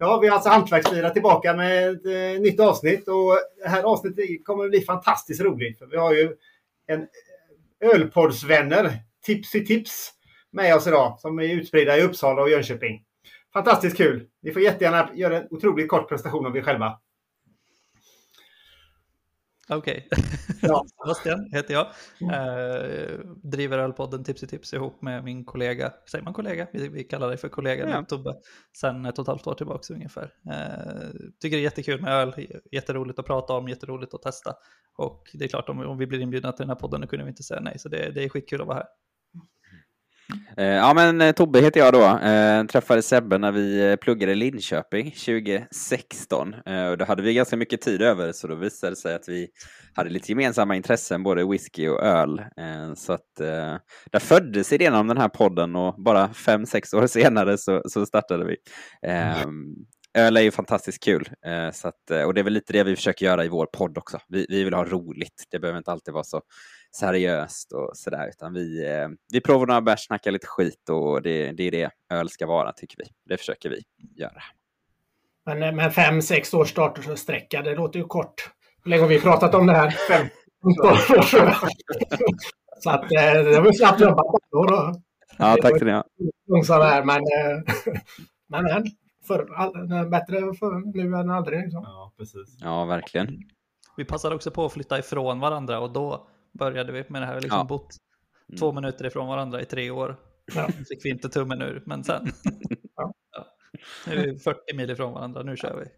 Ja, 0.00 0.18
vi 0.18 0.28
har 0.28 0.34
alltså 0.34 0.50
Hantverksfira 0.50 1.10
tillbaka 1.10 1.54
med 1.54 1.90
ett 1.90 2.06
eh, 2.06 2.40
nytt 2.40 2.60
avsnitt 2.60 3.08
och 3.08 3.38
det 3.62 3.68
här 3.68 3.82
avsnittet 3.82 4.44
kommer 4.44 4.64
att 4.64 4.70
bli 4.70 4.80
fantastiskt 4.80 5.40
roligt. 5.40 5.78
För 5.78 5.86
vi 5.86 5.96
har 5.96 6.14
ju 6.14 6.36
en 6.86 7.06
ölpoddsvänner, 7.80 8.92
Tipsy 9.22 9.66
Tips, 9.66 10.12
med 10.50 10.76
oss 10.76 10.86
idag 10.86 11.20
som 11.20 11.38
är 11.38 11.44
utspridda 11.44 11.98
i 11.98 12.02
Uppsala 12.02 12.42
och 12.42 12.50
Jönköping. 12.50 13.04
Fantastiskt 13.52 13.96
kul! 13.96 14.26
Ni 14.42 14.52
får 14.52 14.62
jättegärna 14.62 15.10
göra 15.14 15.36
en 15.36 15.46
otroligt 15.50 15.88
kort 15.88 16.08
presentation 16.08 16.46
av 16.46 16.56
er 16.56 16.62
själva. 16.62 16.98
Okej. 19.68 20.08
Okay. 20.10 20.24
Ja. 20.62 20.84
Sebastian 21.02 21.50
heter 21.52 21.74
jag. 21.74 21.86
Eh, 22.20 23.18
driver 23.42 23.78
ölpodden 23.78 24.24
Tipsy 24.24 24.46
Tips 24.46 24.74
ihop 24.74 25.02
med 25.02 25.24
min 25.24 25.44
kollega, 25.44 25.92
säger 26.10 26.24
man 26.24 26.34
kollega? 26.34 26.66
Vi, 26.72 26.88
vi 26.88 27.04
kallar 27.04 27.30
det 27.30 27.36
för 27.36 27.48
kollega, 27.48 27.88
ja. 27.88 28.04
Tobbe, 28.04 28.34
sen 28.76 29.06
ett 29.06 29.18
och 29.18 29.22
ett 29.22 29.28
halvt 29.28 29.46
år 29.46 29.54
tillbaka 29.54 29.94
ungefär. 29.94 30.32
Eh, 30.50 31.10
tycker 31.40 31.56
det 31.56 31.60
är 31.60 31.64
jättekul 31.64 32.00
med 32.00 32.12
öl, 32.12 32.48
jätteroligt 32.72 33.18
att 33.18 33.26
prata 33.26 33.52
om, 33.52 33.68
jätteroligt 33.68 34.14
att 34.14 34.22
testa. 34.22 34.54
Och 34.96 35.30
det 35.34 35.44
är 35.44 35.48
klart, 35.48 35.68
om, 35.68 35.80
om 35.80 35.98
vi 35.98 36.06
blir 36.06 36.20
inbjudna 36.20 36.52
till 36.52 36.62
den 36.62 36.68
här 36.68 36.76
podden, 36.76 37.00
då 37.00 37.06
kunde 37.06 37.24
vi 37.24 37.30
inte 37.30 37.42
säga 37.42 37.60
nej. 37.60 37.78
Så 37.78 37.88
det, 37.88 38.10
det 38.10 38.24
är 38.24 38.28
skitkul 38.28 38.60
att 38.60 38.66
vara 38.66 38.76
här. 38.76 38.86
Eh, 40.56 40.66
ja, 40.66 40.94
men 40.94 41.20
eh, 41.20 41.32
Tobbe 41.32 41.60
heter 41.60 41.80
jag 41.80 41.92
då. 41.92 42.18
Eh, 42.28 42.64
träffade 42.64 43.02
Sebbe 43.02 43.38
när 43.38 43.52
vi 43.52 43.90
eh, 43.90 43.96
pluggade 43.96 44.32
i 44.32 44.34
Linköping 44.34 45.10
2016. 45.10 46.54
Eh, 46.66 46.86
och 46.86 46.98
då 46.98 47.04
hade 47.04 47.22
vi 47.22 47.34
ganska 47.34 47.56
mycket 47.56 47.80
tid 47.80 48.02
över, 48.02 48.32
så 48.32 48.46
då 48.46 48.54
visade 48.54 48.92
det 48.92 48.96
sig 48.96 49.14
att 49.14 49.28
vi 49.28 49.48
hade 49.94 50.10
lite 50.10 50.32
gemensamma 50.32 50.76
intressen, 50.76 51.22
både 51.22 51.44
whisky 51.44 51.88
och 51.88 52.02
öl. 52.02 52.42
så 52.96 53.12
att 53.12 53.36
där 54.12 54.18
föddes 54.18 54.72
idén 54.72 54.94
om 54.94 55.06
den 55.06 55.16
här 55.16 55.28
podden 55.28 55.76
och 55.76 56.02
bara 56.02 56.34
fem, 56.34 56.66
sex 56.66 56.94
år 56.94 57.06
senare 57.06 57.58
så, 57.58 57.82
så 57.86 58.06
startade 58.06 58.44
vi. 58.44 58.56
Mm. 59.02 59.74
Öl 60.14 60.36
är 60.36 60.40
ju 60.40 60.50
fantastiskt 60.50 61.04
kul, 61.04 61.28
så 61.72 61.88
att, 61.88 62.26
och 62.26 62.34
det 62.34 62.40
är 62.40 62.42
väl 62.42 62.52
lite 62.52 62.72
det 62.72 62.84
vi 62.84 62.96
försöker 62.96 63.26
göra 63.26 63.44
i 63.44 63.48
vår 63.48 63.66
podd 63.66 63.98
också. 63.98 64.18
Vi, 64.28 64.46
vi 64.48 64.64
vill 64.64 64.74
ha 64.74 64.84
roligt, 64.84 65.44
det 65.50 65.58
behöver 65.58 65.78
inte 65.78 65.92
alltid 65.92 66.14
vara 66.14 66.24
så 66.24 66.42
seriöst 66.96 67.72
och 67.72 67.90
sådär, 67.94 68.28
utan 68.28 68.52
vi, 68.54 68.86
eh, 68.86 69.08
vi 69.32 69.40
provar 69.40 69.66
några 69.66 69.80
bärs, 69.80 70.06
snackar 70.06 70.30
lite 70.30 70.46
skit 70.46 70.88
och 70.88 71.22
det, 71.22 71.52
det 71.52 71.62
är 71.62 71.70
det 71.70 71.90
öl 72.10 72.28
ska 72.28 72.46
vara, 72.46 72.72
tycker 72.72 72.98
vi. 72.98 73.04
Det 73.24 73.36
försöker 73.36 73.70
vi 73.70 73.82
göra. 74.16 74.42
Men, 75.46 75.62
eh, 75.62 75.72
men 75.72 75.90
fem, 75.90 76.22
sex 76.22 76.54
års 76.54 76.70
startsträcka, 76.70 77.62
det 77.62 77.74
låter 77.74 77.98
ju 77.98 78.04
kort. 78.04 78.50
Hur 78.84 78.90
länge 78.90 79.02
har 79.02 79.08
vi 79.08 79.20
pratat 79.20 79.54
om 79.54 79.66
det 79.66 79.72
här? 79.72 79.90
Fem 80.08 80.26
år 80.64 80.96
Så 82.80 82.90
att 82.90 83.02
eh, 83.02 83.32
det 83.32 83.60
var 83.60 83.72
snabbt 83.72 84.00
jobbat 84.00 84.26
då. 84.50 84.94
Ja, 85.38 85.56
tack 85.62 85.82
ni 85.82 85.90
ha. 85.90 86.04
Här, 86.68 87.04
men, 87.04 87.22
men, 88.48 88.64
men 88.64 88.84
för, 89.26 90.08
bättre 90.10 90.54
för 90.54 90.96
nu 90.96 91.16
än 91.16 91.30
aldrig. 91.30 91.60
Liksom. 91.60 91.82
Ja, 91.84 92.12
precis. 92.18 92.56
Ja, 92.60 92.84
verkligen. 92.84 93.28
Vi 93.96 94.04
passade 94.04 94.34
också 94.34 94.50
på 94.50 94.66
att 94.66 94.72
flytta 94.72 94.98
ifrån 94.98 95.40
varandra 95.40 95.80
och 95.80 95.92
då 95.92 96.28
började 96.52 96.92
vi 96.92 97.04
med 97.08 97.22
det 97.22 97.26
här. 97.26 97.32
Vi 97.32 97.36
har 97.36 97.40
liksom 97.40 97.58
ja. 97.58 97.64
bott 97.64 97.96
mm. 98.48 98.58
två 98.58 98.72
minuter 98.72 99.06
ifrån 99.06 99.28
varandra 99.28 99.60
i 99.60 99.64
tre 99.64 99.90
år. 99.90 100.16
Ja. 100.54 100.68
fick 100.88 101.04
vi 101.04 101.10
inte 101.10 101.28
tummen 101.28 101.62
ur, 101.62 101.82
men 101.86 102.04
sen. 102.04 102.26
ja. 102.96 103.14
Nu 104.06 104.12
är 104.12 104.26
vi 104.26 104.38
40 104.38 104.76
mil 104.76 104.90
ifrån 104.90 105.12
varandra, 105.12 105.42
nu 105.42 105.56
kör 105.56 105.76
vi. 105.76 105.90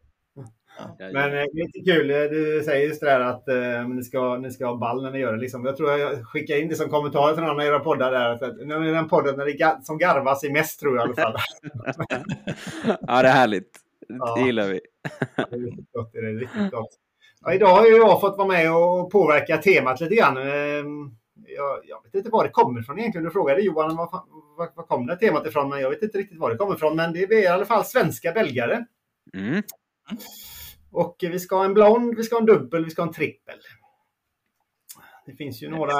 Men 1.12 1.38
eh, 1.38 1.44
lite 1.52 1.80
kul, 1.92 2.10
eh, 2.10 2.16
du 2.16 2.62
säger 2.64 2.86
just 2.88 3.00
det 3.00 3.06
där 3.06 3.20
att 3.20 3.48
eh, 3.48 3.88
ni, 3.88 4.02
ska, 4.02 4.36
ni 4.36 4.50
ska 4.50 4.66
ha 4.66 4.76
ball 4.76 5.02
när 5.02 5.10
ni 5.10 5.18
gör 5.18 5.32
det. 5.32 5.40
Liksom. 5.40 5.64
Jag 5.64 5.76
tror 5.76 5.90
jag 5.90 6.26
skickar 6.26 6.56
in 6.56 6.68
det 6.68 6.74
som 6.74 6.88
kommentar 6.88 7.34
till 7.34 7.42
någon 7.42 7.50
av 7.50 7.66
era 7.66 7.78
poddar 7.78 8.12
där. 8.12 8.30
Att, 8.30 8.58
den 8.58 9.08
podden 9.08 9.36
när 9.36 9.44
det 9.44 9.84
som 9.84 9.98
garvas 9.98 10.44
i 10.44 10.50
mest 10.50 10.80
tror 10.80 10.96
jag 10.96 11.08
i 11.08 11.12
alla 11.12 11.22
fall. 11.22 11.34
ja, 13.00 13.22
det 13.22 13.28
är 13.28 13.32
härligt. 13.32 13.78
Det 14.36 14.40
gillar 14.40 14.68
vi. 14.68 14.80
det 15.36 15.56
är 15.56 15.58
riktigt 15.58 15.92
gott. 15.92 16.12
Det 16.12 16.18
är 16.18 16.38
riktigt 16.38 16.70
gott. 16.70 16.90
Ja, 17.44 17.54
idag 17.54 17.74
har 17.74 17.86
jag 17.86 18.20
fått 18.20 18.36
vara 18.36 18.48
med 18.48 18.74
och 18.74 19.10
påverka 19.10 19.56
temat 19.56 20.00
lite 20.00 20.14
grann. 20.14 20.36
Ehm, 20.36 21.16
jag, 21.46 21.80
jag 21.84 22.02
vet 22.04 22.14
inte 22.14 22.30
var 22.30 22.44
det 22.44 22.50
kommer 22.50 22.80
ifrån 22.80 22.98
egentligen. 22.98 23.24
Du 23.24 23.30
frågade 23.30 23.60
Johan 23.60 23.96
var, 23.96 24.10
var, 24.56 24.72
var 24.74 24.86
kom 24.86 25.06
det 25.06 25.16
temat 25.16 25.46
ifrån, 25.46 25.68
men 25.68 25.80
jag 25.80 25.90
vet 25.90 26.02
inte 26.02 26.18
riktigt 26.18 26.38
var 26.38 26.50
det 26.50 26.56
kommer 26.56 26.74
ifrån. 26.74 26.96
Men 26.96 27.12
det 27.12 27.22
är 27.22 27.42
i 27.42 27.46
alla 27.46 27.64
fall 27.64 27.84
svenska 27.84 28.32
belgare. 28.32 28.84
Mm. 29.36 29.62
Och 30.92 31.16
vi 31.20 31.38
ska 31.38 31.56
ha 31.56 31.64
en 31.64 31.74
blond, 31.74 32.16
vi 32.16 32.22
ska 32.22 32.34
ha 32.34 32.40
en 32.40 32.46
dubbel, 32.46 32.84
vi 32.84 32.90
ska 32.90 33.02
ha 33.02 33.08
en 33.08 33.14
trippel. 33.14 33.58
Det 35.26 35.32
finns 35.32 35.62
ju 35.62 35.68
några. 35.68 35.92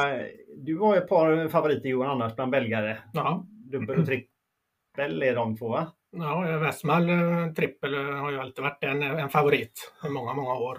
Du 0.57 0.79
har 0.79 0.95
ju 0.95 1.01
ett 1.01 1.09
par 1.09 1.49
favoriter 1.49 1.89
Johan 1.89 2.11
annars 2.11 2.35
bland 2.37 2.51
belgare. 2.51 2.99
Ja. 3.13 3.47
Dubbel 3.49 3.99
och 3.99 4.07
trippel 4.07 5.23
är 5.23 5.35
de 5.35 5.57
två 5.57 5.69
va? 5.69 5.93
Ja, 6.11 6.59
Westmal 6.59 7.11
eh, 7.11 7.53
trippel 7.53 7.95
har 7.95 8.31
ju 8.31 8.41
alltid 8.41 8.65
varit 8.65 8.85
en, 8.85 9.03
en 9.03 9.29
favorit 9.29 9.93
i 10.07 10.09
många, 10.09 10.35
många 10.35 10.55
år. 10.55 10.79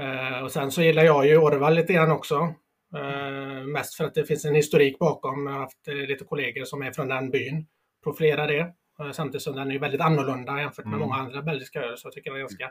Eh, 0.00 0.44
och 0.44 0.52
sen 0.52 0.70
så 0.70 0.82
gillar 0.82 1.04
jag 1.04 1.26
ju 1.26 1.38
Orval 1.38 1.74
lite 1.74 1.92
grann 1.92 2.10
också. 2.10 2.54
Eh, 2.96 3.66
mest 3.66 3.94
för 3.94 4.04
att 4.04 4.14
det 4.14 4.24
finns 4.24 4.44
en 4.44 4.54
historik 4.54 4.98
bakom. 4.98 5.46
Jag 5.46 5.52
har 5.52 5.60
haft 5.60 5.88
eh, 5.88 5.94
lite 5.94 6.24
kollegor 6.24 6.64
som 6.64 6.82
är 6.82 6.92
från 6.92 7.08
den 7.08 7.30
byn. 7.30 7.66
Profilerar 8.04 8.48
det. 8.48 8.72
Eh, 9.00 9.12
samtidigt 9.12 9.42
som 9.42 9.56
den 9.56 9.70
är 9.70 9.78
väldigt 9.78 10.00
annorlunda 10.00 10.60
jämfört 10.60 10.84
med 10.84 10.94
mm. 10.94 11.08
många 11.08 11.20
andra 11.20 11.42
belgiska 11.42 11.82
öl. 11.82 11.98
Så 11.98 12.06
jag 12.06 12.12
tycker 12.12 12.30
den 12.30 12.36
är 12.36 12.40
ganska 12.40 12.70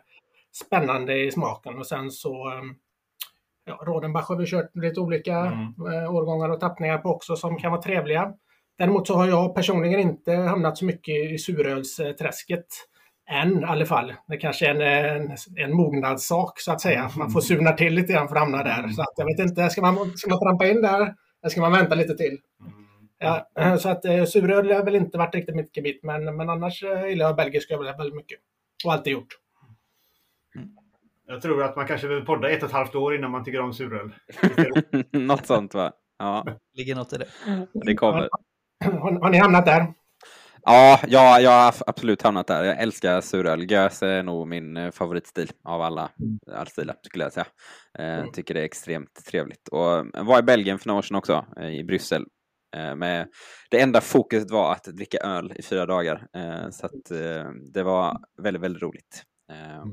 spännande 0.65 1.23
i 1.23 1.31
smaken. 1.31 1.77
Och 1.77 1.87
sen 1.87 2.11
så 2.11 2.51
eh, 2.51 2.63
ja, 3.65 3.83
Rodenbach 3.85 4.27
har 4.27 4.35
vi 4.35 4.45
kört 4.45 4.75
lite 4.75 4.99
olika 4.99 5.37
mm. 5.37 5.73
Eh, 5.93 6.15
årgångar 6.15 6.49
och 6.49 6.59
tappningar 6.59 6.97
på 6.97 7.09
också 7.09 7.35
som 7.35 7.57
kan 7.57 7.71
vara 7.71 7.81
trevliga. 7.81 8.33
Däremot 8.77 9.07
så 9.07 9.15
har 9.15 9.27
jag 9.27 9.55
personligen 9.55 9.99
inte 9.99 10.31
hamnat 10.33 10.77
så 10.77 10.85
mycket 10.85 11.31
i 11.31 11.37
surölsträsket 11.37 12.65
än 13.29 13.59
i 13.59 13.63
alla 13.63 13.85
fall. 13.85 14.13
Det 14.27 14.37
kanske 14.37 14.67
är 14.67 14.75
en, 15.15 15.31
en, 15.31 15.37
en 15.57 15.73
mognadssak 15.75 16.59
så 16.59 16.71
att 16.71 16.81
säga. 16.81 17.11
Man 17.17 17.31
får 17.31 17.41
surna 17.41 17.71
till 17.71 17.93
lite 17.93 18.13
grann 18.13 18.27
för 18.27 18.35
att 18.35 18.41
hamna 18.41 18.63
där. 18.63 18.87
Så 18.87 19.01
att, 19.01 19.13
jag 19.15 19.25
vet 19.25 19.39
inte, 19.39 19.69
ska 19.69 19.81
man, 19.81 20.17
ska 20.17 20.29
man 20.29 20.39
trampa 20.39 20.67
in 20.67 20.81
där? 20.81 21.01
Eller 21.01 21.49
ska 21.49 21.61
man 21.61 21.71
vänta 21.71 21.95
lite 21.95 22.17
till? 22.17 22.37
Mm. 22.61 22.81
Ja, 23.19 23.49
eh, 23.59 23.77
så 23.77 23.89
att 23.89 24.05
eh, 24.05 24.25
suröl 24.25 24.71
har 24.71 24.83
väl 24.83 24.95
inte 24.95 25.17
varit 25.17 25.35
riktigt 25.35 25.55
mitt 25.55 25.77
gebit, 25.77 26.03
men, 26.03 26.37
men 26.37 26.49
annars 26.49 26.83
eh, 26.83 27.07
gillar 27.07 27.25
jag 27.25 27.35
belgisk 27.35 27.71
öl 27.71 27.83
väldigt 27.83 28.15
mycket. 28.15 28.39
Och 28.85 28.93
alltid 28.93 29.13
gjort. 29.13 29.37
Mm. 30.55 30.69
Jag 31.27 31.41
tror 31.41 31.63
att 31.63 31.75
man 31.75 31.87
kanske 31.87 32.07
behöver 32.07 32.25
podda 32.25 32.49
ett 32.49 32.63
och 32.63 32.69
ett 32.69 32.75
halvt 32.75 32.95
år 32.95 33.15
innan 33.15 33.31
man 33.31 33.43
tycker 33.43 33.61
om 33.61 33.73
suröl. 33.73 34.11
något 35.11 35.45
sånt 35.45 35.73
va? 35.73 35.91
Ja. 36.19 36.45
Ligger 36.73 36.95
något 36.95 37.13
i 37.13 37.17
det. 37.17 37.27
Det 37.73 37.95
kommer. 37.95 38.29
Har, 38.85 39.19
har 39.21 39.29
ni 39.29 39.37
hamnat 39.37 39.65
där? 39.65 39.93
Ja, 40.63 40.99
ja, 41.07 41.39
jag 41.41 41.51
har 41.51 41.73
absolut 41.87 42.21
hamnat 42.21 42.47
där. 42.47 42.63
Jag 42.63 42.81
älskar 42.81 43.21
suröl. 43.21 43.71
Gös 43.71 44.03
är 44.03 44.23
nog 44.23 44.47
min 44.47 44.77
eh, 44.77 44.91
favoritstil 44.91 45.51
av 45.63 45.81
alla 45.81 46.09
mm. 46.19 46.65
stilar 46.65 46.95
skulle 47.01 47.23
jag 47.23 47.33
säga. 47.33 47.47
Eh, 47.99 48.19
mm. 48.19 48.31
Tycker 48.31 48.53
det 48.53 48.59
är 48.59 48.65
extremt 48.65 49.25
trevligt. 49.25 49.67
Och 49.67 50.05
jag 50.13 50.23
var 50.23 50.39
i 50.39 50.43
Belgien 50.43 50.79
för 50.79 50.87
några 50.87 50.97
år 50.97 51.01
sedan 51.01 51.17
också, 51.17 51.45
eh, 51.57 51.69
i 51.69 51.83
Bryssel. 51.83 52.25
Eh, 52.75 52.95
med, 52.95 53.27
det 53.71 53.81
enda 53.81 54.01
fokuset 54.01 54.51
var 54.51 54.71
att 54.71 54.83
dricka 54.83 55.17
öl 55.17 55.53
i 55.55 55.61
fyra 55.61 55.85
dagar. 55.85 56.27
Eh, 56.35 56.69
så 56.69 56.85
att, 56.85 57.11
eh, 57.11 57.51
det 57.73 57.83
var 57.83 58.17
väldigt, 58.41 58.63
väldigt 58.63 58.83
roligt. 58.83 59.23
Mm. 59.51 59.89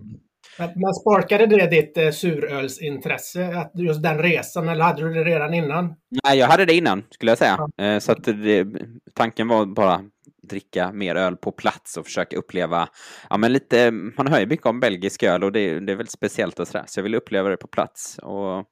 Men 0.59 0.95
sparkade 0.95 1.47
det 1.47 1.67
ditt 1.67 2.15
surölsintresse, 2.15 3.59
att 3.59 3.73
just 3.75 4.03
den 4.03 4.19
resan, 4.19 4.69
eller 4.69 4.85
hade 4.85 5.03
du 5.03 5.15
det 5.15 5.25
redan 5.25 5.55
innan? 5.55 5.95
Nej, 6.25 6.39
jag 6.39 6.47
hade 6.47 6.65
det 6.65 6.75
innan, 6.75 7.05
skulle 7.11 7.31
jag 7.31 7.39
säga. 7.39 7.59
Ja. 7.77 8.01
Så 8.01 8.13
att 8.13 8.25
det, 8.25 8.67
tanken 9.15 9.49
var 9.49 9.67
bara 9.67 10.01
dricka 10.49 10.93
mer 10.93 11.15
öl 11.15 11.37
på 11.37 11.53
plats 11.53 11.97
och 11.97 12.05
försöka 12.05 12.37
uppleva, 12.37 12.89
ja 13.31 13.37
men 13.37 13.53
lite, 13.53 13.91
man 13.91 14.27
hör 14.27 14.41
ju 14.41 14.47
mycket 14.47 14.67
om 14.67 14.81
belgisk 14.81 15.23
öl 15.23 15.45
och 15.45 15.53
det, 15.53 15.81
det 15.81 15.93
är 15.93 15.97
väldigt 15.97 16.11
speciellt 16.11 16.61
och 16.61 16.69
sådär, 16.69 16.85
så 16.87 16.99
jag 16.99 17.03
vill 17.03 17.15
uppleva 17.15 17.49
det 17.49 17.57
på 17.57 17.69
plats. 17.69 18.19
Och 18.19 18.65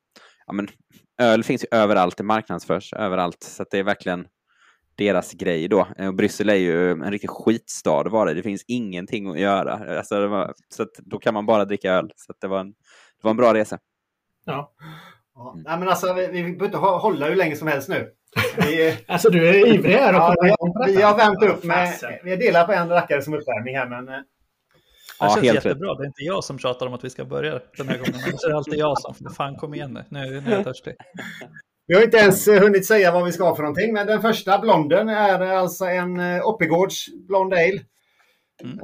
ja 0.47 0.53
men 0.53 0.69
öl 1.21 1.45
finns 1.45 1.65
ju 1.65 1.69
överallt, 1.71 2.17
det 2.17 2.25
marknadsförs 2.25 2.93
överallt, 2.93 3.43
så 3.43 3.63
att 3.63 3.71
det 3.71 3.79
är 3.79 3.85
verkligen 3.85 4.27
deras 4.97 5.33
grej 5.33 5.69
då. 5.69 5.89
Eh, 5.99 6.09
och 6.09 6.15
Bryssel 6.15 6.49
är 6.49 6.55
ju 6.55 6.91
en 6.91 7.11
riktig 7.11 7.31
skitstad 7.31 8.01
att 8.01 8.13
vara 8.13 8.31
i. 8.31 8.35
Det 8.35 8.43
finns 8.43 8.65
ingenting 8.69 9.31
att 9.31 9.41
göra. 9.41 9.99
Alltså 9.99 10.27
var, 10.27 10.55
så 10.69 10.83
att 10.83 10.95
då 10.97 11.19
kan 11.19 11.35
man 11.35 11.47
bara 11.47 11.65
dricka 11.65 11.93
öl. 11.93 12.13
Så 12.17 12.33
det, 12.41 12.47
var 12.49 12.61
en, 12.61 12.71
det 12.71 13.23
var 13.23 13.31
en 13.31 13.37
bra 13.37 13.55
resa. 13.55 13.79
Ja 14.45 14.75
ja. 15.37 15.55
Nej, 15.65 15.79
men 15.79 15.89
alltså, 15.89 16.13
vi, 16.13 16.27
vi 16.27 16.43
behöver 16.43 16.65
inte 16.65 16.79
hålla 16.79 17.27
hur 17.27 17.37
länge 17.37 17.57
som 17.57 17.69
helst 17.69 17.89
nu. 17.89 18.11
Vi, 18.57 18.99
alltså 19.09 19.31
du 19.31 19.49
är 19.49 19.75
ivrig 19.75 19.95
här. 19.95 20.13
Ja, 20.13 20.35
vi, 20.43 20.95
vi, 20.95 21.03
har 21.03 21.17
värmt 21.17 21.43
upp 21.43 21.65
med... 21.65 21.95
Vi 22.25 22.31
har 22.31 22.37
delat 22.37 22.67
på 22.67 22.73
en 22.73 22.89
rackare 22.89 23.23
som 23.23 23.35
uppvärmning 23.35 23.77
här, 23.77 23.89
men... 23.89 24.09
Eh, 24.09 24.21
det 25.21 25.29
känns 25.29 25.35
helt 25.35 25.65
jättebra. 25.65 25.95
Det 25.95 26.05
är 26.05 26.07
inte 26.07 26.23
jag 26.23 26.45
som 26.45 26.59
tjatar 26.59 26.87
om 26.87 26.95
att 26.95 27.05
vi 27.05 27.11
ska 27.11 27.25
börja 27.25 27.61
den 27.77 27.89
här 27.89 27.99
gången. 27.99 28.13
Det 28.13 28.49
är 28.49 28.55
alltid 28.55 28.79
jag 28.79 28.99
som, 28.99 29.15
fan 29.37 29.57
kom 29.57 29.75
igen 29.75 29.93
nu, 29.93 30.05
nu, 30.09 30.41
nu 30.41 30.51
är 30.53 30.57
jag 30.57 30.65
törstig. 30.65 30.95
Vi 31.87 31.95
har 31.95 32.03
inte 32.03 32.17
ens 32.17 32.49
eh, 32.49 32.63
hunnit 32.63 32.87
säga 32.87 33.13
vad 33.13 33.25
vi 33.25 33.33
ska 33.33 33.45
ha 33.45 33.57
för 33.57 33.63
någonting, 33.63 33.93
men 33.93 34.07
den 34.07 34.23
första 34.23 34.59
blonden 34.59 35.09
är 35.09 35.41
alltså 35.41 35.85
en 35.85 36.21
eh, 36.21 36.47
Oppigårds 36.47 37.07
Blond 37.29 37.53
Ale. 37.55 37.81
Mm. 38.63 38.79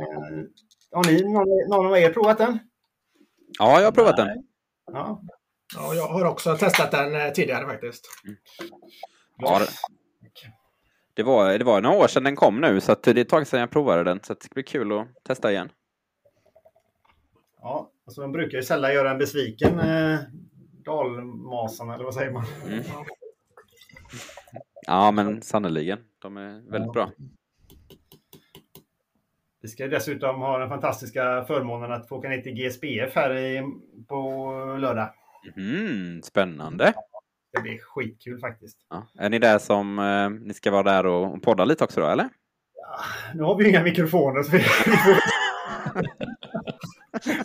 Har 0.93 1.13
ni, 1.13 1.23
någon, 1.23 1.69
någon 1.69 1.87
av 1.87 1.99
er 1.99 2.11
provat 2.11 2.39
den? 2.39 2.59
Ja, 3.59 3.79
jag 3.79 3.87
har 3.87 3.93
provat 3.93 4.19
Nej. 4.19 4.27
den. 4.27 4.45
Ja. 4.93 5.23
Ja, 5.75 5.95
jag 5.95 6.09
har 6.09 6.25
också 6.25 6.57
testat 6.57 6.91
den 6.91 7.33
tidigare 7.33 7.67
faktiskt. 7.67 8.07
Mm. 8.25 8.37
Ja, 9.39 9.59
det, 9.59 9.67
det, 11.15 11.23
var, 11.23 11.59
det 11.59 11.65
var 11.65 11.81
några 11.81 11.97
år 11.97 12.07
sedan 12.07 12.25
den 12.25 12.37
kom 12.37 12.61
nu, 12.61 12.81
så 12.81 12.97
det 13.03 13.11
är 13.11 13.19
ett 13.19 13.29
tag 13.29 13.47
sedan 13.47 13.61
jag 13.61 13.71
provade 13.71 14.05
den. 14.05 14.21
Så 14.23 14.35
det 14.35 14.43
ska 14.43 14.55
bli 14.55 14.63
kul 14.63 14.93
att 14.93 15.07
testa 15.25 15.53
igen. 15.53 15.69
Ja, 17.61 17.91
alltså 18.07 18.21
de 18.21 18.33
brukar 18.33 18.59
ju 18.59 18.63
sällan 18.65 18.95
göra 18.95 19.11
en 19.11 19.19
besviken, 19.19 19.79
eh, 19.81 20.19
dalmasarna, 20.85 21.95
eller 21.95 22.05
vad 22.05 22.15
säger 22.15 22.33
man? 22.33 22.45
Mm. 22.67 22.85
Ja, 24.87 25.11
men 25.11 25.43
sannoliken. 25.43 25.99
De 26.19 26.37
är 26.37 26.71
väldigt 26.71 26.87
ja. 26.87 26.93
bra. 26.93 27.11
Vi 29.63 29.69
ska 29.69 29.87
dessutom 29.87 30.41
ha 30.41 30.59
den 30.59 30.69
fantastiska 30.69 31.45
förmånen 31.45 31.93
att 31.93 32.09
få 32.09 32.17
åka 32.17 32.29
ner 32.29 32.41
till 32.41 32.53
GSBF 32.53 33.15
här 33.15 33.37
i, 33.37 33.63
på 34.09 34.51
lördag. 34.81 35.15
Mm, 35.57 36.23
spännande. 36.23 36.93
Det 37.53 37.61
blir 37.61 37.79
skitkul 37.79 38.41
faktiskt. 38.41 38.79
Ja. 38.91 39.07
Är 39.19 39.31
ni 39.31 39.39
där 39.39 39.59
som 39.59 39.99
eh, 39.99 40.31
ni 40.47 40.55
ska 40.55 40.71
vara 40.71 40.83
där 40.83 41.07
och 41.07 41.43
podda 41.43 41.65
lite 41.65 41.85
också 41.85 42.01
då, 42.01 42.07
eller? 42.07 42.29
Ja, 42.75 42.99
nu 43.35 43.43
har 43.43 43.57
vi 43.57 43.69
inga 43.69 43.83
mikrofoner 43.83 44.43
så 44.43 44.53
vi 44.53 44.59
får... 44.61 45.15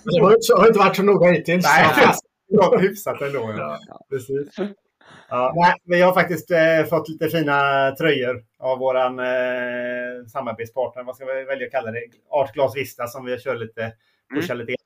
det 0.04 0.22
har 0.58 0.68
inte 0.68 0.80
varit 0.80 0.96
så 0.96 1.04
noga 1.04 1.32
hittills. 1.32 1.66
Nej, 1.66 2.14
det 2.50 2.64
har 2.64 2.80
hyfsat 2.80 3.22
ändå. 3.22 3.54
Ja. 3.58 3.80
ja. 3.88 4.06
Precis. 4.10 4.56
Ja, 5.30 5.54
nej, 5.56 5.74
vi 5.86 6.02
har 6.02 6.14
faktiskt 6.14 6.52
eh, 6.52 6.84
fått 6.90 7.10
lite 7.10 7.30
fina 7.30 7.92
tröjor 7.92 8.44
av 8.60 8.80
våran 8.80 9.20
eh, 9.20 10.26
samarbetspartner, 10.28 11.04
vad 11.04 11.16
ska 11.16 11.26
vi 11.26 11.44
välja 11.44 11.66
att 11.66 11.72
kalla 11.72 11.92
det? 11.92 12.00
Art 12.30 12.54
Glas 12.54 12.76
Vista 12.76 13.08
som 13.08 13.26
vi 13.26 13.40
kör 13.40 13.56
lite, 13.56 13.94
pushar 14.36 14.56
mm. 14.56 14.68
lite. 14.68 14.84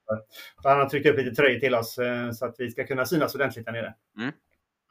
Så 0.62 0.70
han 0.70 0.80
har 0.80 0.90
tryckt 0.90 1.08
upp 1.08 1.18
lite 1.18 1.36
tröjor 1.36 1.60
till 1.60 1.76
oss 1.76 1.98
eh, 1.98 2.32
så 2.32 2.46
att 2.46 2.56
vi 2.58 2.72
ska 2.72 2.84
kunna 2.88 3.06
synas 3.06 3.36
ordentligt 3.36 3.66
där 3.66 3.72
nere. 3.72 3.94
Mm. 4.18 4.32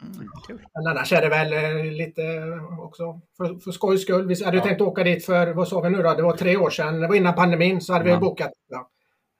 Mm, 0.02 0.28
Men 0.74 0.86
annars 0.86 1.12
är 1.12 1.22
det 1.22 1.28
väl 1.28 1.52
eh, 1.52 1.92
lite 1.92 2.22
också 2.78 3.20
för, 3.36 3.58
för 3.58 3.70
skojs 3.72 4.02
skull. 4.02 4.26
Vi 4.26 4.44
hade 4.44 4.56
ja. 4.56 4.62
tänkt 4.62 4.80
åka 4.80 5.04
dit 5.04 5.26
för, 5.26 5.52
vad 5.52 5.68
sa 5.68 5.80
vi 5.80 5.90
nu 5.90 6.02
då, 6.02 6.14
det 6.14 6.22
var 6.22 6.36
tre 6.36 6.56
år 6.56 6.70
sedan, 6.70 7.00
det 7.00 7.08
var 7.08 7.14
innan 7.14 7.34
pandemin, 7.34 7.80
så 7.80 7.92
hade 7.92 8.04
vi 8.04 8.16
bokat. 8.16 8.50
Ja. 8.68 8.90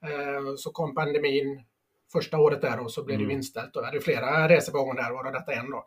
Eh, 0.05 0.55
så 0.57 0.71
kom 0.71 0.95
pandemin 0.95 1.63
första 2.11 2.39
året 2.39 2.61
där 2.61 2.79
och 2.79 2.91
så 2.91 3.03
blev 3.03 3.17
det 3.17 3.23
mm. 3.23 3.37
inställt. 3.37 3.75
Och 3.75 3.81
vi 3.81 3.85
hade 3.85 4.01
flera 4.01 4.49
resor 4.49 4.71
på 4.73 4.83
gång 4.83 4.95
där, 4.95 5.11
varav 5.11 5.33
detta 5.33 5.53
en 5.53 5.71
då. 5.71 5.85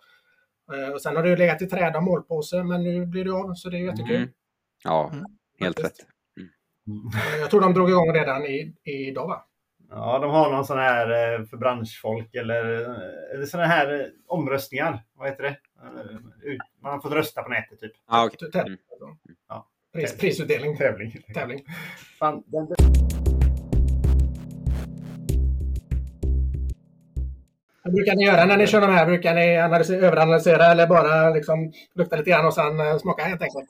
Eh, 0.74 0.92
och 0.92 1.02
sen 1.02 1.16
har 1.16 1.22
det 1.22 1.28
ju 1.28 1.36
legat 1.36 1.62
i 1.62 1.66
träda 1.66 1.98
och 1.98 2.04
målpåse, 2.04 2.62
men 2.62 2.82
nu 2.82 3.06
blir 3.06 3.24
det 3.24 3.32
av, 3.32 3.54
så 3.54 3.70
det 3.70 3.76
är 3.76 3.84
jättekul. 3.84 4.16
Mm. 4.16 4.28
Ja, 4.84 5.10
mm. 5.12 5.24
helt 5.60 5.84
rätt. 5.84 5.96
Mm. 6.86 7.10
Jag 7.40 7.50
tror 7.50 7.60
de 7.60 7.74
drog 7.74 7.90
igång 7.90 8.12
redan 8.12 8.44
i, 8.44 8.74
idag 8.84 9.26
va? 9.26 9.44
Ja, 9.90 10.18
de 10.18 10.30
har 10.30 10.50
någon 10.50 10.64
sån 10.64 10.78
här 10.78 11.10
eh, 11.10 11.44
för 11.44 11.56
branschfolk 11.56 12.34
eller, 12.34 12.64
eller 13.34 13.46
såna 13.46 13.64
här 13.64 14.00
eh, 14.00 14.06
omröstningar. 14.26 15.02
Vad 15.14 15.28
heter 15.28 15.42
det? 15.42 15.56
Man 16.82 16.92
har 16.92 17.00
fått 17.00 17.12
rösta 17.12 17.42
på 17.42 17.48
nätet 17.48 17.80
typ. 17.80 17.92
Ah, 18.06 18.26
okay. 18.26 18.48
mm. 18.54 18.78
ja. 19.48 19.68
Pris, 19.92 20.18
prisutdelning. 20.18 20.76
Tävling. 20.76 21.16
Tävling. 21.34 21.64
Fan, 22.18 22.42
den... 22.46 22.68
Vad 27.84 27.94
brukar 27.94 28.16
ni 28.16 28.24
göra 28.24 28.44
när 28.44 28.56
ni 28.56 28.66
kör 28.66 28.80
de 28.80 28.92
här? 28.92 29.06
Brukar 29.06 29.34
ni 29.34 29.58
analysera, 29.58 30.06
överanalysera 30.06 30.64
eller 30.66 30.86
bara 30.86 31.30
liksom 31.30 31.72
lukta 31.94 32.16
lite 32.16 32.30
grann 32.30 32.46
och 32.46 32.54
sen 32.54 33.00
smaka 33.00 33.24
helt 33.24 33.42
enkelt? 33.42 33.68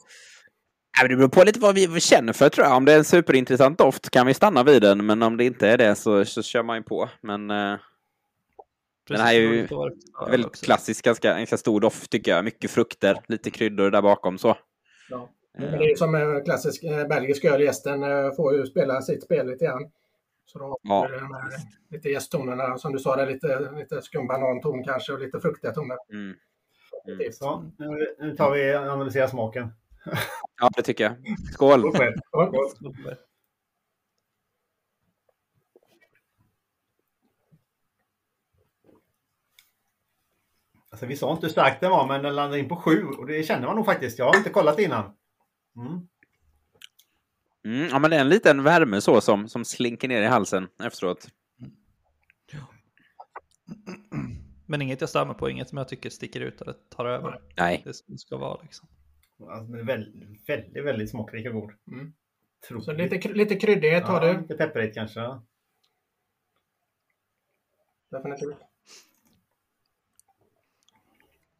Det 1.03 1.17
beror 1.17 1.29
på 1.29 1.45
lite 1.45 1.61
vad 1.61 1.75
vi 1.75 2.01
känner 2.01 2.33
för 2.33 2.49
tror 2.49 2.67
jag. 2.67 2.77
Om 2.77 2.85
det 2.85 2.93
är 2.93 2.99
en 2.99 3.05
superintressant 3.05 3.79
doft 3.79 4.11
kan 4.11 4.27
vi 4.27 4.35
stanna 4.35 4.63
vid 4.63 4.83
den, 4.83 5.07
men 5.07 5.23
om 5.23 5.37
det 5.37 5.45
inte 5.45 5.69
är 5.69 5.79
det 5.79 5.95
så, 5.95 6.25
så 6.25 6.43
kör 6.43 6.63
man 6.63 6.77
ju 6.77 6.83
på. 6.83 7.11
Men 7.21 7.51
uh, 7.51 7.79
den 9.09 9.21
här 9.21 9.35
är 9.35 9.39
ju 9.39 9.69
väldigt 10.29 10.47
också. 10.47 10.65
klassisk, 10.65 11.05
ganska, 11.05 11.39
ganska 11.39 11.57
stor 11.57 11.81
doft 11.81 12.11
tycker 12.11 12.31
jag. 12.31 12.45
Mycket 12.45 12.71
frukter, 12.71 13.21
lite 13.27 13.51
kryddor 13.51 13.91
där 13.91 14.03
bakom 14.03 14.39
så. 14.39 14.57
Ja. 15.11 15.31
Men 15.59 15.79
det 15.79 15.85
är 15.85 15.97
som 15.97 16.43
klassisk 16.45 16.85
eh, 16.85 17.07
belgisk 17.07 17.45
öl. 17.45 17.63
Gästen 17.63 18.03
eh, 18.03 18.33
får 18.37 18.55
ju 18.55 18.67
spela 18.67 19.03
sitt 19.03 19.23
spel 19.23 19.47
lite 19.47 19.65
grann. 19.65 19.91
Så 20.47 20.59
då 20.59 20.65
har 20.65 21.11
ja. 21.13 21.19
de 21.21 21.35
här 21.35 21.51
lite 21.91 22.09
gästtonerna, 22.09 22.79
som 22.79 22.93
du 22.93 22.99
sa, 22.99 23.17
det 23.17 23.27
lite, 23.27 23.71
lite 23.77 24.03
skumbananton 24.03 24.85
kanske 24.85 25.13
och 25.13 25.21
lite 25.21 25.41
fruktiga 25.41 25.73
toner. 25.73 25.97
Mm. 26.13 26.35
Mm. 27.09 27.33
Så, 27.33 27.71
nu 28.19 28.37
tar 28.37 28.51
vi 28.51 28.77
och 28.77 28.93
analyserar 28.93 29.27
smaken. 29.27 29.73
Ja, 30.61 30.71
det 30.77 30.83
tycker 30.83 31.05
jag. 31.05 31.39
Skål! 31.53 31.85
Alltså, 40.91 41.07
vi 41.07 41.17
sa 41.17 41.33
inte 41.33 41.47
hur 41.47 41.53
stark 41.53 41.81
den 41.81 41.91
var, 41.91 42.07
men 42.07 42.23
den 42.23 42.35
landade 42.35 42.59
in 42.59 42.69
på 42.69 42.77
sju 42.77 43.05
och 43.05 43.27
det 43.27 43.43
känner 43.43 43.67
man 43.67 43.77
nog 43.77 43.85
faktiskt. 43.85 44.19
Jag 44.19 44.27
har 44.27 44.37
inte 44.37 44.51
kollat 44.51 44.79
innan. 44.79 45.05
Mm. 45.77 46.09
Mm, 47.65 47.89
ja, 47.89 47.99
men 47.99 48.11
det 48.11 48.17
är 48.17 48.21
en 48.21 48.29
liten 48.29 48.63
värme 48.63 49.01
så 49.01 49.21
som, 49.21 49.49
som 49.49 49.65
slinker 49.65 50.09
ner 50.09 50.23
i 50.23 50.27
halsen 50.27 50.69
efteråt. 50.83 51.29
Men 54.67 54.83
inget 54.83 55.01
jag 55.01 55.11
stör 55.11 55.25
mig 55.25 55.37
på, 55.37 55.51
inget 55.51 55.69
som 55.69 55.79
jag 55.79 55.89
tycker 55.89 56.11
sticker 56.11 56.41
ut 56.41 56.61
eller 56.61 56.73
tar 56.73 57.05
över. 57.05 57.41
Nej. 57.57 57.83
Det 58.07 58.19
ska 58.19 58.37
vara 58.37 58.63
liksom. 58.63 58.89
Alltså, 59.41 59.85
väldigt, 59.85 60.49
väldigt, 60.49 60.85
väldigt 60.85 61.11
smakrik 61.11 61.47
och 61.47 61.53
god. 61.53 61.73
Mm. 61.93 62.15
Så 62.81 62.93
lite, 62.93 63.29
lite 63.29 63.57
kryddighet 63.57 64.05
ja, 64.07 64.13
har 64.13 64.21
du? 64.21 64.41
Lite 64.41 64.55
pepprigt 64.55 64.95
kanske. 64.95 65.21
Definitivt. 68.11 68.57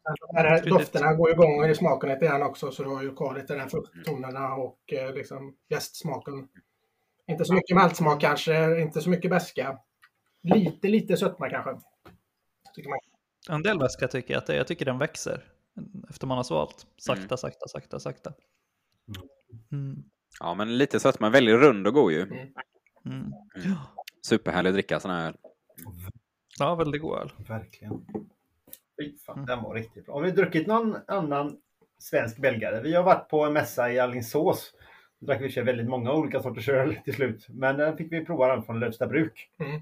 De 0.03 0.37
här 0.37 0.69
dofterna 0.69 1.13
går 1.13 1.31
igång 1.31 1.65
i 1.65 1.75
smaken 1.75 2.09
lite 2.09 2.25
grann 2.25 2.43
också 2.43 2.71
så 2.71 2.83
du 2.83 2.89
har 2.89 3.03
ju 3.03 3.15
kvar 3.15 3.35
lite 3.35 3.53
den 3.53 3.61
här 3.61 3.69
frukttonerna 3.69 4.53
och 4.53 4.93
eh, 4.93 5.13
liksom 5.13 5.55
jästsmaken. 5.69 6.47
Inte 7.27 7.45
så 7.45 7.53
mycket 7.53 7.75
maltsmak 7.75 8.21
kanske, 8.21 8.81
inte 8.81 9.01
så 9.01 9.09
mycket 9.09 9.31
beska. 9.31 9.79
Lite, 10.43 10.87
lite 10.87 11.17
sötma 11.17 11.49
kanske. 11.49 11.79
Tycker 12.75 12.89
man. 12.89 12.99
En 13.49 13.63
del 13.63 13.79
väska 13.79 14.07
tycker 14.07 14.33
jag 14.33 14.41
att 14.41 14.47
det, 14.47 14.55
jag 14.55 14.67
tycker 14.67 14.85
den 14.85 14.97
växer 14.97 15.54
efter 16.09 16.27
man 16.27 16.37
har 16.37 16.43
svalt. 16.43 16.87
Sakta, 16.97 17.23
mm. 17.23 17.37
sakta, 17.37 17.67
sakta, 17.67 17.99
sakta. 17.99 18.33
Mm. 19.71 20.03
Ja, 20.39 20.53
men 20.53 20.77
lite 20.77 20.99
sötma. 20.99 21.29
Väldigt 21.29 21.55
rund 21.55 21.87
och 21.87 21.93
god 21.93 22.11
ju. 22.11 22.21
Mm. 22.21 22.53
Mm. 23.05 23.31
Superhärlig 24.21 24.69
att 24.69 24.75
dricka 24.75 24.99
sån 24.99 25.11
här. 25.11 25.35
Ja, 26.59 26.75
väldigt 26.75 27.01
god 27.01 27.17
öl. 27.17 27.31
Verkligen. 27.47 28.05
Fy 28.99 29.17
fan, 29.17 29.35
mm. 29.35 29.45
den 29.45 29.63
var 29.63 29.73
riktigt 29.73 30.05
bra. 30.05 30.15
Har 30.15 30.21
vi 30.21 30.31
druckit 30.31 30.67
någon 30.67 30.97
annan 31.07 31.57
svensk 31.97 32.37
belgare? 32.37 32.81
Vi 32.81 32.95
har 32.95 33.03
varit 33.03 33.29
på 33.29 33.45
en 33.45 33.53
mässa 33.53 33.91
i 33.91 33.99
Alingsås. 33.99 34.73
Då 35.19 35.25
drack 35.25 35.41
vi 35.41 35.61
väldigt 35.61 35.87
många 35.89 36.13
olika 36.13 36.41
sorters 36.41 36.69
öl 36.69 36.95
till 37.03 37.13
slut. 37.13 37.45
Men 37.49 37.77
den 37.77 37.97
fick 37.97 38.11
vi 38.11 38.25
prova 38.25 38.47
den 38.47 38.63
från 38.63 38.79
Lövsta 38.79 39.07
bruk. 39.07 39.49
Mm. 39.59 39.81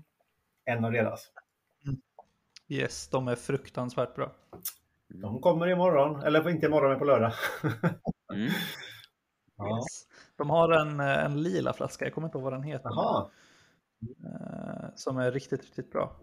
En 0.66 0.86
av 0.86 0.92
deras. 0.92 1.32
Mm. 1.86 2.02
Yes, 2.68 3.08
de 3.08 3.28
är 3.28 3.36
fruktansvärt 3.36 4.16
bra. 4.16 4.32
De 5.22 5.42
kommer 5.42 5.68
imorgon, 5.68 6.24
eller 6.24 6.50
inte 6.50 6.66
imorgon 6.66 6.90
men 6.90 7.00
på 7.00 7.06
lördag. 7.06 7.34
mm. 8.34 8.52
ja. 9.58 9.78
yes. 9.78 10.08
De 10.38 10.50
har 10.50 10.72
en, 10.72 11.00
en 11.00 11.44
lila 11.44 11.74
flaska, 11.74 12.06
jag 12.06 12.14
kommer 12.14 12.28
inte 12.28 12.38
ihåg 12.38 12.44
vad 12.44 12.54
den 12.54 12.64
heter. 12.64 12.90
Aha. 12.90 13.32
Eh, 14.26 14.90
som 14.96 15.18
är 15.18 15.32
riktigt, 15.32 15.62
riktigt 15.62 15.92
bra. 15.92 16.16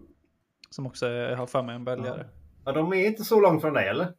Som 0.70 0.86
också 0.86 1.06
är, 1.06 1.36
har 1.36 1.46
för 1.46 1.62
mig 1.62 1.74
en 1.74 1.84
belgare. 1.84 2.26
Ja. 2.32 2.40
Ja, 2.64 2.72
de 2.72 2.92
är 2.92 3.06
inte 3.06 3.24
så 3.24 3.40
långt 3.40 3.60
från 3.60 3.74
dig 3.74 3.88
eller? 3.88 4.14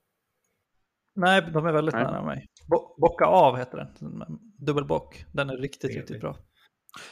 Nej, 1.15 1.41
de 1.53 1.65
är 1.65 1.71
väldigt 1.71 1.95
Nej. 1.95 2.03
nära 2.03 2.25
mig. 2.25 2.47
Bo 2.67 2.95
bocka 2.97 3.25
av 3.25 3.57
heter 3.57 3.77
den. 3.77 4.39
Dubbelbock. 4.57 5.25
Den 5.31 5.49
är 5.49 5.57
riktigt, 5.57 5.95
riktigt 5.95 6.21
bra. 6.21 6.35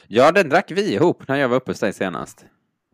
Ja, 0.08 0.32
den 0.32 0.48
drack 0.48 0.70
vi 0.70 0.94
ihop 0.94 1.28
när 1.28 1.36
jag 1.36 1.48
var 1.48 1.56
uppe 1.56 1.70
hos 1.70 1.80
dig 1.80 1.92
senast. 1.92 2.46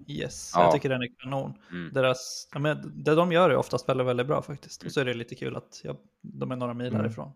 Yes, 0.07 0.53
ja. 0.55 0.63
jag 0.63 0.73
tycker 0.73 0.89
den 0.89 1.03
är 1.03 1.09
kanon. 1.19 1.53
Mm. 1.71 1.93
Deras, 1.93 2.49
ja, 2.53 2.59
men 2.59 3.05
det 3.05 3.15
de 3.15 3.33
gör 3.33 3.51
är 3.51 3.57
oftast 3.57 3.89
väldigt, 3.89 4.07
väldigt 4.07 4.27
bra 4.27 4.43
faktiskt. 4.43 4.85
Och 4.85 4.93
så 4.93 5.01
är 5.01 5.05
det 5.05 5.15
lite 5.15 5.35
kul 5.35 5.57
att 5.57 5.81
jag, 5.85 5.97
de 6.23 6.53
är 6.53 6.57
några 6.57 6.75
mil 6.75 6.87
mm. 6.87 7.01
härifrån. 7.01 7.33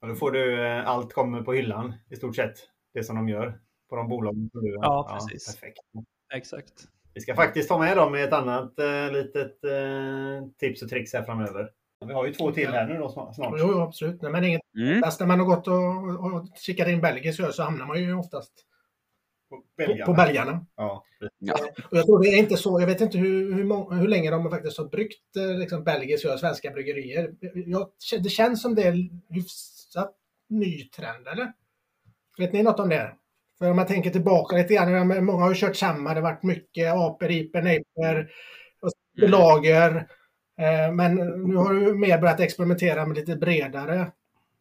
Och 0.00 0.08
då 0.08 0.14
får 0.14 0.30
du, 0.30 0.66
eh, 0.66 0.88
allt 0.88 1.12
kommer 1.12 1.42
på 1.42 1.52
hyllan 1.52 1.94
i 2.10 2.16
stort 2.16 2.36
sett. 2.36 2.54
Det 2.94 3.04
som 3.04 3.16
de 3.16 3.28
gör 3.28 3.60
på 3.90 3.96
de 3.96 4.08
bolagen. 4.08 4.50
Ja, 4.52 5.10
precis. 5.12 5.46
Ja, 5.46 5.52
perfekt. 5.52 5.80
Exakt. 6.34 6.88
Vi 7.14 7.20
ska 7.20 7.34
faktiskt 7.34 7.68
ta 7.68 7.78
med 7.78 7.96
dem 7.96 8.16
i 8.16 8.22
ett 8.22 8.32
annat 8.32 8.78
eh, 8.78 9.12
litet 9.12 9.64
eh, 9.64 10.48
tips 10.58 10.82
och 10.82 10.88
tricks 10.88 11.12
här 11.12 11.22
framöver. 11.22 11.70
Vi 12.06 12.12
har 12.12 12.26
ju 12.26 12.32
två 12.32 12.50
till 12.50 12.68
här 12.68 12.88
nu 12.88 12.98
då 12.98 13.08
snart. 13.08 13.36
Jo, 13.38 13.80
absolut. 13.80 14.22
Nej, 14.22 14.32
men 14.32 14.44
inget. 14.44 14.60
Mm. 14.78 15.02
Fast 15.02 15.20
när 15.20 15.26
man 15.26 15.38
har 15.38 15.46
gått 15.46 15.68
och, 15.68 16.24
och 16.24 16.46
kikat 16.56 16.88
in 16.88 17.00
belgisk 17.00 17.40
öl 17.40 17.52
så 17.52 17.62
hamnar 17.62 17.86
man 17.86 18.00
ju 18.00 18.14
oftast 18.14 18.52
på 19.50 19.62
belgarna. 19.76 20.06
På, 20.06 20.12
på 20.12 20.16
belgarna. 20.16 20.66
Ja. 20.76 21.04
ja. 21.38 21.54
Och 21.90 21.96
jag 21.96 22.06
tror 22.06 22.22
det 22.22 22.28
är 22.28 22.38
inte 22.38 22.56
så, 22.56 22.80
jag 22.80 22.86
vet 22.86 23.00
inte 23.00 23.18
hur, 23.18 23.54
hur, 23.54 23.94
hur 23.94 24.08
länge 24.08 24.30
de 24.30 24.50
faktiskt 24.50 24.78
har 24.78 24.84
bryggt 24.84 25.36
eh, 25.36 25.58
liksom, 25.58 25.84
belgisk 25.84 26.24
öl, 26.24 26.38
svenska 26.38 26.70
bryggerier. 26.70 27.34
Jag, 27.66 27.88
det 28.22 28.28
känns 28.28 28.62
som 28.62 28.74
det 28.74 28.82
är 28.82 29.10
hyfsat 29.28 30.14
ny 30.48 30.84
trend, 30.84 31.28
eller? 31.28 31.52
Vet 32.38 32.52
ni 32.52 32.62
något 32.62 32.80
om 32.80 32.88
det? 32.88 33.12
För 33.58 33.70
om 33.70 33.76
man 33.76 33.86
tänker 33.86 34.10
tillbaka 34.10 34.56
lite 34.56 34.74
grann, 34.74 35.24
många 35.24 35.42
har 35.42 35.48
ju 35.48 35.60
kört 35.60 35.76
samma, 35.76 36.08
det 36.14 36.20
har 36.20 36.30
varit 36.30 36.42
mycket 36.42 36.94
aper, 36.94 37.30
iper, 37.30 37.62
nejper, 37.62 38.14
mm. 38.14 39.30
lager. 39.30 39.96
Eh, 40.58 40.92
men 40.92 41.14
nu 41.48 41.56
har 41.56 41.74
du 41.74 41.94
mer 41.94 42.18
börjat 42.18 42.40
experimentera 42.40 43.06
med 43.06 43.16
lite 43.16 43.36
bredare 43.36 44.12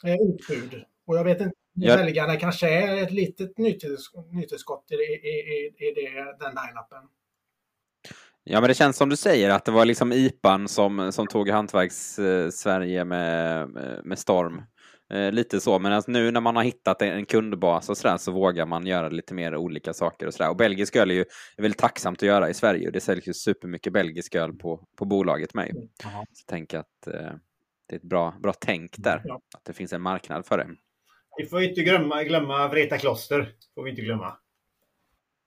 eh, 0.05 0.15
utbud. 0.15 0.83
Och 1.05 1.17
jag 1.17 1.23
vet 1.23 1.41
inte 1.41 1.58
Ja. 1.81 1.97
Belgarna 1.97 2.35
kanske 2.35 2.69
är 2.69 3.03
ett 3.03 3.11
litet 3.11 3.57
nytillskott 3.57 4.91
i, 4.91 4.95
i, 4.95 5.29
i, 5.29 5.73
i 5.87 5.93
det, 5.95 6.45
den 6.45 6.55
line-upen. 6.55 7.03
Ja, 8.43 8.61
men 8.61 8.67
det 8.67 8.73
känns 8.73 8.97
som 8.97 9.09
du 9.09 9.15
säger 9.15 9.49
att 9.49 9.65
det 9.65 9.71
var 9.71 9.85
liksom 9.85 10.13
IPAN 10.13 10.67
som, 10.67 11.11
som 11.11 11.27
tog 11.27 11.49
hantverks-Sverige 11.49 13.05
med, 13.05 13.69
med 14.03 14.19
storm. 14.19 14.61
Eh, 15.13 15.31
lite 15.31 15.59
så, 15.59 15.79
men 15.79 15.93
alltså 15.93 16.11
nu 16.11 16.31
när 16.31 16.41
man 16.41 16.55
har 16.55 16.63
hittat 16.63 17.01
en 17.01 17.25
kundbas 17.25 17.89
och 17.89 17.97
sådär 17.97 18.17
så 18.17 18.31
vågar 18.31 18.65
man 18.65 18.87
göra 18.87 19.09
lite 19.09 19.33
mer 19.33 19.55
olika 19.55 19.93
saker 19.93 20.27
och 20.27 20.33
sådär. 20.33 20.49
Och 20.49 20.55
belgisk 20.55 20.95
öl 20.95 21.11
är 21.11 21.15
ju 21.15 21.25
är 21.57 21.61
väldigt 21.61 21.79
tacksamt 21.79 22.17
att 22.17 22.27
göra 22.27 22.49
i 22.49 22.53
Sverige. 22.53 22.91
Det 22.91 23.01
säljs 23.01 23.27
ju 23.27 23.33
supermycket 23.33 23.93
belgisk 23.93 24.35
öl 24.35 24.53
på, 24.53 24.87
på 24.97 25.05
bolaget 25.05 25.53
med. 25.53 25.69
Mm. 25.69 25.87
Så 26.33 26.45
tänker 26.45 26.77
att 26.77 27.07
eh, 27.07 27.33
det 27.87 27.95
är 27.95 27.97
ett 27.97 28.03
bra, 28.03 28.35
bra 28.39 28.53
tänk 28.59 28.95
där. 28.97 29.21
Ja. 29.23 29.41
Att 29.57 29.65
det 29.65 29.73
finns 29.73 29.93
en 29.93 30.01
marknad 30.01 30.45
för 30.45 30.57
det. 30.57 30.67
Vi 31.39 31.45
får 31.45 31.61
inte 31.61 31.81
glömma, 31.81 32.23
glömma 32.23 32.67
Vreta 32.67 32.97
kloster. 32.97 33.51
Får 33.75 33.83
vi 33.83 33.89
inte 33.89 34.01
glömma. 34.01 34.37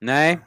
Nej. 0.01 0.39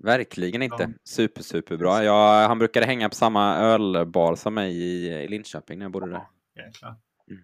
Verkligen 0.00 0.62
inte. 0.62 0.92
Super, 1.04 1.42
superbra. 1.42 2.04
Jag, 2.04 2.48
han 2.48 2.58
brukade 2.58 2.86
hänga 2.86 3.08
på 3.08 3.14
samma 3.14 3.56
ölbar 3.56 4.34
som 4.34 4.54
mig 4.54 4.82
i, 4.82 5.08
i 5.08 5.28
Linköping 5.28 5.78
när 5.78 5.84
jag 5.84 5.92
bodde 5.92 6.10
där. 6.10 6.26
Jäklar. 6.56 6.96
Mm. 7.30 7.42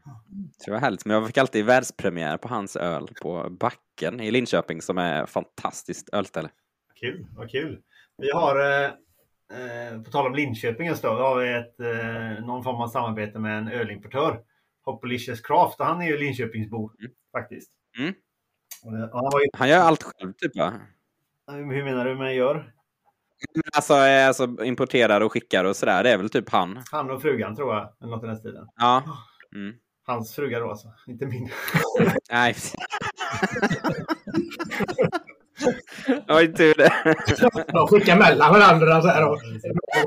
Det 0.65 0.71
var 0.71 0.79
härligt, 0.79 1.05
men 1.05 1.17
jag 1.17 1.27
fick 1.27 1.39
alltid 1.39 1.65
världspremiär 1.65 2.37
på 2.37 2.49
hans 2.49 2.77
öl 2.77 3.09
på 3.23 3.51
Backen 3.51 4.21
i 4.21 4.31
Linköping 4.31 4.83
som 4.83 4.99
är 4.99 5.27
fantastiskt 5.27 6.09
ölställe. 6.09 6.49
Kul, 6.95 7.27
vad 7.37 7.51
kul. 7.51 7.81
Vi 8.19 8.31
har, 8.31 8.57
eh, 8.57 8.85
eh 8.85 10.03
på 10.03 10.11
tal 10.11 10.27
om 10.27 10.35
Linköping 10.35 10.87
en 10.87 10.97
stund, 10.97 11.19
har 11.19 11.39
vi 11.39 11.53
ett, 11.53 11.81
eh, 11.81 12.45
någon 12.45 12.65
form 12.65 12.81
av 12.81 12.89
samarbete 12.89 13.39
med 13.39 13.59
en 13.59 13.69
ölimportör. 13.69 14.41
Hopelicious 14.85 15.41
Craft 15.41 15.81
och 15.81 15.87
han 15.87 16.03
är 16.03 16.07
ju 16.07 16.19
Linköpingsbo 16.19 16.91
mm. 17.01 17.13
faktiskt. 17.33 17.71
Mm. 17.99 18.15
Han, 19.13 19.25
ju... 19.25 19.49
han, 19.53 19.69
gör 19.69 19.81
allt 19.81 20.03
själv 20.03 20.33
typ 20.33 20.57
va? 20.57 20.73
Hur 21.53 21.85
menar 21.85 22.05
du 22.05 22.15
med 22.15 22.37
gör? 22.37 22.73
Alltså, 23.77 23.95
eh, 23.95 24.29
alltså 24.29 24.65
importerar 24.65 25.21
och 25.21 25.33
skickar 25.33 25.65
och 25.65 25.77
sådär, 25.77 26.03
det 26.03 26.11
är 26.11 26.17
väl 26.17 26.31
typ 26.31 26.51
han? 26.51 26.83
Han 26.91 27.11
och 27.11 27.23
frugan 27.23 27.57
tror 27.57 27.75
jag, 27.75 27.93
eller 28.01 28.11
något 28.11 28.25
i 28.25 28.27
den 28.27 28.37
stilen. 28.37 28.67
Ja. 28.77 29.03
Mm. 29.55 29.75
Hans 30.07 30.35
fruga 30.35 30.61
då 30.61 30.71
alltså, 30.71 30.89
inte 31.07 31.27
min. 31.27 31.49
Nej. 32.31 32.55
Oj, 36.29 36.55
tur 36.55 36.75
det. 36.75 36.93
De 37.73 37.87
skickar 37.89 38.19
mellan 38.19 38.53
varandra 38.53 39.03
så 39.03 39.09
här 39.09 39.29
och 39.29 39.41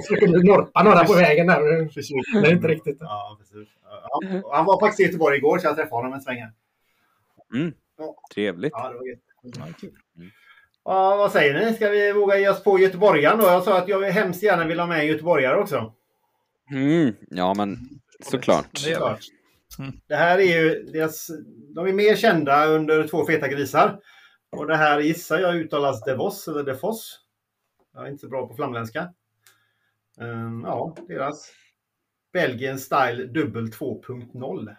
försöker 0.07 0.27
norpa 0.27 0.83
några 0.83 1.03
på 1.03 1.13
vägen 1.13 1.47
där. 1.47 1.61
Det 2.41 2.47
är 2.47 2.53
inte 2.53 2.67
riktigt. 2.67 2.97
Ja, 2.99 3.37
precis. 3.39 3.67
Ja, 4.09 4.41
han 4.51 4.65
var 4.65 4.79
faktiskt 4.79 4.99
i 4.99 5.03
Göteborg 5.03 5.37
igår 5.37 5.57
så 5.57 5.67
jag 5.67 5.75
träffade 5.75 5.95
honom 5.95 6.13
en 6.13 6.21
sväng. 6.21 6.43
Mm. 7.53 7.73
Trevligt. 8.33 8.73
Ja, 8.75 8.89
det 8.89 8.97
var 8.97 9.07
jättekul. 9.07 9.97
Mm. 10.17 10.31
Ja, 10.83 11.15
vad 11.15 11.31
säger 11.31 11.65
ni? 11.65 11.73
Ska 11.73 11.89
vi 11.89 12.11
våga 12.11 12.37
ge 12.37 12.49
oss 12.49 12.63
på 12.63 12.79
göteborgaren 12.79 13.39
då? 13.39 13.45
Jag 13.45 13.63
sa 13.63 13.77
att 13.77 13.87
jag 13.87 14.01
hemskt 14.01 14.43
gärna 14.43 14.65
vill 14.65 14.79
ha 14.79 14.87
med 14.87 14.99
en 14.99 15.07
göteborgare 15.07 15.61
också. 15.61 15.93
Mm. 16.71 17.15
Ja, 17.29 17.53
men 17.53 17.77
såklart. 18.19 18.83
Det, 18.85 18.93
mm. 18.93 19.99
det 20.07 20.15
här 20.15 20.39
är 20.39 20.61
ju, 20.61 20.83
deras, 20.83 21.27
de 21.75 21.87
är 21.87 21.93
mer 21.93 22.15
kända 22.15 22.65
under 22.65 23.07
Två 23.07 23.25
feta 23.25 23.47
grisar. 23.47 23.99
Och 24.51 24.67
det 24.67 24.75
här 24.75 24.99
gissar 24.99 25.39
jag 25.39 25.55
uttalas 25.55 26.03
Devos 26.03 26.47
eller 26.47 26.63
Defos. 26.63 27.19
Jag 27.93 28.05
är 28.05 28.09
inte 28.09 28.21
så 28.21 28.29
bra 28.29 28.47
på 28.47 28.55
flamländska. 28.55 29.13
Um, 30.17 30.63
ja, 30.65 30.95
deras 31.07 31.51
Belgien 32.33 32.79
Style 32.79 33.25
Dubbel 33.25 33.67
2.0. 33.71 34.75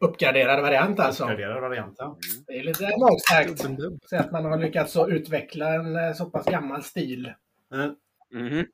Uppgraderad 0.00 0.62
variant 0.62 1.00
alltså? 1.00 1.24
Uppgraderad 1.24 1.60
variant, 1.60 1.94
ja. 1.98 2.18
Det 2.46 2.52
är 2.52 2.64
lite 2.64 2.96
magstarkt. 2.98 3.60
Så 4.08 4.16
att 4.16 4.32
man 4.32 4.44
har 4.44 4.58
lyckats 4.58 4.96
utveckla 5.08 5.74
en 5.74 5.96
eh, 5.96 6.12
så 6.12 6.30
pass 6.30 6.46
gammal 6.46 6.82
stil. 6.82 7.32
Mm. 7.72 7.94
Mm. 8.34 8.66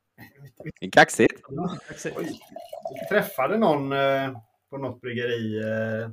Kaxigt. 0.91 1.41
Ja, 1.49 1.77
Jag 2.99 3.09
träffade 3.09 3.57
någon 3.57 3.91
eh, 3.91 4.37
på 4.69 4.77
något 4.77 5.01
bryggeri. 5.01 5.59
Eh, 5.59 6.09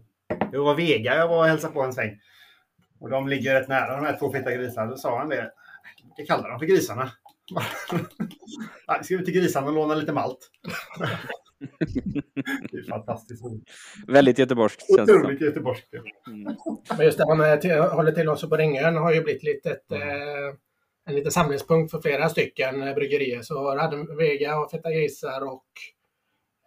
det 0.50 0.58
var 0.58 0.74
Vega 0.74 1.16
jag 1.16 1.28
var 1.28 1.38
och 1.38 1.46
hälsade 1.48 1.74
på 1.74 1.82
en 1.82 1.92
sväng. 1.92 2.20
Och 3.00 3.10
de 3.10 3.28
ligger 3.28 3.60
rätt 3.60 3.68
nära 3.68 3.96
de 3.96 4.04
här 4.04 4.18
två 4.18 4.32
feta 4.32 4.54
grisarna. 4.54 4.90
Då 4.90 4.96
sa 4.96 5.18
han 5.18 5.28
det. 5.28 5.52
Vi 6.16 6.26
kallar 6.26 6.50
dem 6.50 6.58
för 6.58 6.66
grisarna. 6.66 7.12
Vi 8.98 9.04
ska 9.04 9.14
ut 9.14 9.24
till 9.24 9.34
grisarna 9.34 9.66
och 9.66 9.72
låna 9.72 9.94
lite 9.94 10.12
malt. 10.12 10.50
det 12.70 12.78
är 12.78 12.88
fantastiskt. 12.88 13.42
Väldigt 14.06 14.38
göteborgskt. 14.38 14.82
Otroligt 14.90 15.40
göteborgskt. 15.40 15.94
Mm. 16.26 16.56
Men 16.96 17.06
just 17.06 17.18
det, 17.18 17.36
man 17.36 17.60
till, 17.60 17.72
håller 17.72 18.12
till 18.12 18.28
också 18.28 18.48
på 18.48 18.56
Ringön 18.56 18.96
har 18.96 19.14
ju 19.14 19.22
blivit 19.22 19.42
lite 19.42 19.70
ett, 19.70 19.92
mm. 19.92 20.08
eh, 20.08 20.54
en 21.06 21.14
liten 21.14 21.32
samlingspunkt 21.32 21.90
för 21.90 22.00
flera 22.00 22.28
stycken 22.28 22.82
eh, 22.82 22.94
bryggerier. 22.94 23.42
Så 23.42 23.78
hade 23.78 24.16
Vega 24.16 24.58
och 24.58 24.70
Feta 24.70 24.92
Grisar 24.92 25.40
och 25.40 25.64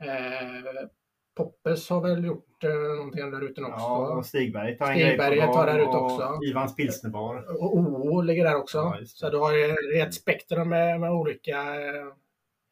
eh, 0.08 0.88
Poppes 1.36 1.90
har 1.90 2.02
väl 2.02 2.26
gjort 2.26 2.64
eh, 2.64 2.74
någonting 2.74 3.32
där 3.32 3.42
ute 3.42 3.62
också. 3.62 3.80
Ja, 3.80 4.16
och 4.18 4.26
Stigberg 4.26 4.78
tar 4.78 4.92
en 4.92 5.00
Stigberget 5.00 5.54
tar 5.54 5.66
där 5.66 5.80
ute 5.80 5.98
också. 5.98 6.40
Ivans 6.44 6.76
pilsnerbar. 6.76 7.62
Och 7.62 7.78
OO 7.78 8.22
ligger 8.22 8.44
där 8.44 8.56
också. 8.56 8.78
Ja, 8.78 8.98
så 9.06 9.30
du 9.30 9.38
har 9.38 9.54
ju 9.54 10.02
ett 10.02 10.14
spektrum 10.14 10.70
med, 10.70 11.00
med 11.00 11.12
olika 11.12 11.76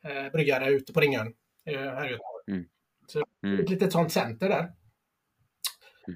eh, 0.03 0.31
bryggare 0.31 0.69
ute 0.69 0.93
på 0.93 0.99
Ringön. 0.99 1.33
Eh, 1.65 1.79
här 1.79 2.07
i 2.07 2.11
Göteborg. 2.11 2.43
Mm. 2.47 2.65
Så 3.07 3.23
mm. 3.43 3.59
ett 3.59 3.69
litet 3.69 3.91
sånt 3.91 4.11
center 4.11 4.49
där. 4.49 4.59
Mm. 4.59 4.73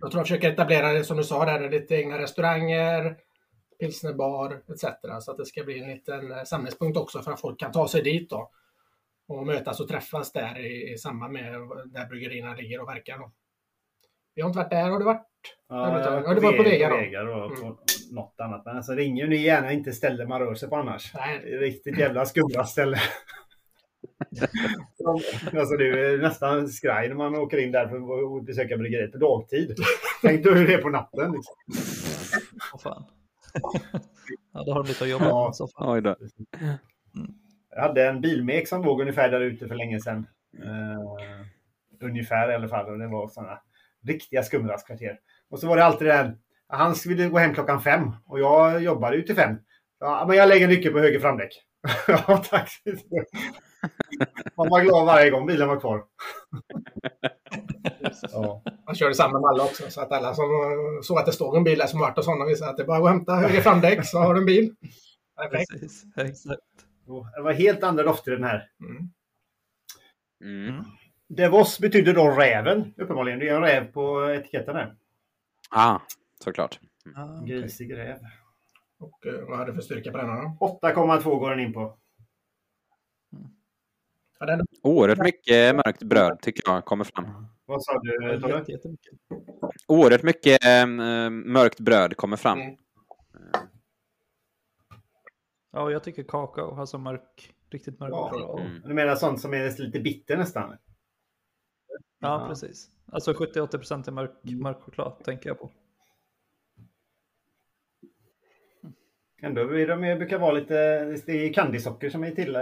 Jag 0.01 0.11
tror 0.11 0.19
jag 0.19 0.27
försöker 0.27 0.51
etablera 0.51 0.93
det 0.93 1.03
som 1.03 1.17
du 1.17 1.23
sa 1.23 1.45
där, 1.45 1.69
lite 1.69 1.95
egna 1.95 2.19
restauranger, 2.19 3.17
pilsnerbar 3.79 4.61
etc. 4.73 4.85
Så 5.21 5.31
att 5.31 5.37
det 5.37 5.45
ska 5.45 5.63
bli 5.63 5.79
en 5.79 5.89
liten 5.89 6.31
eh, 6.31 6.43
samlingspunkt 6.43 6.97
också 6.97 7.21
för 7.21 7.31
att 7.31 7.41
folk 7.41 7.59
kan 7.59 7.71
ta 7.71 7.87
sig 7.87 8.01
dit 8.01 8.29
då. 8.29 8.51
Och 9.27 9.45
mötas 9.45 9.79
och 9.79 9.87
träffas 9.87 10.31
där 10.31 10.59
i, 10.59 10.93
i 10.93 10.97
samband 10.97 11.33
med 11.33 11.53
där 11.85 12.05
bryggerierna 12.09 12.55
ligger 12.55 12.81
och 12.81 12.87
verkar. 12.87 13.17
Då. 13.17 13.31
Vi 14.35 14.41
har 14.41 14.49
inte 14.49 14.59
varit 14.59 14.69
där, 14.69 14.89
har 14.89 14.99
du 14.99 15.05
varit? 15.05 15.27
Ja, 15.69 15.99
jag 15.99 16.11
har 16.11 16.41
varit 16.41 16.57
på 16.57 16.63
Vega. 16.63 16.89
På 16.89 16.95
Vega 16.95 17.23
då, 17.23 17.45
mm. 17.45 17.61
på 17.61 17.77
något 18.11 18.35
annat. 18.37 18.65
Men 18.65 18.77
alltså 18.77 18.93
ringer 18.93 19.27
ni 19.27 19.35
gärna 19.35 19.71
inte 19.71 19.93
ställe 19.93 20.25
man 20.25 20.39
rör 20.39 20.55
sig 20.55 20.69
på 20.69 20.75
annars. 20.75 21.13
Nej. 21.15 21.39
Riktigt 21.39 21.97
jävla 21.97 22.25
skumma 22.25 22.65
ställe. 22.65 22.97
alltså 25.59 25.77
det 25.77 25.89
är 25.89 26.17
nästan 26.17 26.69
skraj 26.69 27.07
när 27.09 27.15
man 27.15 27.35
åker 27.35 27.57
in 27.57 27.71
där 27.71 27.87
för 27.87 28.37
att 28.37 28.45
besöka 28.45 28.77
bryggeriet 28.77 29.11
på 29.11 29.17
dagtid. 29.17 29.75
Tänk 30.21 30.43
dig 30.43 30.53
hur 30.53 30.67
det 30.67 30.73
är 30.73 30.81
på 30.81 30.89
natten. 30.89 31.31
Liksom. 31.31 31.55
Oh, 32.73 32.79
fan. 32.79 33.05
ja, 34.53 34.63
då 34.63 34.71
har 34.73 34.83
de 34.83 34.87
lite 34.87 35.03
att 35.03 35.09
jobba 35.09 35.25
ja. 35.25 35.45
med. 35.45 35.55
Så 35.55 35.67
fan. 35.67 36.05
Mm. 36.05 37.33
Jag 37.75 37.81
hade 37.81 38.07
en 38.07 38.21
bilmek 38.21 38.67
som 38.67 38.83
låg 38.83 39.01
ungefär 39.01 39.29
där 39.29 39.41
ute 39.41 39.67
för 39.67 39.75
länge 39.75 39.99
sedan. 39.99 40.27
Uh, 40.63 41.17
ungefär 42.01 42.51
i 42.51 42.55
alla 42.55 42.67
fall. 42.67 42.89
Och 42.89 42.99
det 42.99 43.07
var 43.07 43.27
sådana 43.27 43.59
riktiga 44.07 44.43
skumraskkvarter. 44.43 45.19
Och 45.49 45.59
så 45.59 45.67
var 45.67 45.77
det 45.77 45.85
alltid 45.85 46.07
det 46.07 46.13
här. 46.13 46.37
Han 46.67 46.95
ville 47.05 47.29
gå 47.29 47.37
hem 47.37 47.53
klockan 47.53 47.81
fem 47.81 48.11
och 48.25 48.39
jag 48.39 48.83
jobbade 48.83 49.15
ut 49.15 49.25
till 49.25 49.35
fem. 49.35 49.55
Ja, 49.99 50.25
men 50.27 50.37
jag 50.37 50.49
lägger 50.49 50.67
nyckeln 50.67 50.93
på 50.93 50.99
höger 50.99 51.19
framdäck. 51.19 51.51
ja, 52.07 52.43
tack. 52.49 52.69
Man 54.57 54.69
var 54.69 54.81
glad 54.81 55.05
varje 55.05 55.29
gång 55.29 55.47
bilen 55.47 55.67
var 55.67 55.79
kvar. 55.79 56.03
ja. 58.31 58.61
Man 58.85 58.95
körde 58.95 59.15
samma 59.15 59.39
med 59.39 59.49
alla 59.49 59.63
också, 59.63 59.83
så 59.89 60.01
att 60.01 60.11
alla 60.11 60.33
som 60.33 60.45
såg 61.03 61.17
att 61.17 61.25
det 61.25 61.31
stod 61.31 61.57
en 61.57 61.63
bil 61.63 61.79
där 61.79 61.87
som 61.87 61.99
varit 61.99 62.17
och 62.17 62.25
sådana 62.25 62.45
visade 62.45 62.71
att 62.71 62.77
det 62.77 62.83
bara 62.83 62.99
går 62.99 63.07
att 63.07 63.15
hämta 63.15 63.35
höger 63.35 63.61
framdäck 63.61 64.05
så 64.05 64.17
har 64.17 64.33
du 64.33 64.39
en 64.39 64.45
bil. 64.45 64.75
Perfekt. 65.37 65.71
Precis, 65.71 66.05
exakt. 66.17 66.61
Det 67.05 67.41
var 67.41 67.53
helt 67.53 67.83
andra 67.83 68.03
dofter 68.03 68.31
i 68.31 68.35
den 68.35 68.43
här. 68.43 68.69
Mm. 68.79 69.09
Mm. 70.43 70.83
Devos 71.27 71.79
betyder 71.79 72.13
då 72.13 72.31
räven, 72.31 72.93
uppenbarligen. 72.97 73.39
Det 73.39 73.49
är 73.49 73.55
en 73.55 73.61
räv 73.61 73.91
på 73.91 74.31
etiketten 74.31 74.75
där. 74.75 74.95
Ah, 75.69 75.99
såklart. 76.43 76.79
Mm. 77.05 77.19
Ah, 77.19 77.43
Grisig 77.45 77.97
räv. 77.97 78.17
Och 78.99 79.25
eh, 79.25 79.47
vad 79.47 79.57
hade 79.57 79.71
du 79.71 79.75
för 79.75 79.81
styrka 79.81 80.11
på 80.11 80.17
den 80.17 80.27
då? 80.27 80.77
8,2 80.81 81.39
går 81.39 81.49
den 81.49 81.59
in 81.59 81.73
på. 81.73 81.97
Ja, 84.39 84.45
den... 84.45 84.65
Oerhört 84.81 85.19
mycket 85.19 85.75
mörkt 85.75 86.03
bröd 86.03 86.41
tycker 86.41 86.71
jag 86.71 86.85
kommer 86.85 87.03
fram. 87.03 87.47
Vad 87.65 87.83
sa 87.83 87.99
du 88.01 88.39
Tolle? 88.41 88.65
Oerhört 89.87 90.23
mycket 90.23 90.65
äh, 90.65 90.85
mörkt 91.29 91.79
bröd 91.79 92.17
kommer 92.17 92.37
fram. 92.37 92.59
Mm. 92.61 92.75
Ja, 95.75 95.91
jag 95.91 96.03
tycker 96.03 96.23
kakao, 96.23 96.79
alltså 96.79 96.97
mörk, 96.97 97.53
riktigt 97.69 97.99
mörk 97.99 98.11
ja. 98.11 98.59
Mm. 98.59 98.81
Du 98.85 98.93
menar 98.93 99.15
sånt 99.15 99.41
som 99.41 99.53
är 99.53 99.81
lite 99.81 99.99
bitter 99.99 100.37
nästan? 100.37 100.77
Ja, 102.19 102.41
ja. 102.41 102.47
precis. 102.47 102.89
Alltså 103.11 103.33
70-80% 103.33 104.07
är 104.07 104.11
mörk, 104.11 104.31
mörk 104.43 104.81
choklad 104.81 105.23
tänker 105.23 105.49
jag 105.49 105.59
på. 105.59 105.71
Ändå 109.41 109.63
de 109.63 110.15
brukar 110.17 110.39
vara 110.39 110.51
lite, 110.51 111.03
det 111.25 111.31
är 111.31 111.53
kandisocker 111.53 112.09
som 112.09 112.23
är 112.23 112.31
till, 112.31 112.57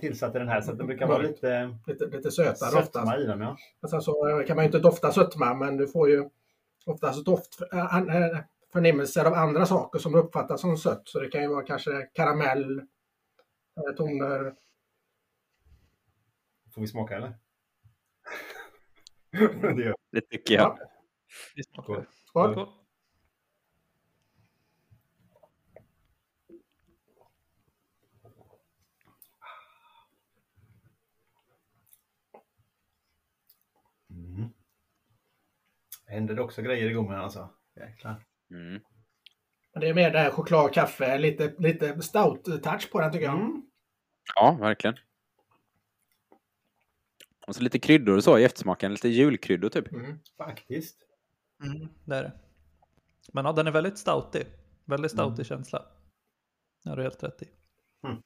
tillsatt 0.00 0.34
i 0.34 0.38
den 0.38 0.48
här 0.48 0.60
så 0.60 0.72
det 0.72 0.84
brukar 0.84 1.06
vara 1.06 1.22
lite, 1.22 1.78
lite, 1.86 2.06
lite 2.06 2.30
sötare 2.30 2.70
sötma 2.70 3.16
i 3.18 3.24
dem. 3.24 3.40
Ja. 3.40 3.56
Sen 3.88 4.02
så 4.02 4.44
kan 4.46 4.56
man 4.56 4.64
ju 4.64 4.66
inte 4.66 4.78
dofta 4.78 5.12
sötma 5.12 5.54
men 5.54 5.76
du 5.76 5.88
får 5.88 6.10
ju 6.10 6.28
oftast 6.86 7.24
doftförnimmelser 8.72 9.24
av 9.24 9.34
andra 9.34 9.66
saker 9.66 9.98
som 9.98 10.14
uppfattas 10.14 10.60
som 10.60 10.76
sött. 10.76 11.08
Så 11.08 11.20
det 11.20 11.28
kan 11.28 11.42
ju 11.42 11.48
vara 11.48 11.64
kanske 11.64 12.08
karamell, 12.14 12.86
toner. 13.96 14.54
Får 16.74 16.80
vi 16.80 16.86
smaka 16.86 17.16
eller? 17.16 17.34
det, 19.76 19.82
gör. 19.82 19.94
det 20.12 20.20
tycker 20.20 20.54
jag. 20.54 20.78
Ja. 21.54 21.82
Skål. 21.82 22.06
Skål. 22.26 22.68
Mm. 34.10 34.48
Händer 36.06 36.34
det 36.34 36.42
också 36.42 36.62
grejer 36.62 36.90
i 36.90 36.92
gommen 36.92 37.18
alltså? 37.18 37.48
Jäklar. 37.76 38.31
Mm. 38.52 38.82
Det 39.80 39.88
är 39.88 39.94
mer 39.94 40.10
det 40.10 40.18
här 40.18 40.30
choklad, 40.30 40.74
kaffe, 40.74 41.18
lite, 41.18 41.54
lite 41.58 41.94
stout-touch 42.02 42.90
på 42.92 43.00
den 43.00 43.12
tycker 43.12 43.26
jag. 43.26 43.34
Mm. 43.34 43.62
Ja, 44.34 44.56
verkligen. 44.60 44.96
Och 47.46 47.54
så 47.54 47.62
lite 47.62 47.78
kryddor 47.78 48.16
och 48.16 48.24
så 48.24 48.38
i 48.38 48.44
eftersmaken. 48.44 48.92
Lite 48.92 49.08
julkryddor 49.08 49.68
typ. 49.68 49.92
Mm. 49.92 50.18
Faktiskt. 50.38 50.98
Mm, 51.64 51.88
det 52.04 52.16
är 52.16 52.22
det. 52.22 52.32
Men 53.32 53.44
ja, 53.44 53.52
den 53.52 53.66
är 53.66 53.70
väldigt 53.70 53.98
stoutig. 53.98 54.46
Väldigt 54.84 55.10
stoutig 55.10 55.32
mm. 55.32 55.44
känsla. 55.44 55.86
Det 56.82 56.90
har 56.90 56.96
du 56.96 57.02
helt 57.02 57.22
rätt 57.22 57.42
i. 57.42 57.48
Mm. 58.06 58.22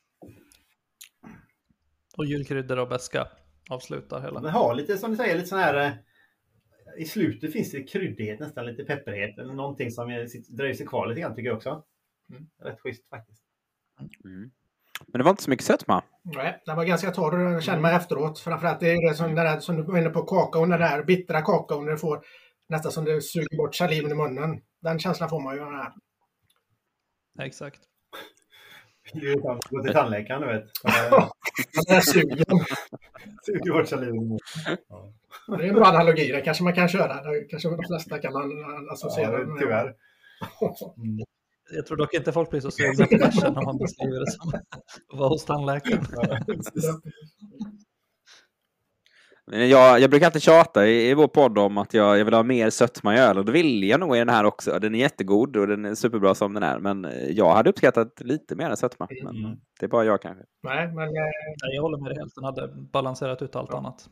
Och 2.17 2.27
julkryddor 2.27 2.79
och 2.79 2.89
beska 2.89 3.29
avslutar 3.71 4.21
hela. 4.21 4.41
Den 4.41 4.53
har 4.53 4.75
lite 4.75 4.99
som 4.99 5.11
du 5.11 5.17
säger, 5.17 5.35
lite 5.37 5.49
sån 5.49 5.59
här 5.59 5.87
eh, 5.87 5.93
i 6.99 7.05
slutet 7.05 7.53
finns 7.53 7.71
det 7.71 7.83
kryddighet, 7.83 8.41
nästan 8.41 8.67
lite 8.67 8.85
pepprighet. 8.85 9.39
Eller 9.39 9.55
någonting 9.55 9.91
som 9.91 10.09
dröjer 10.49 10.75
sig 10.75 10.87
kvar 10.87 11.07
lite 11.07 11.21
grann 11.21 11.35
tycker 11.35 11.49
jag 11.49 11.57
också. 11.57 11.85
Mm. 12.31 12.47
Rätt 12.63 12.81
schysst 12.81 13.09
faktiskt. 13.09 13.43
Mm. 14.25 14.51
Men 15.07 15.19
det 15.19 15.25
var 15.25 15.31
inte 15.31 15.43
så 15.43 15.51
mycket 15.51 15.67
sötma. 15.67 16.03
Nej, 16.23 16.63
den 16.67 16.77
var 16.77 16.85
ganska 16.85 17.11
torr 17.11 17.61
känner 17.61 17.81
man 17.81 17.95
efteråt. 17.95 18.39
Framförallt 18.39 18.81
det 18.81 18.91
är 18.91 19.09
det 19.09 19.15
som, 19.15 19.35
där, 19.35 19.61
som 19.61 19.77
du 19.77 19.83
var 19.83 19.99
inne 19.99 20.11
på, 20.11 20.23
kakaon, 20.23 20.71
den 20.71 20.81
där 20.81 21.05
bittra 21.05 21.43
kakaon. 21.43 21.85
När 21.85 21.93
du 21.93 21.99
får 21.99 22.25
nästan 22.69 22.93
som 22.93 23.05
det 23.05 23.23
suger 23.23 23.57
bort 23.57 23.75
saliven 23.75 24.11
i 24.11 24.15
munnen. 24.15 24.61
Den 24.83 24.99
känslan 24.99 25.29
får 25.29 25.41
man 25.41 25.55
ju. 25.55 25.61
Här. 25.61 25.93
Exakt. 27.43 27.81
Du 29.13 29.35
går 29.35 29.83
till 29.83 29.93
tandläkaren, 29.93 30.41
du 30.41 30.47
vet. 30.47 30.65
Den 31.87 31.97
är 31.97 32.01
sugen. 32.01 32.45
Suger 33.43 33.73
bort 33.73 33.89
saliven 33.89 34.15
i 34.15 34.19
munnen. 34.19 34.39
Ja. 34.89 35.13
Det 35.47 35.65
är 35.65 35.69
en 35.69 35.75
bra 35.75 35.87
analogi, 35.87 36.33
det 36.33 36.41
kanske 36.41 36.65
man 36.65 36.75
kan 36.75 36.89
köra. 36.89 37.23
Det 37.23 37.45
kanske 37.51 37.69
de 37.69 37.83
flesta 37.89 38.19
kan 38.19 38.33
associera. 38.91 39.41
Ja, 39.41 39.57
tyvärr. 39.59 39.95
Mm. 40.97 41.25
Jag 41.75 41.87
tror 41.87 41.97
dock 41.97 42.15
inte 42.15 42.33
folk 42.33 42.51
blir 42.51 42.61
så 42.61 42.71
sugna 42.71 43.07
på 43.07 43.17
bärsen 43.17 43.53
när 43.55 43.63
man 43.63 43.79
beskriver 43.79 44.21
det 44.21 44.31
som 44.31 44.49
att 44.49 45.19
vara 45.19 45.29
hos 45.29 45.45
tandläkaren. 45.45 46.05
Jag, 49.51 50.01
jag 50.01 50.11
brukar 50.11 50.27
alltid 50.27 50.43
tjata 50.43 50.87
i, 50.87 51.11
i 51.11 51.15
vår 51.15 51.29
podd 51.29 51.59
om 51.59 51.79
att 51.79 51.95
jag, 51.95 52.19
jag 52.19 52.25
vill 52.25 52.35
ha 52.35 52.43
mer 52.43 52.71
sötma 52.71 53.15
i 53.15 53.19
öl 53.19 53.39
och 53.39 53.45
det 53.45 53.53
vill 53.53 53.85
jag 53.85 54.01
nog 54.01 54.17
i 54.17 54.19
den 54.19 54.29
här 54.29 54.45
också. 54.45 54.79
Den 54.79 54.95
är 54.95 54.99
jättegod 54.99 55.57
och 55.57 55.67
den 55.67 55.85
är 55.85 55.95
superbra 55.95 56.35
som 56.35 56.55
den 56.55 56.63
är. 56.63 56.79
Men 56.79 57.07
jag 57.31 57.55
hade 57.55 57.71
uppskattat 57.71 58.21
lite 58.21 58.55
mer 58.55 58.75
sötma. 58.75 59.09
Men 59.25 59.37
mm. 59.37 59.59
det 59.81 59.87
är 59.87 59.91
bara 59.91 60.05
jag 60.05 60.23
kanske. 60.23 60.45
Nej, 60.63 60.87
men... 60.87 61.09
Eh, 61.09 61.75
jag 61.75 61.83
håller 61.83 61.99
med 61.99 62.11
dig 62.11 62.19
helt. 62.19 62.35
Den 62.35 62.45
hade 62.45 62.69
balanserat 62.93 63.43
ut 63.43 63.57
allt 63.57 63.69
ja. 63.73 63.79
annat. 63.79 64.09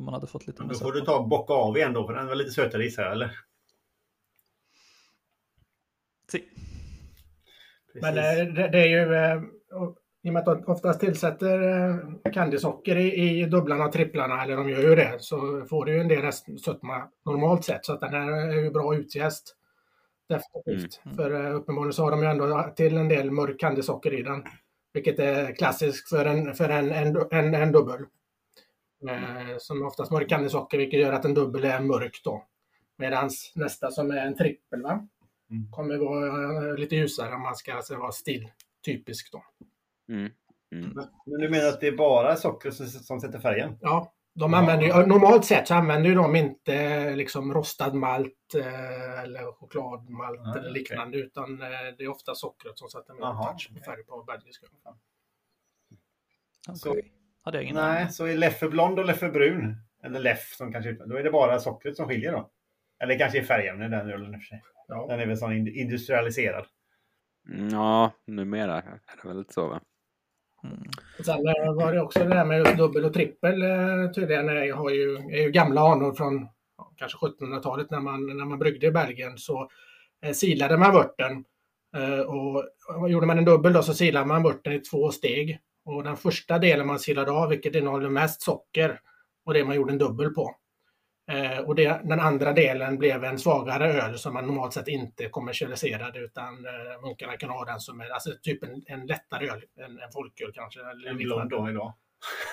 Om 0.00 0.04
man 0.04 0.14
hade 0.14 0.26
fått 0.26 0.46
lite 0.46 0.62
mer 0.62 0.68
Då 0.68 0.78
får 0.78 0.92
du 0.92 1.00
ta 1.00 1.26
bocka 1.26 1.52
av 1.52 1.76
igen 1.76 1.92
då, 1.92 2.06
för 2.06 2.14
den 2.14 2.26
var 2.26 2.34
lite 2.34 2.50
sötare 2.50 2.84
jag, 2.84 3.12
eller? 3.12 3.38
Si. 6.32 6.44
Men 7.94 8.18
eh, 8.18 8.54
det, 8.54 8.78
är 8.78 8.86
ju, 8.86 9.14
eh, 9.14 9.42
i 10.22 10.28
och 10.28 10.32
med 10.32 10.48
att 10.48 10.64
de 10.64 10.72
oftast 10.72 11.00
tillsätter 11.00 11.62
eh, 12.24 12.32
candysocker 12.32 12.96
i, 12.96 13.40
i 13.40 13.46
dubblarna 13.46 13.84
och 13.84 13.92
tripplarna, 13.92 14.42
eller 14.42 14.56
de 14.56 14.70
gör 14.70 14.80
ju 14.80 14.94
det, 14.94 15.16
så 15.20 15.66
får 15.70 15.84
du 15.84 15.92
ju 15.92 16.00
en 16.00 16.08
del 16.08 16.32
sötma 16.64 17.08
normalt 17.24 17.64
sett. 17.64 17.84
Så 17.84 17.92
att 17.92 18.00
den 18.00 18.14
här 18.14 18.32
är 18.32 18.62
ju 18.62 18.70
bra 18.70 18.94
utjäst. 18.94 19.56
Definitivt. 20.28 21.00
Mm. 21.04 21.16
För 21.16 21.52
uppenbarligen 21.52 21.92
så 21.92 22.04
har 22.04 22.10
de 22.10 22.22
ju 22.22 22.28
ändå 22.28 22.72
till 22.76 22.96
en 22.96 23.08
del 23.08 23.30
mörk 23.30 23.60
candysocker 23.60 24.14
i 24.14 24.22
den. 24.22 24.42
Vilket 24.92 25.18
är 25.18 25.54
klassiskt 25.54 26.08
för 26.08 26.24
en, 26.24 26.54
för 26.54 26.68
en, 26.68 26.92
en, 26.92 27.16
en, 27.30 27.54
en 27.54 27.72
dubbel. 27.72 28.06
Eh, 29.08 29.56
som 29.58 29.86
oftast 29.86 30.12
mörk 30.12 30.28
candysocker, 30.28 30.78
vilket 30.78 31.00
gör 31.00 31.12
att 31.12 31.24
en 31.24 31.34
dubbel 31.34 31.64
är 31.64 31.80
mörk 31.80 32.20
då. 32.24 32.44
Medan 32.98 33.30
nästa 33.54 33.90
som 33.90 34.10
är 34.10 34.26
en 34.26 34.36
trippel 34.36 34.82
va? 34.82 35.08
Mm. 35.50 35.70
kommer 35.70 35.96
vara 35.96 36.68
eh, 36.68 36.74
lite 36.74 36.96
ljusare 36.96 37.34
om 37.34 37.42
man 37.42 37.56
ska 37.56 37.74
alltså, 37.74 37.96
vara 37.96 38.12
stiltypisk 38.12 39.32
då. 39.32 39.44
Mm. 40.08 40.30
Mm. 40.74 40.92
Men 41.26 41.40
du 41.40 41.48
menar 41.48 41.68
att 41.68 41.80
det 41.80 41.86
är 41.86 41.96
bara 41.96 42.36
sockret 42.36 42.74
som, 42.74 42.86
som 42.86 43.20
sätter 43.20 43.40
färgen? 43.40 43.78
Ja, 43.80 44.12
de 44.34 44.54
använder 44.54 44.86
ju, 44.86 45.06
normalt 45.06 45.44
sett 45.44 45.68
så 45.68 45.74
använder 45.74 46.14
de 46.14 46.36
inte 46.36 47.14
liksom 47.16 47.54
rostad 47.54 47.94
malt 47.94 48.54
eh, 48.54 49.20
eller 49.20 49.52
chokladmalt 49.52 50.40
ah, 50.40 50.58
eller 50.58 50.70
liknande 50.70 51.16
okay. 51.16 51.26
utan 51.26 51.62
eh, 51.62 51.68
det 51.98 52.04
är 52.04 52.08
ofta 52.08 52.34
sockret 52.34 52.78
som 52.78 52.88
sätter 52.88 53.14
mer 53.14 53.20
touch 53.20 53.70
på 53.74 53.84
färg 53.84 54.04
på 54.04 54.22
belgisk. 54.22 54.64
Okay. 56.68 57.02
Hade 57.42 57.58
jag 57.58 57.64
ingen 57.64 57.76
Nej, 57.76 58.10
så 58.10 58.26
är 58.26 58.36
Leffe 58.36 58.68
blond 58.68 58.98
och 58.98 59.04
Leffe 59.04 59.28
brun, 59.28 59.76
eller 60.04 60.20
Leff 60.20 60.54
som 60.56 60.72
kanske, 60.72 60.92
då 60.92 61.16
är 61.16 61.22
det 61.22 61.30
bara 61.30 61.58
sockret 61.58 61.96
som 61.96 62.08
skiljer 62.08 62.32
då? 62.32 62.50
Eller 63.02 63.18
kanske 63.18 63.38
är 63.38 63.44
färgämne 63.44 63.88
den 63.88 64.10
ölen 64.10 64.34
i 64.34 64.36
och 64.36 64.40
för 64.40 64.46
sig. 64.46 64.62
Ja. 64.88 65.06
Den 65.08 65.20
är 65.20 65.26
väl 65.26 65.36
sån 65.36 65.68
industrialiserad. 65.68 66.66
Mm, 67.48 67.68
ja, 67.68 68.12
numera 68.26 68.76
är 68.76 69.00
det 69.22 69.28
väl 69.28 69.44
så 69.48 69.68
va? 69.68 69.80
Mm. 70.64 70.82
Sen 71.24 71.48
eh, 71.48 71.74
var 71.74 71.92
det 71.92 72.00
också 72.00 72.18
det 72.18 72.28
där 72.28 72.44
med 72.44 72.76
dubbel 72.76 73.04
och 73.04 73.14
trippel 73.14 73.62
eh, 73.62 74.10
tydligen 74.14 74.48
är, 74.48 74.72
har 74.72 74.90
ju, 74.90 75.16
är 75.16 75.42
ju 75.42 75.50
gamla 75.50 75.80
anor 75.80 76.12
från 76.12 76.48
kanske 76.96 77.18
1700-talet 77.18 77.90
när 77.90 78.00
man, 78.00 78.26
när 78.26 78.44
man 78.44 78.58
bryggde 78.58 78.86
i 78.86 78.90
Belgien 78.90 79.38
så 79.38 79.70
eh, 80.22 80.32
silade 80.32 80.76
man 80.76 80.92
vörten 80.92 81.44
eh, 81.96 82.20
och, 82.20 82.64
och 83.00 83.10
gjorde 83.10 83.26
man 83.26 83.38
en 83.38 83.44
dubbel 83.44 83.72
då 83.72 83.82
så 83.82 83.94
silade 83.94 84.26
man 84.26 84.42
vörten 84.42 84.72
i 84.72 84.80
två 84.80 85.10
steg. 85.10 85.58
Och 85.90 86.04
den 86.04 86.16
första 86.16 86.58
delen 86.58 86.86
man 86.86 86.98
silade 86.98 87.30
av, 87.30 87.48
vilket 87.48 87.74
innehåller 87.74 88.08
mest 88.08 88.42
socker, 88.42 89.00
och 89.44 89.54
det 89.54 89.64
man 89.64 89.76
gjorde 89.76 89.92
en 89.92 89.98
dubbel 89.98 90.30
på. 90.34 90.56
Eh, 91.30 91.58
och 91.58 91.74
det, 91.74 92.00
den 92.04 92.20
andra 92.20 92.52
delen 92.52 92.98
blev 92.98 93.24
en 93.24 93.38
svagare 93.38 93.92
öl 93.92 94.18
som 94.18 94.34
man 94.34 94.46
normalt 94.46 94.72
sett 94.72 94.88
inte 94.88 95.28
kommersialiserade 95.28 96.18
utan 96.18 96.66
eh, 96.66 97.02
munkarna 97.02 97.36
kan 97.36 97.50
ha 97.50 97.64
den 97.64 97.80
som 97.80 98.00
är 98.00 98.10
alltså 98.10 98.30
typ 98.42 98.62
en, 98.62 98.82
en 98.86 99.06
lättare 99.06 99.48
öl, 99.48 99.62
en, 99.76 99.98
en 99.98 100.12
folköl 100.12 100.52
kanske. 100.54 100.80
En 101.08 101.16
blond 101.16 101.52
idag? 101.52 101.94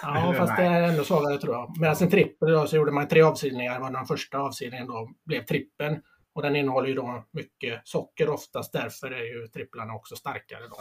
Ja, 0.02 0.34
fast 0.38 0.58
det 0.58 0.63
är 0.63 0.82
ännu 0.82 1.04
svagare 1.04 1.38
tror 1.38 1.56
jag. 1.56 1.78
Medan 1.80 1.95
en 2.02 2.10
trippel 2.10 2.52
då, 2.52 2.67
så 2.67 2.76
gjorde 2.76 2.91
man 2.91 3.08
tre 3.08 3.21
avsilningar, 3.21 3.80
var 3.80 3.91
den 3.91 4.06
första 4.06 4.39
avsilningen 4.39 4.88
då 4.88 5.10
blev 5.26 5.45
trippeln. 5.45 6.02
Och 6.34 6.41
den 6.43 6.56
innehåller 6.56 6.88
ju 6.88 6.93
då 6.93 7.23
mycket 7.32 7.88
socker 7.88 8.30
oftast, 8.30 8.73
därför 8.73 9.12
är 9.12 9.23
ju 9.23 9.47
tripplarna 9.47 9.93
också 9.93 10.15
starkare. 10.15 10.67
Då. 10.69 10.76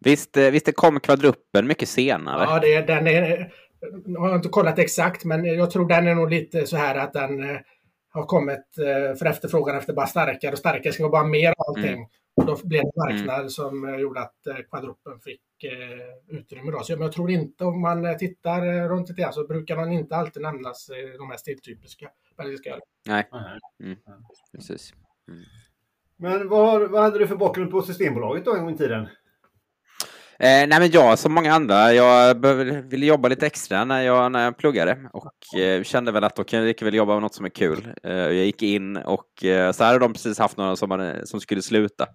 Visst, 0.00 0.36
eh, 0.36 0.50
visst 0.50 0.66
det 0.66 0.72
kom 0.72 1.00
kvadruppen 1.00 1.66
mycket 1.66 1.88
senare? 1.88 2.44
Ja, 2.44 2.60
det, 2.60 2.80
den 2.80 3.06
är, 3.06 3.52
jag 4.06 4.20
har 4.20 4.34
inte 4.36 4.48
kollat 4.48 4.78
exakt, 4.78 5.24
men 5.24 5.44
jag 5.44 5.70
tror 5.70 5.88
den 5.88 6.06
är 6.06 6.14
nog 6.14 6.30
lite 6.30 6.66
så 6.66 6.76
här 6.76 6.94
att 6.94 7.12
den 7.12 7.50
eh, 7.50 7.56
har 8.08 8.26
kommit 8.26 8.78
eh, 8.78 9.16
för 9.18 9.26
efterfrågan 9.26 9.76
efter 9.76 9.92
bara 9.92 10.06
starkare 10.06 10.52
och 10.52 10.58
starkare 10.58 10.92
ska 10.92 11.08
vara 11.08 11.24
mer 11.24 11.48
av 11.48 11.64
allting. 11.68 11.92
Mm. 11.92 12.06
Och 12.36 12.46
då 12.46 12.58
blev 12.64 12.82
det 12.82 12.92
marknad 12.96 13.38
mm. 13.38 13.48
som 13.48 13.98
gjorde 14.00 14.20
att 14.20 14.36
kvadruppen 14.70 15.20
fick 15.20 15.40
utrymme. 16.28 16.70
Då. 16.70 16.80
Så 16.80 16.92
jag 16.92 17.12
tror 17.12 17.30
inte 17.30 17.64
om 17.64 17.80
man 17.80 18.18
tittar 18.18 18.88
runt 18.88 19.08
lite 19.08 19.22
grann 19.22 19.32
så 19.32 19.46
brukar 19.46 19.76
man 19.76 19.92
inte 19.92 20.16
alltid 20.16 20.42
nämnas 20.42 20.90
de 21.18 21.28
mest 21.28 21.40
stiltypiska 21.40 22.08
belgiska 22.36 22.70
ölen. 22.70 22.82
Nej, 23.06 23.28
mm. 23.82 23.96
precis. 24.52 24.92
Mm. 25.28 25.42
Men 26.16 26.48
vad, 26.48 26.90
vad 26.90 27.02
hade 27.02 27.18
du 27.18 27.26
för 27.26 27.36
bakgrund 27.36 27.70
på 27.70 27.82
Systembolaget 27.82 28.44
då 28.44 28.54
en 28.54 28.64
gång 28.64 28.74
i 28.74 28.78
tiden? 28.78 29.08
Eh, 30.38 30.68
nej 30.68 30.80
men 30.80 30.90
jag 30.90 31.18
som 31.18 31.34
många 31.34 31.54
andra, 31.54 31.92
jag 31.92 32.46
ville 32.90 33.06
jobba 33.06 33.28
lite 33.28 33.46
extra 33.46 33.84
när 33.84 34.02
jag, 34.02 34.32
när 34.32 34.44
jag 34.44 34.58
pluggade 34.58 34.98
och 35.12 35.58
eh, 35.60 35.82
kände 35.82 36.12
väl 36.12 36.24
att 36.24 36.36
då 36.36 36.44
kan 36.44 36.58
jag 36.58 36.66
lika 36.66 36.84
väl 36.84 36.94
jobba 36.94 37.12
med 37.12 37.22
något 37.22 37.34
som 37.34 37.44
är 37.44 37.50
kul. 37.50 37.88
Eh, 38.02 38.12
jag 38.12 38.34
gick 38.34 38.62
in 38.62 38.96
och 38.96 39.44
eh, 39.44 39.72
så 39.72 39.84
hade 39.84 39.98
de 39.98 40.12
precis 40.12 40.38
haft 40.38 40.56
några 40.56 40.76
som, 40.76 40.90
hade, 40.90 41.26
som 41.26 41.40
skulle 41.40 41.62
sluta. 41.62 42.06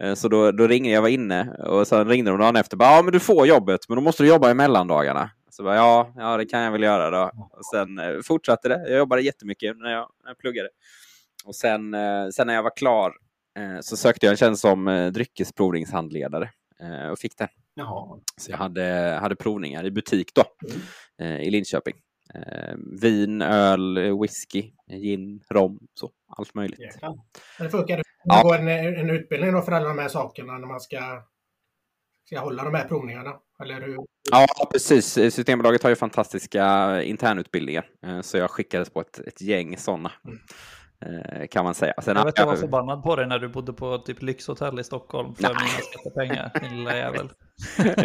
Eh, 0.00 0.14
så 0.14 0.28
då, 0.28 0.52
då 0.52 0.66
ringde 0.66 0.88
jag, 0.88 1.02
var 1.02 1.08
inne 1.08 1.50
och 1.52 1.86
sen 1.86 2.08
ringde 2.08 2.30
de 2.30 2.40
dagen 2.40 2.56
efter. 2.56 2.76
Ja 2.80 3.02
men 3.02 3.12
du 3.12 3.20
får 3.20 3.46
jobbet 3.46 3.80
men 3.88 3.96
då 3.96 4.02
måste 4.02 4.22
du 4.22 4.28
jobba 4.28 4.50
i 4.50 4.54
mellandagarna. 4.54 5.30
Så 5.50 5.62
bara, 5.62 5.76
ja, 5.76 6.12
ja 6.16 6.36
det 6.36 6.44
kan 6.44 6.60
jag 6.60 6.72
väl 6.72 6.82
göra 6.82 7.10
då. 7.10 7.30
Och 7.50 7.66
sen 7.66 7.98
eh, 7.98 8.20
fortsatte 8.24 8.68
det. 8.68 8.84
Jag 8.88 8.98
jobbade 8.98 9.22
jättemycket 9.22 9.76
när 9.76 9.90
jag, 9.90 10.08
när 10.24 10.30
jag 10.30 10.38
pluggade. 10.38 10.68
Och 11.44 11.54
sen, 11.54 11.94
eh, 11.94 12.28
sen 12.34 12.46
när 12.46 12.54
jag 12.54 12.62
var 12.62 12.76
klar 12.76 13.12
eh, 13.58 13.80
så 13.80 13.96
sökte 13.96 14.26
jag 14.26 14.30
en 14.30 14.36
tjänst 14.36 14.62
som 14.62 14.88
eh, 14.88 15.06
dryckesprovningshandledare. 15.12 16.50
Eh, 16.82 17.08
och 17.08 17.18
fick 17.18 17.38
den. 17.38 17.48
Jaha. 17.74 18.20
Så 18.36 18.50
jag 18.50 18.58
hade, 18.58 19.18
hade 19.22 19.36
provningar 19.36 19.84
i 19.84 19.90
butik 19.90 20.30
då, 20.34 20.44
mm. 21.18 21.40
I 21.40 21.50
Linköping. 21.50 21.94
Eh, 22.34 22.74
vin, 23.00 23.42
öl, 23.42 24.18
whisky, 24.20 24.72
gin, 24.90 25.42
rom, 25.50 25.78
så 25.94 26.10
allt 26.28 26.54
möjligt. 26.54 26.80
Jäklar. 26.80 27.18
Det 27.58 27.70
funkar 27.70 27.96
det 27.96 28.02
ja. 28.24 28.42
gå 28.42 28.54
en, 28.54 28.68
en 28.68 29.10
utbildning 29.10 29.52
då 29.52 29.62
för 29.62 29.72
alla 29.72 29.88
de 29.88 29.98
här 29.98 30.08
sakerna 30.08 30.58
när 30.58 30.66
man 30.66 30.80
ska, 30.80 31.22
ska 32.26 32.40
hålla 32.40 32.64
de 32.64 32.74
här 32.74 32.88
provningarna? 32.88 33.32
Eller 33.62 33.80
hur? 33.80 33.96
Ja, 34.30 34.46
precis. 34.72 35.12
Systembolaget 35.12 35.82
har 35.82 35.90
ju 35.90 35.96
fantastiska 35.96 37.02
internutbildningar, 37.02 37.86
så 38.22 38.36
jag 38.36 38.50
skickades 38.50 38.90
på 38.90 39.00
ett, 39.00 39.18
ett 39.18 39.40
gäng 39.40 39.76
sådana. 39.76 40.12
Mm. 40.24 40.38
Eh, 41.06 41.46
kan 41.46 41.64
man 41.64 41.74
säga. 41.74 41.94
Sen 42.02 42.16
jag 42.16 42.24
vet 42.24 42.38
jag 42.38 42.46
var 42.46 42.56
förbannad 42.56 43.02
på 43.02 43.16
dig 43.16 43.26
när 43.26 43.38
du 43.38 43.48
bodde 43.48 43.72
på 43.72 43.98
typ 43.98 44.22
lyxhotell 44.22 44.78
i 44.80 44.84
Stockholm 44.84 45.34
för 45.34 45.42
Nej. 45.42 45.52
mina 45.52 45.68
skattepengar, 45.68 46.52
din 46.60 46.78
lilla 46.78 46.96
jävel. 46.96 47.28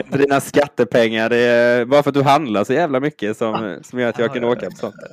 dina 0.20 0.40
skattepengar, 0.42 1.30
det 1.30 1.38
är 1.38 1.86
bara 1.86 2.04
för 2.04 2.10
att 2.10 2.14
du 2.14 2.24
handlar 2.24 2.64
så 2.64 2.74
jävla 2.74 3.00
mycket 3.00 3.38
som, 3.38 3.80
som 3.84 4.00
gör 4.00 4.10
att 4.10 4.20
jag 4.20 4.30
ja, 4.30 4.34
kan 4.34 4.44
ja, 4.44 4.50
åka 4.50 4.70
på 4.70 4.76
sånt. 4.76 4.96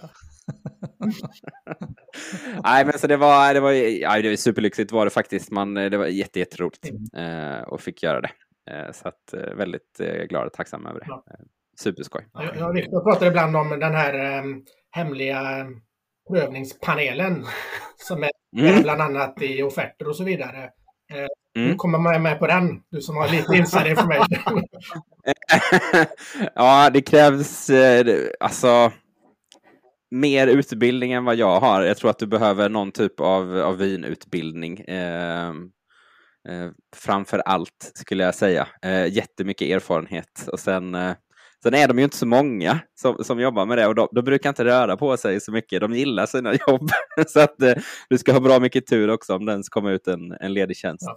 Nej, 2.65 2.85
men 2.85 2.99
så 2.99 3.07
det 3.07 3.17
var, 3.17 3.55
det 3.55 3.61
var, 3.61 3.73
ja, 3.73 4.23
det 4.23 4.29
var 4.29 4.37
superlyxigt 4.37 4.93
var 4.93 5.05
det 5.05 5.11
faktiskt. 5.11 5.51
Man, 5.51 5.75
det 5.75 5.97
var 5.97 6.07
jätte, 6.07 6.39
jätteroligt 6.39 6.91
eh, 7.17 7.61
och 7.69 7.81
fick 7.81 8.03
göra 8.03 8.21
det. 8.21 8.31
Eh, 8.71 8.93
så 8.93 9.09
att, 9.09 9.35
eh, 9.35 9.55
väldigt 9.55 10.01
eh, 10.01 10.23
glad 10.25 10.47
och 10.47 10.53
tacksam 10.53 10.87
över 10.87 11.01
det. 11.01 11.07
Ja. 11.09 11.25
Eh, 11.31 11.45
superskoj. 11.81 12.27
Jag 12.33 12.69
och 12.69 12.77
Viktor 12.77 13.01
pratar 13.01 13.27
ibland 13.27 13.57
om 13.57 13.69
den 13.69 13.95
här 13.95 14.45
hemliga 14.91 15.67
prövningspanelen 16.31 17.47
som 17.97 18.23
är 18.23 18.31
mm. 18.57 18.83
bland 18.83 19.03
annat 19.03 19.43
i 19.43 19.63
offerter 19.63 20.09
och 20.09 20.17
så 20.17 20.25
vidare. 20.25 20.65
Eh, 21.13 21.27
mm. 21.57 21.71
Du 21.71 21.75
kommer 21.75 21.99
med, 21.99 22.21
med 22.21 22.39
på 22.39 22.47
den, 22.47 22.81
du 22.91 23.01
som 23.01 23.17
har 23.17 23.29
lite 23.29 23.57
inside 23.57 23.87
information. 23.87 24.63
ja, 26.55 26.91
det 26.91 27.03
krävs 27.03 27.71
eh, 27.71 28.29
alltså 28.41 28.93
mer 30.11 30.47
utbildning 30.47 31.13
än 31.13 31.25
vad 31.25 31.37
jag 31.37 31.61
har. 31.61 31.83
Jag 31.83 31.97
tror 31.97 32.11
att 32.11 32.19
du 32.19 32.27
behöver 32.27 32.69
någon 32.69 32.93
typ 32.93 33.21
av, 33.21 33.59
av 33.59 33.77
vinutbildning. 33.77 34.81
Eh, 34.81 35.49
eh, 36.49 36.71
framför 36.97 37.39
allt 37.39 37.93
skulle 37.95 38.25
jag 38.25 38.35
säga. 38.35 38.69
Eh, 38.83 39.07
jättemycket 39.07 39.69
erfarenhet 39.69 40.49
och 40.53 40.61
sen 40.61 40.95
eh, 40.95 41.15
Sen 41.65 41.75
är 41.75 41.89
de 41.89 41.99
ju 41.99 42.05
inte 42.05 42.17
så 42.17 42.27
många 42.27 42.81
som, 42.95 43.25
som 43.25 43.41
jobbar 43.41 43.67
med 43.67 43.79
det 43.79 43.87
och 43.87 43.95
de, 43.95 44.09
de 44.13 44.25
brukar 44.25 44.49
inte 44.49 44.65
röra 44.65 44.97
på 44.97 45.17
sig 45.17 45.41
så 45.41 45.53
mycket. 45.53 45.81
De 45.81 45.95
gillar 45.95 46.27
sina 46.27 46.55
jobb. 46.69 46.91
så 47.27 47.41
att 47.41 47.63
eh, 47.63 47.75
du 48.09 48.19
ska 48.19 48.33
ha 48.33 48.41
bra 48.41 48.59
mycket 48.59 48.87
tur 48.87 49.11
också 49.11 49.37
om 49.37 49.47
den 49.47 49.63
kommer 49.63 49.91
ut 49.91 50.09
en, 50.09 50.33
en 50.41 50.53
ledig 50.53 50.77
tjänst. 50.77 51.05
Ja. 51.07 51.17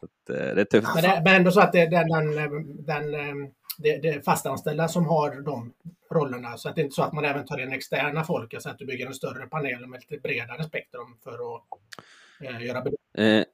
Så 0.00 0.06
att, 0.06 0.38
eh, 0.38 0.54
det 0.54 0.60
är 0.60 0.64
tufft. 0.64 0.88
Men, 0.94 1.02
det, 1.02 1.22
men 1.24 1.34
ändå 1.34 1.50
så 1.50 1.60
att 1.60 1.72
det 1.72 1.86
den, 1.86 2.08
den, 2.08 2.84
den 2.84 3.14
eh, 3.14 3.50
det, 3.78 3.96
det 3.96 4.24
fastanställda 4.24 4.88
som 4.88 5.06
har 5.06 5.40
de 5.40 5.72
rollerna. 6.10 6.56
Så 6.56 6.68
att 6.68 6.74
det 6.74 6.80
är 6.80 6.84
inte 6.84 6.94
så 6.94 7.02
att 7.02 7.12
man 7.12 7.24
även 7.24 7.46
tar 7.46 7.60
in 7.60 7.72
externa 7.72 8.24
folk, 8.24 8.54
alltså 8.54 8.68
att 8.68 8.78
du 8.78 8.86
bygger 8.86 9.06
en 9.06 9.14
större 9.14 9.46
panel 9.46 9.86
med 9.86 10.00
lite 10.00 10.22
bredare 10.22 10.64
spektrum 10.64 11.16
för 11.24 11.32
att 11.32 11.62
eh, 12.40 12.66
göra 12.66 12.78
eh, 13.18 13.44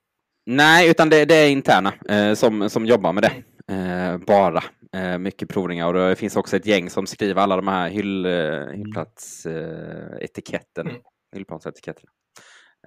Nej, 0.46 0.90
utan 0.90 1.08
det, 1.08 1.24
det 1.24 1.34
är 1.34 1.50
interna 1.50 1.92
eh, 2.08 2.34
som, 2.34 2.70
som 2.70 2.86
jobbar 2.86 3.12
med 3.12 3.22
det. 3.22 3.32
Mm. 3.72 4.14
Eh, 4.14 4.18
bara. 4.26 4.64
Eh, 4.96 5.18
mycket 5.18 5.48
provningar 5.48 5.94
och 5.94 6.08
det 6.08 6.16
finns 6.16 6.36
också 6.36 6.56
ett 6.56 6.66
gäng 6.66 6.90
som 6.90 7.06
skriver 7.06 7.42
alla 7.42 7.56
de 7.56 7.68
här 7.68 7.88
hyll, 7.88 8.26
eh, 8.26 8.66
hyllplatsetiketten. 8.66 10.88
Mm. 10.88 11.02
Hyllplansetiketterna. 11.34 12.10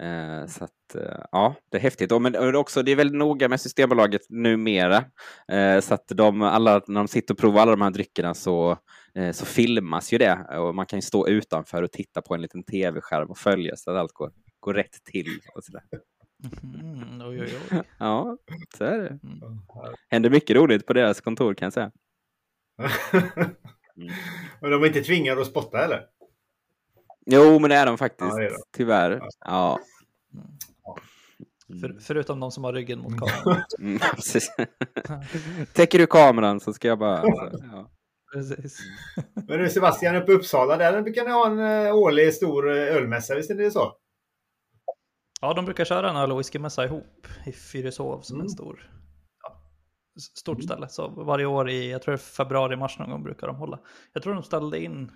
Eh, 0.00 0.46
så 0.46 0.64
att, 0.64 0.94
eh, 0.94 1.24
ja, 1.32 1.54
det 1.70 1.76
är 1.76 1.80
häftigt. 1.80 2.12
Och, 2.12 2.22
men, 2.22 2.36
och 2.36 2.54
också, 2.54 2.82
det 2.82 2.92
är 2.92 2.96
väldigt 2.96 3.18
noga 3.18 3.48
med 3.48 3.60
Systembolaget 3.60 4.22
numera. 4.28 5.04
Eh, 5.52 5.80
så 5.80 5.94
att 5.94 6.08
de, 6.08 6.42
alla, 6.42 6.82
när 6.86 7.00
de 7.00 7.08
sitter 7.08 7.34
och 7.34 7.38
provar 7.38 7.62
alla 7.62 7.70
de 7.70 7.82
här 7.82 7.90
dryckerna 7.90 8.34
så, 8.34 8.78
eh, 9.14 9.32
så 9.32 9.46
filmas 9.46 10.12
ju 10.12 10.18
det. 10.18 10.58
Och 10.58 10.74
man 10.74 10.86
kan 10.86 10.98
ju 10.98 11.02
stå 11.02 11.28
utanför 11.28 11.82
och 11.82 11.92
titta 11.92 12.22
på 12.22 12.34
en 12.34 12.42
liten 12.42 12.62
tv-skärm 12.62 13.30
och 13.30 13.38
följa 13.38 13.76
så 13.76 13.90
att 13.90 13.96
allt 13.96 14.12
går, 14.12 14.32
går 14.60 14.74
rätt 14.74 15.04
till. 15.04 15.38
Och 15.54 15.64
så 15.64 15.72
där. 15.72 15.82
Mm, 16.62 17.20
oj, 17.20 17.40
oj, 17.42 17.54
oj. 17.72 17.82
Ja, 17.98 18.36
så 18.78 18.84
är 18.84 18.98
det. 18.98 19.08
Mm. 19.08 19.58
Händer 20.08 20.30
mycket 20.30 20.56
roligt 20.56 20.86
på 20.86 20.92
deras 20.92 21.20
kontor 21.20 21.54
kan 21.54 21.66
jag 21.66 21.72
säga. 21.72 21.90
Mm. 23.96 24.12
Men 24.60 24.70
de 24.70 24.82
är 24.82 24.86
inte 24.86 25.02
tvingade 25.02 25.40
att 25.40 25.46
spotta 25.46 25.84
eller? 25.84 26.06
Jo, 27.26 27.58
men 27.58 27.70
det 27.70 27.76
är 27.76 27.86
de 27.86 27.98
faktiskt. 27.98 28.30
Ja, 28.36 28.42
är. 28.42 28.52
Tyvärr. 28.76 29.22
Ja. 29.40 29.80
Mm. 31.68 31.80
För, 31.80 31.96
förutom 32.00 32.40
de 32.40 32.50
som 32.50 32.64
har 32.64 32.72
ryggen 32.72 32.98
mot 32.98 33.18
kameran. 33.18 33.62
Mm, 33.78 33.98
Täcker 35.72 35.98
du 35.98 36.06
kameran 36.06 36.60
så 36.60 36.72
ska 36.72 36.88
jag 36.88 36.98
bara... 36.98 37.18
Alltså, 37.18 37.64
ja. 37.72 37.90
Precis. 38.32 38.78
Men 39.48 39.58
du 39.58 39.70
Sebastian, 39.70 40.16
uppe 40.16 40.32
i 40.32 40.34
Uppsala, 40.34 40.76
där 40.76 41.02
brukar 41.02 41.24
ni 41.24 41.30
ha 41.30 41.46
en 41.46 41.58
uh, 41.58 41.94
årlig 41.94 42.34
stor 42.34 42.70
uh, 42.70 42.76
ölmässa, 42.76 43.34
visst 43.34 43.50
är 43.50 43.54
det 43.54 43.70
så? 43.70 43.92
Ja, 45.42 45.54
de 45.54 45.64
brukar 45.64 45.84
köra 45.84 46.10
en 46.10 46.16
öl 46.16 46.32
och 46.32 46.38
whiskymässa 46.38 46.84
ihop 46.84 47.26
i 47.46 47.52
Fyrishov 47.52 48.20
som 48.20 48.36
mm. 48.36 48.44
en 48.44 48.50
stor, 48.50 48.90
ja, 49.42 49.62
stort 50.36 50.56
mm. 50.58 50.66
ställe. 50.66 50.88
Så 50.88 51.08
varje 51.08 51.46
år 51.46 51.70
i, 51.70 51.90
jag 51.90 52.02
tror 52.02 52.16
februari, 52.16 52.76
mars 52.76 52.98
någon 52.98 53.10
gång 53.10 53.22
brukar 53.22 53.46
de 53.46 53.56
hålla. 53.56 53.80
Jag 54.12 54.22
tror 54.22 54.34
de 54.34 54.42
ställde 54.42 54.82
in 54.82 55.12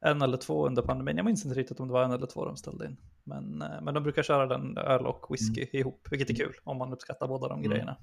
en 0.00 0.22
eller 0.22 0.36
två 0.36 0.66
under 0.66 0.82
pandemin. 0.82 1.16
Jag 1.16 1.26
minns 1.26 1.44
inte 1.44 1.58
riktigt 1.58 1.80
om 1.80 1.88
det 1.88 1.94
var 1.94 2.04
en 2.04 2.12
eller 2.12 2.26
två 2.26 2.44
de 2.44 2.56
ställde 2.56 2.86
in. 2.86 2.96
Men, 3.24 3.62
eh, 3.62 3.82
men 3.82 3.94
de 3.94 4.02
brukar 4.02 4.22
köra 4.22 4.46
den 4.46 4.78
öl 4.78 5.06
och 5.06 5.26
whisky 5.30 5.60
mm. 5.60 5.68
ihop, 5.72 6.08
vilket 6.10 6.30
är 6.30 6.34
kul 6.34 6.54
om 6.64 6.78
man 6.78 6.92
uppskattar 6.92 7.28
båda 7.28 7.48
de 7.48 7.58
mm. 7.58 7.70
grejerna. 7.70 7.96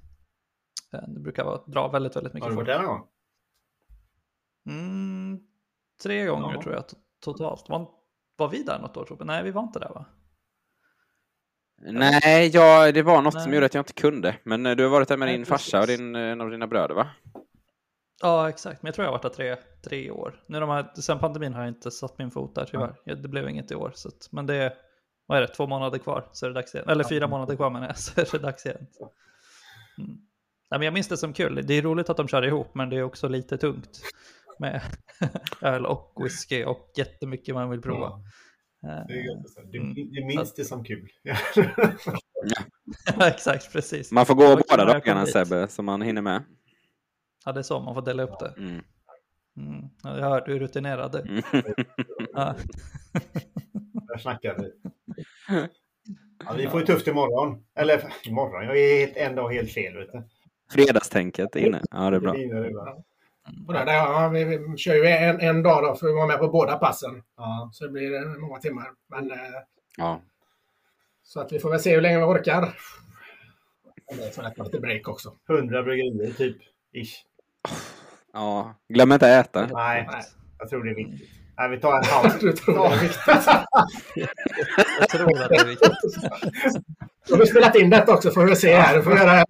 Eh, 0.94 1.08
det 1.08 1.20
brukar 1.20 1.44
vara, 1.44 1.66
dra 1.68 1.88
väldigt, 1.88 2.16
väldigt 2.16 2.34
mycket 2.34 2.46
Har 2.46 2.52
du 2.52 2.56
varit 2.56 2.68
där 2.68 2.82
någon 2.82 2.88
gång? 2.88 3.08
Mm, 4.70 5.40
tre 6.04 6.26
gånger 6.26 6.54
ja. 6.56 6.62
tror 6.62 6.76
jag 6.76 6.84
totalt. 7.20 7.70
Var, 7.70 7.90
var 8.38 8.50
vi 8.50 8.64
där 8.64 8.80
något 8.80 8.98
år? 8.98 9.18
Nej, 9.26 9.44
vi 9.44 9.52
var 9.52 9.64
inte 9.64 9.80
där 9.80 9.90
va? 9.90 10.06
Nej, 11.82 12.50
ja, 12.54 12.92
det 12.92 13.02
var 13.02 13.22
något 13.22 13.34
Nej. 13.34 13.44
som 13.44 13.54
gjorde 13.54 13.66
att 13.66 13.74
jag 13.74 13.82
inte 13.82 13.94
kunde. 13.94 14.36
Men 14.44 14.66
eh, 14.66 14.76
du 14.76 14.84
har 14.84 14.90
varit 14.90 15.08
där 15.08 15.18
med 15.18 15.28
Nej, 15.28 15.38
din 15.38 15.46
farsa 15.46 15.82
och 15.82 15.88
din, 15.88 16.16
en 16.16 16.42
av 16.42 16.50
dina 16.50 16.68
bröder 16.68 16.96
va? 16.96 17.08
Ja, 18.22 18.50
exakt. 18.50 18.84
Men 18.84 18.88
jag 18.88 18.96
tror 18.96 19.06
jag 19.06 19.12
har 19.12 19.18
varit 19.18 19.38
där 19.38 19.56
tre, 19.56 19.56
tre 19.90 20.12
år. 20.12 20.44
Nu 20.48 20.60
de 20.60 20.70
här, 20.70 21.02
sen 21.02 21.20
pandemin 21.20 21.54
har 21.54 21.62
jag 21.62 21.70
inte 21.70 21.92
satt 21.92 22.18
min 22.18 22.32
fot 22.32 22.56
där 22.56 22.66
tyvärr. 22.66 22.96
Ja. 23.04 23.16
Det 23.16 23.28
blev 23.28 23.50
inget 23.50 23.72
i 23.72 23.76
år. 23.76 23.92
Så 23.96 24.08
att, 24.08 24.28
men 24.32 24.46
det 24.46 24.56
är, 24.56 24.74
vad 25.26 25.38
är 25.38 25.42
det, 25.42 25.48
två 25.48 25.68
månader 25.68 25.98
kvar 25.98 26.30
så 26.32 26.46
är 26.46 26.50
det 26.50 26.54
dags 26.54 26.76
igen. 26.76 26.90
Eller 26.90 27.04
fyra 27.04 27.28
månader 27.28 27.56
kvar 27.56 27.70
menar 27.70 27.88
jag, 27.88 27.98
så 27.98 28.22
är 28.22 28.28
det 28.32 28.38
dags 28.38 28.66
igen. 28.66 28.88
Mm. 29.98 30.18
Ja, 30.70 30.78
men 30.78 30.86
jag 30.86 30.94
minns 30.94 31.08
det 31.08 31.18
som 31.18 31.34
kul. 31.34 31.62
Det 31.68 31.74
är 31.74 31.82
roligt 31.82 32.10
att 32.10 32.18
de 32.18 32.28
kör 32.28 32.46
ihop, 32.46 32.76
men 32.76 32.90
det 32.90 32.98
är 32.98 33.04
också 33.04 33.28
lite 33.28 33.58
tungt 33.58 34.02
med 34.60 34.82
öl 35.62 35.86
och 35.86 36.14
whisky 36.24 36.64
och 36.64 36.92
jättemycket 36.98 37.56
man 37.56 37.70
vill 37.70 37.82
prova. 37.82 38.20
Det, 38.86 39.14
är 39.14 39.72
du, 39.72 39.80
mm. 39.80 39.94
du 39.94 40.26
minns 40.26 40.54
det 40.54 40.66
som 40.66 40.84
kul. 40.84 41.10
ja, 41.24 41.36
exakt, 43.28 43.74
precis. 43.74 44.12
Man 44.12 44.26
får 44.26 44.36
gå 44.36 44.62
båda 44.70 44.86
dagarna 44.86 45.26
Sebbe, 45.26 45.68
så 45.68 45.84
man 45.84 46.02
hinner 46.02 46.22
med. 46.22 46.44
Ja, 47.46 47.52
det 47.52 47.60
är 47.60 47.64
så, 47.64 47.80
man 47.80 47.96
får 47.96 48.02
dela 48.02 48.24
upp 48.24 48.40
det. 48.40 48.54
Mm. 48.58 48.82
Mm. 49.58 49.86
Jag 50.04 50.12
hör, 50.12 50.44
du 50.46 50.56
är 50.56 50.60
rutinerad. 50.60 51.16
Mm. 51.16 51.44
ja. 52.34 52.56
Där 54.08 54.18
snackar 54.18 54.58
vi. 54.60 54.72
Ja, 56.46 56.54
vi 56.58 56.68
får 56.68 56.80
ju 56.80 56.86
tufft 56.86 57.08
imorgon. 57.08 57.66
Eller 57.76 58.04
imorgon, 58.24 58.64
jag 58.64 58.78
är 58.78 59.00
helt, 59.00 59.18
en 59.18 59.36
dag 59.36 59.54
helt 59.54 59.72
fel. 59.72 59.98
Vet 59.98 60.12
du. 60.12 60.24
Fredagstänket 60.72 61.56
är 61.56 61.60
inne. 61.60 61.82
Ja, 61.92 62.10
det 62.10 62.16
är 62.16 62.20
bra. 62.20 62.36
Det. 63.46 63.74
Mm. 63.74 63.86
Där, 63.86 63.94
ja, 63.94 64.30
vi, 64.30 64.44
vi 64.44 64.78
kör 64.78 64.96
ju 64.96 65.06
en, 65.06 65.40
en 65.40 65.64
dag 65.64 65.84
då 65.84 65.96
för 65.96 66.08
att 66.08 66.16
vara 66.16 66.28
med 66.28 66.40
på 66.40 66.48
båda 66.48 66.78
passen. 66.78 67.24
Ja. 67.38 67.70
Så 67.74 67.86
det 67.86 67.92
blir 67.92 68.40
många 68.40 68.60
timmar. 68.60 68.88
Men, 69.10 69.32
eh, 69.32 69.38
ja. 69.98 70.22
Så 71.24 71.40
att 71.42 71.52
vi 71.52 71.60
får 71.60 71.70
väl 71.70 71.80
se 71.80 71.96
hur 71.96 72.02
länge 72.02 72.18
vi 72.18 72.24
orkar. 72.24 72.78
Det 74.08 74.36
får 74.36 74.64
lite 74.64 74.80
break 74.80 75.08
också. 75.08 75.34
100 75.50 75.84
bryggerier 75.84 76.34
typ. 76.34 76.58
Ish. 76.94 77.26
Ja, 78.34 78.76
glöm 78.90 79.12
inte 79.12 79.40
att 79.40 79.48
äta. 79.48 79.68
Nej, 79.74 80.10
jag 80.60 80.70
tror 80.70 80.84
det 80.84 80.92
är 80.92 80.96
viktigt. 80.96 81.30
Nej, 81.58 81.70
vi 81.70 81.80
tar 81.80 81.98
en 81.98 82.04
halv. 82.04 82.32
du 82.40 82.54
tror 82.54 82.90
det 82.90 82.96
är 82.96 83.02
viktigt? 83.02 83.48
jag 85.00 85.10
tror 85.10 85.44
att 85.44 85.50
det 85.50 85.56
är 85.56 85.66
viktigt. 85.66 85.92
Då 87.28 87.36
har 87.36 87.40
vi 87.40 87.48
spelat 87.48 87.76
in 87.76 87.90
detta 87.90 88.14
också 88.14 88.32
får 88.32 88.46
vi 88.46 88.56
se 88.56 88.76
här. 88.76 89.02
Får 89.02 89.14
göra 89.18 89.38
en, 89.40 89.46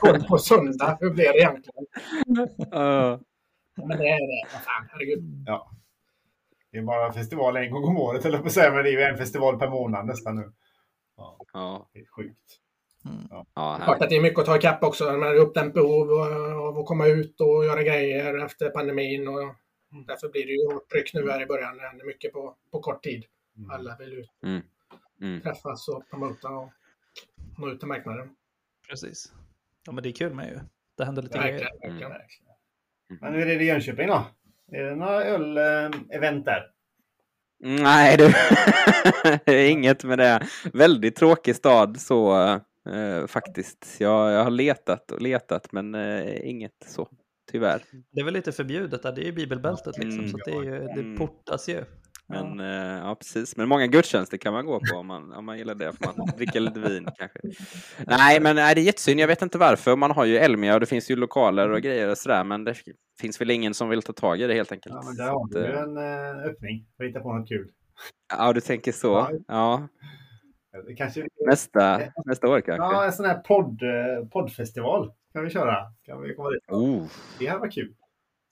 koll 0.00 0.22
på 0.22 0.38
söndag. 0.38 0.98
Hur 1.00 1.10
blir 1.10 1.32
det 1.32 1.38
egentligen? 1.38 1.84
Uh. 2.74 3.18
Men 3.76 3.98
det 3.98 4.08
är 4.08 4.20
det. 4.26 4.48
Vad 4.52 4.62
fan, 4.62 4.88
herregud. 4.90 5.44
Ja. 5.46 5.70
Det 6.72 6.78
är 6.78 6.82
bara 6.82 7.06
en 7.06 7.12
festival 7.12 7.56
en 7.56 7.70
gång 7.70 7.84
om 7.84 7.98
året, 7.98 8.24
eller 8.24 8.38
på 8.38 8.46
att 8.46 8.52
säga, 8.52 8.72
men 8.72 8.84
det 8.84 8.90
är 8.90 8.92
ju 8.92 9.02
en 9.02 9.16
festival 9.16 9.58
per 9.58 9.68
månad 9.68 10.06
nästan 10.06 10.36
nu. 10.36 10.52
Ja. 11.16 11.36
ja. 11.52 11.88
Det 11.92 11.98
är 12.00 12.06
sjukt. 12.16 12.58
Mm. 13.04 13.26
Ja. 13.30 13.46
Ja, 13.54 13.80
Klart 13.84 14.02
att 14.02 14.08
det 14.08 14.16
är 14.16 14.22
mycket 14.22 14.38
att 14.38 14.46
ta 14.46 14.56
ikapp 14.56 14.82
också. 14.82 15.04
Man 15.04 15.22
har 15.22 15.34
uppdämt 15.34 15.74
behov 15.74 16.12
av 16.60 16.78
att 16.78 16.86
komma 16.86 17.06
ut 17.06 17.40
och 17.40 17.64
göra 17.64 17.82
grejer 17.82 18.44
efter 18.44 18.70
pandemin. 18.70 19.28
Och 19.28 19.54
mm. 19.92 20.04
därför 20.06 20.28
blir 20.28 20.46
det 20.46 20.52
ju 20.52 20.72
hårt 20.72 20.90
tryck 20.90 21.14
nu 21.14 21.30
här 21.30 21.42
i 21.42 21.46
början. 21.46 21.76
Det 21.76 21.88
händer 21.88 22.06
mycket 22.06 22.32
på, 22.32 22.56
på 22.70 22.80
kort 22.80 23.02
tid. 23.02 23.24
Mm. 23.56 23.70
Alla 23.70 23.96
vill 23.96 24.12
ut, 24.12 24.30
mm. 24.42 24.62
Mm. 25.20 25.40
träffas 25.40 25.88
och 25.88 26.10
promota 26.10 26.48
och 26.48 26.72
nå 27.58 27.68
ut 27.70 27.78
till 27.78 27.88
marknaden. 27.88 28.36
Precis. 28.88 29.32
Ja, 29.86 29.92
men 29.92 30.02
det 30.02 30.08
är 30.08 30.12
kul 30.12 30.34
med 30.34 30.48
ju. 30.48 30.60
Det 30.96 31.04
händer 31.04 31.22
lite 31.22 31.38
grejer. 31.38 31.68
Verkligen, 31.82 32.10
verkligen. 32.10 32.52
Men 33.20 33.34
hur 33.34 33.48
är 33.48 33.58
det 33.58 33.64
i 33.64 33.66
Jönköping 33.66 34.06
då? 34.06 34.26
Är 34.72 34.82
det 34.82 34.96
några 34.96 35.24
öl-event 35.24 36.44
där? 36.44 36.70
Nej, 37.64 38.16
du. 38.16 38.24
det 39.44 39.52
är 39.52 39.70
inget 39.70 40.04
med 40.04 40.18
det. 40.18 40.48
Väldigt 40.72 41.16
tråkig 41.16 41.56
stad 41.56 42.00
så 42.00 42.36
eh, 42.88 43.26
faktiskt. 43.26 43.96
Jag, 43.98 44.32
jag 44.32 44.44
har 44.44 44.50
letat 44.50 45.10
och 45.10 45.22
letat 45.22 45.72
men 45.72 45.94
eh, 45.94 46.48
inget 46.48 46.84
så, 46.86 47.08
tyvärr. 47.50 47.82
Det 48.10 48.20
är 48.20 48.24
väl 48.24 48.34
lite 48.34 48.52
förbjudet 48.52 49.02
där, 49.02 49.12
det 49.12 49.20
är 49.20 49.24
ju 49.26 49.32
bibelbältet 49.32 49.98
liksom, 49.98 50.18
Mm. 50.18 50.30
så 50.30 50.36
det, 50.44 50.50
är 50.50 50.62
ju, 50.62 50.70
det 50.70 51.00
Mm. 51.00 51.16
portas 51.18 51.68
ju. 51.68 51.84
Men 52.28 52.58
ja. 52.58 52.98
ja, 53.08 53.14
precis. 53.14 53.56
Men 53.56 53.68
många 53.68 53.86
gudstjänster 53.86 54.36
kan 54.36 54.52
man 54.52 54.66
gå 54.66 54.80
på 54.90 54.96
om 54.96 55.06
man, 55.06 55.32
om 55.32 55.44
man 55.44 55.58
gillar 55.58 55.74
det. 55.74 55.92
Får 55.92 56.06
man 56.16 56.26
dricka 56.36 56.60
lite 56.60 56.80
vin 56.80 57.08
kanske. 57.18 57.38
Nej, 58.06 58.40
men 58.40 58.56
nej, 58.56 58.74
det 58.74 58.80
är 58.80 58.82
jättesynd. 58.82 59.20
Jag 59.20 59.28
vet 59.28 59.42
inte 59.42 59.58
varför. 59.58 59.96
Man 59.96 60.10
har 60.10 60.24
ju 60.24 60.36
Elmia 60.36 60.74
och 60.74 60.80
det 60.80 60.86
finns 60.86 61.10
ju 61.10 61.16
lokaler 61.16 61.70
och 61.70 61.80
grejer 61.80 62.10
och 62.10 62.18
sådär. 62.18 62.44
Men 62.44 62.64
det 62.64 62.74
finns 63.20 63.40
väl 63.40 63.50
ingen 63.50 63.74
som 63.74 63.88
vill 63.88 64.02
ta 64.02 64.12
tag 64.12 64.40
i 64.40 64.46
det 64.46 64.54
helt 64.54 64.72
enkelt. 64.72 64.94
Ja, 64.94 65.02
men 65.06 65.16
där 65.16 65.28
har 65.32 65.48
du 65.48 65.64
eh, 65.64 65.80
en 65.80 65.96
eh, 65.96 66.44
öppning 66.50 66.86
för 66.96 67.04
att 67.04 67.10
hitta 67.10 67.20
på 67.20 67.32
något 67.32 67.48
kul. 67.48 67.68
Ja, 68.38 68.52
du 68.52 68.60
tänker 68.60 68.92
så. 68.92 69.40
Ja, 69.48 69.88
kanske... 70.96 71.26
nästa, 71.46 72.00
nästa 72.24 72.48
år 72.48 72.60
kanske. 72.60 72.84
Ja, 72.84 73.04
en 73.04 73.12
sån 73.12 73.26
här 73.26 73.38
podd, 73.38 73.82
eh, 73.82 74.28
poddfestival 74.28 75.12
kan 75.32 75.44
vi 75.44 75.50
köra. 75.50 75.76
Kan 76.06 76.22
vi 76.22 76.34
komma 76.34 76.50
dit? 76.50 76.62
Oh, 76.68 77.06
Det 77.38 77.46
här 77.48 77.58
var 77.58 77.70
kul. 77.70 77.94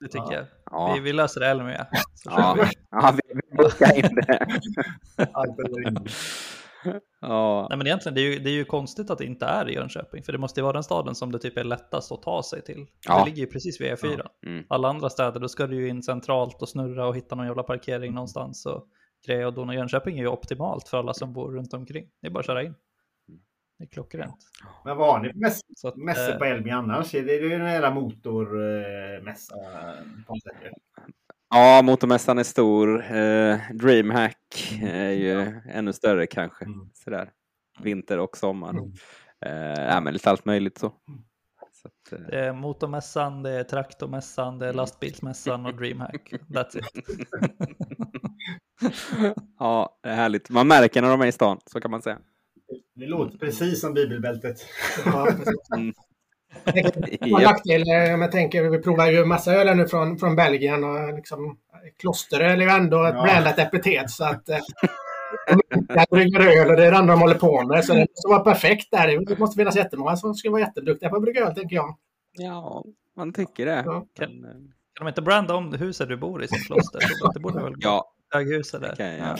Det 0.00 0.06
tycker 0.08 0.24
Ja. 0.32 0.32
jag. 0.34 0.44
ja. 0.70 0.92
Vi, 0.94 1.00
vi 1.00 1.12
löser 1.12 1.40
det 1.40 1.46
Elmia. 1.46 1.86
Ja, 2.24 2.56
vi. 2.58 2.62
ja 2.90 3.14
vi 3.14 3.34
vi 3.34 3.56
bokar 3.56 3.96
in 3.96 4.14
det. 4.14 4.46
Ja, 7.20 7.66
Nej, 7.70 7.78
men 7.78 7.86
egentligen, 7.86 8.14
det 8.14 8.20
är, 8.20 8.32
ju, 8.32 8.38
det 8.38 8.50
är 8.50 8.54
ju 8.54 8.64
konstigt 8.64 9.10
att 9.10 9.18
det 9.18 9.24
inte 9.24 9.46
är 9.46 9.68
i 9.70 9.74
Jönköping, 9.74 10.22
för 10.22 10.32
det 10.32 10.38
måste 10.38 10.60
ju 10.60 10.62
vara 10.62 10.72
den 10.72 10.82
staden 10.82 11.14
som 11.14 11.32
det 11.32 11.38
typ 11.38 11.56
är 11.58 11.64
lättast 11.64 12.12
att 12.12 12.22
ta 12.22 12.42
sig 12.42 12.62
till. 12.62 12.86
Ja. 13.08 13.18
Det 13.18 13.24
ligger 13.30 13.42
ju 13.42 13.46
precis 13.46 13.80
vid 13.80 13.92
E4. 13.92 14.26
mm. 14.46 14.64
Alla 14.68 14.88
andra 14.88 15.10
städer, 15.10 15.40
då 15.40 15.48
ska 15.48 15.66
du 15.66 15.76
ju 15.76 15.88
in 15.88 16.02
centralt 16.02 16.62
och 16.62 16.68
snurra 16.68 17.06
och 17.06 17.16
hitta 17.16 17.34
någon 17.34 17.46
jävla 17.46 17.62
parkering 17.62 18.14
någonstans 18.14 18.66
och 18.66 18.86
grejer. 19.26 19.46
Och 19.46 19.54
då 19.54 19.64
när 19.64 19.74
Jönköping 19.74 20.18
är 20.18 20.22
ju 20.22 20.28
optimalt 20.28 20.88
för 20.88 20.98
alla 20.98 21.14
som 21.14 21.32
bor 21.32 21.52
runt 21.52 21.74
omkring. 21.74 22.06
Det 22.20 22.26
är 22.26 22.30
bara 22.30 22.40
att 22.40 22.46
köra 22.46 22.62
in. 22.62 22.74
Det 23.80 23.84
är 23.84 23.88
klockrent. 23.88 24.36
Men 24.84 24.96
vad 24.96 25.12
har 25.12 25.20
ni 25.20 25.32
för 25.32 25.38
mäss 25.38 25.60
att, 25.84 25.96
mässor 25.96 26.32
eh, 26.32 26.38
på 26.38 26.44
Elmia 26.44 26.76
annars? 26.76 27.14
Är 27.14 27.22
det 27.22 27.34
är 27.34 27.48
det 27.48 27.54
en 27.54 27.72
jävla 27.72 27.90
motormässa? 27.90 29.54
på 30.26 30.34
något 30.34 30.42
sätt? 30.42 30.72
ja, 31.50 31.82
motormässan 31.82 32.38
är 32.38 32.42
stor. 32.42 33.14
Eh, 33.14 33.58
Dreamhack 33.74 34.78
är 34.82 35.10
ju 35.10 35.60
ännu 35.70 35.92
större 35.92 36.26
kanske. 36.26 36.64
Mm. 36.64 36.90
Sådär. 36.94 37.30
Vinter 37.82 38.18
och 38.18 38.36
sommar. 38.36 38.70
Mm. 38.70 38.92
Eh, 39.46 39.84
ja, 39.84 40.00
men 40.00 40.12
lite 40.12 40.30
allt 40.30 40.44
möjligt 40.44 40.78
så. 40.78 40.92
så 41.72 41.88
att, 41.88 42.12
eh, 42.12 42.26
Det 42.26 42.38
är 42.38 42.52
motormässan, 42.52 43.42
det 43.42 43.50
är 43.50 43.64
traktormässan, 43.64 44.58
det 44.58 44.66
är 44.66 44.72
lastbilsmässan 44.72 45.66
och 45.66 45.74
DreamHack. 45.74 46.32
That's 46.48 46.78
it. 46.78 46.86
ja, 49.58 49.98
det 50.02 50.08
är 50.08 50.16
härligt. 50.16 50.50
Man 50.50 50.68
märker 50.68 51.02
när 51.02 51.10
de 51.10 51.20
är 51.20 51.26
i 51.26 51.32
stan, 51.32 51.58
så 51.66 51.80
kan 51.80 51.90
man 51.90 52.02
säga. 52.02 52.18
Det 53.00 53.06
låter 53.06 53.38
precis 53.38 53.80
som 53.80 53.94
bibelbältet. 53.94 54.56
Ja, 55.04 55.24
precis. 55.24 55.70
Mm. 55.76 55.92
En 57.20 57.28
Japp. 57.30 57.42
nackdel, 57.42 57.82
eh, 57.82 58.14
om 58.14 58.22
jag 58.22 58.32
tänker, 58.32 58.62
vi 58.70 58.78
provar 58.78 59.06
ju 59.06 59.24
massa 59.24 59.54
öl 59.54 59.76
nu 59.76 59.88
från, 59.88 60.18
från 60.18 60.36
Belgien 60.36 60.84
och 60.84 61.14
liksom 61.14 61.58
klosteröl 61.98 62.60
är 62.60 62.64
ju 62.64 62.70
ändå 62.70 63.04
ett 63.04 63.14
Ja. 63.14 63.22
blandat 63.22 63.58
epitet 63.58 64.10
så 64.10 64.24
att 64.24 64.48
eh, 64.48 64.58
de 65.88 66.04
brygger 66.10 66.40
öl 66.40 66.70
och 66.70 66.76
det 66.76 66.86
är 66.86 66.90
det 66.90 66.98
andra 66.98 67.14
de 67.14 67.20
håller 67.20 67.34
på 67.34 67.62
med 67.66 67.84
så 67.84 67.92
det 67.92 68.00
måste 68.00 68.28
vara 68.28 68.40
perfekt 68.40 68.90
där. 68.90 69.24
Det 69.26 69.38
måste 69.38 69.56
finnas 69.56 69.76
jättemånga 69.76 70.16
som 70.16 70.34
ska 70.34 70.50
vara 70.50 70.60
jätteduktiga 70.60 71.08
på 71.10 71.16
att 71.16 71.22
brygga 71.22 71.46
öl 71.46 71.54
tänker 71.54 71.76
jag. 71.76 71.96
Ja, 72.32 72.84
man 73.16 73.32
tycker 73.32 73.66
det. 73.66 73.82
Ja. 73.86 74.06
Men, 74.18 74.44
eh, 74.44 74.50
Kan 74.94 75.04
de 75.06 75.08
inte 75.08 75.22
branda 75.22 75.54
om 75.54 75.72
huset 75.72 76.08
du 76.08 76.16
bor 76.16 76.42
i 76.44 76.48
som 76.48 76.58
kloster? 76.58 77.00
Det 77.34 77.40
borde 77.40 77.62
väl 77.62 77.74
ja, 77.78 78.12
höghuset 78.30 78.80
där. 78.80 78.90
det 78.90 78.96
kan 78.96 79.06
jag 79.06 79.18
göra. 79.18 79.36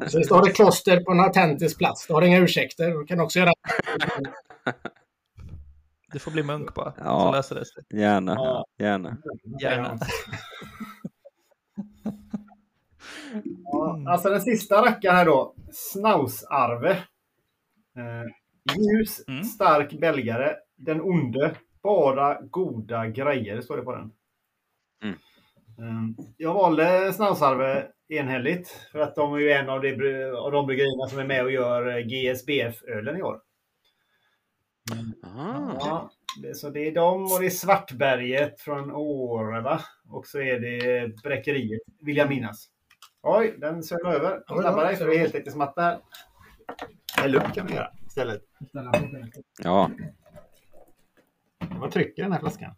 Precis, 0.00 0.28
då 0.28 0.34
har 0.34 0.44
du 0.44 0.52
kloster 0.52 1.00
på 1.04 1.12
en 1.12 1.20
autentisk 1.20 1.78
plats. 1.78 2.06
Då 2.06 2.14
har 2.14 2.20
du 2.20 2.26
inga 2.26 2.38
ursäkter. 2.38 2.90
Du 2.90 3.04
kan 3.04 3.20
också 3.20 3.38
göra 3.38 3.52
Du 6.12 6.18
får 6.18 6.30
bli 6.30 6.42
munk 6.42 6.74
bara, 6.74 6.92
Ja. 6.98 7.20
så 7.20 7.32
löser 7.32 7.54
det 7.54 7.64
sig. 7.64 8.00
Gärna, 8.00 8.34
Ja. 8.34 8.64
gärna. 8.78 9.16
Gärna. 9.60 9.98
Ja, 13.64 14.04
alltså 14.08 14.28
den 14.30 14.40
sista 14.40 14.82
rackaren 14.82 15.16
här 15.16 15.24
då. 15.26 15.54
Snausarve. 15.72 16.90
Eh, 17.96 18.24
ljus, 18.78 19.28
Mm. 19.28 19.44
stark 19.44 19.92
belgare. 20.00 20.56
Den 20.76 21.00
onde. 21.00 21.54
Bara 21.82 22.40
goda 22.40 23.06
grejer 23.06 23.60
står 23.60 23.76
det 23.76 23.82
på 23.82 23.92
den. 23.92 24.12
Mm. 25.80 26.14
Eh, 26.18 26.24
jag 26.36 26.54
valde 26.54 27.12
Snausarve 27.12 27.86
enhälligt. 28.08 28.68
För 28.92 28.98
att 28.98 29.14
de 29.14 29.34
är 29.34 29.38
ju 29.38 29.50
en 29.50 29.68
av 29.68 29.80
de, 29.80 29.92
av 30.36 30.52
de 30.52 30.66
bryggerierna 30.66 31.06
som 31.08 31.18
är 31.18 31.24
med 31.24 31.44
och 31.44 31.50
gör 31.50 31.98
eh, 31.98 32.04
GSBF-ölen 32.06 33.16
i 33.16 33.22
år. 33.22 33.40
Ah. 35.22 35.72
Ja, 35.78 36.10
det, 36.42 36.54
så 36.54 36.70
det 36.70 36.88
är 36.88 36.94
de 36.94 37.22
och 37.22 37.40
det 37.40 37.46
är 37.46 37.50
Svartberget 37.50 38.60
från 38.60 38.92
Åre 38.92 39.60
va? 39.60 39.80
Och 40.08 40.26
så 40.26 40.38
är 40.38 40.60
det 40.60 41.08
Bräckeriet, 41.22 41.80
vill 42.00 42.16
jag 42.16 42.28
minnas. 42.28 42.68
Oj, 43.22 43.54
den 43.58 43.82
sög 43.82 44.06
över. 44.06 44.42
Då, 44.46 44.60
Snabbare 44.60 44.96
för 44.96 45.06
det 45.06 45.14
är 45.14 45.18
heltäckningsmatta 45.18 45.82
här. 45.82 45.98
Häll 47.16 47.36
upp 47.36 47.54
kan 47.54 47.66
vi 47.66 47.74
göra 47.74 47.90
istället. 48.06 48.42
Ja, 49.62 49.90
Vad 51.58 51.90
trycker 51.90 52.22
den 52.22 52.32
här 52.32 52.40
flaskan? 52.40 52.74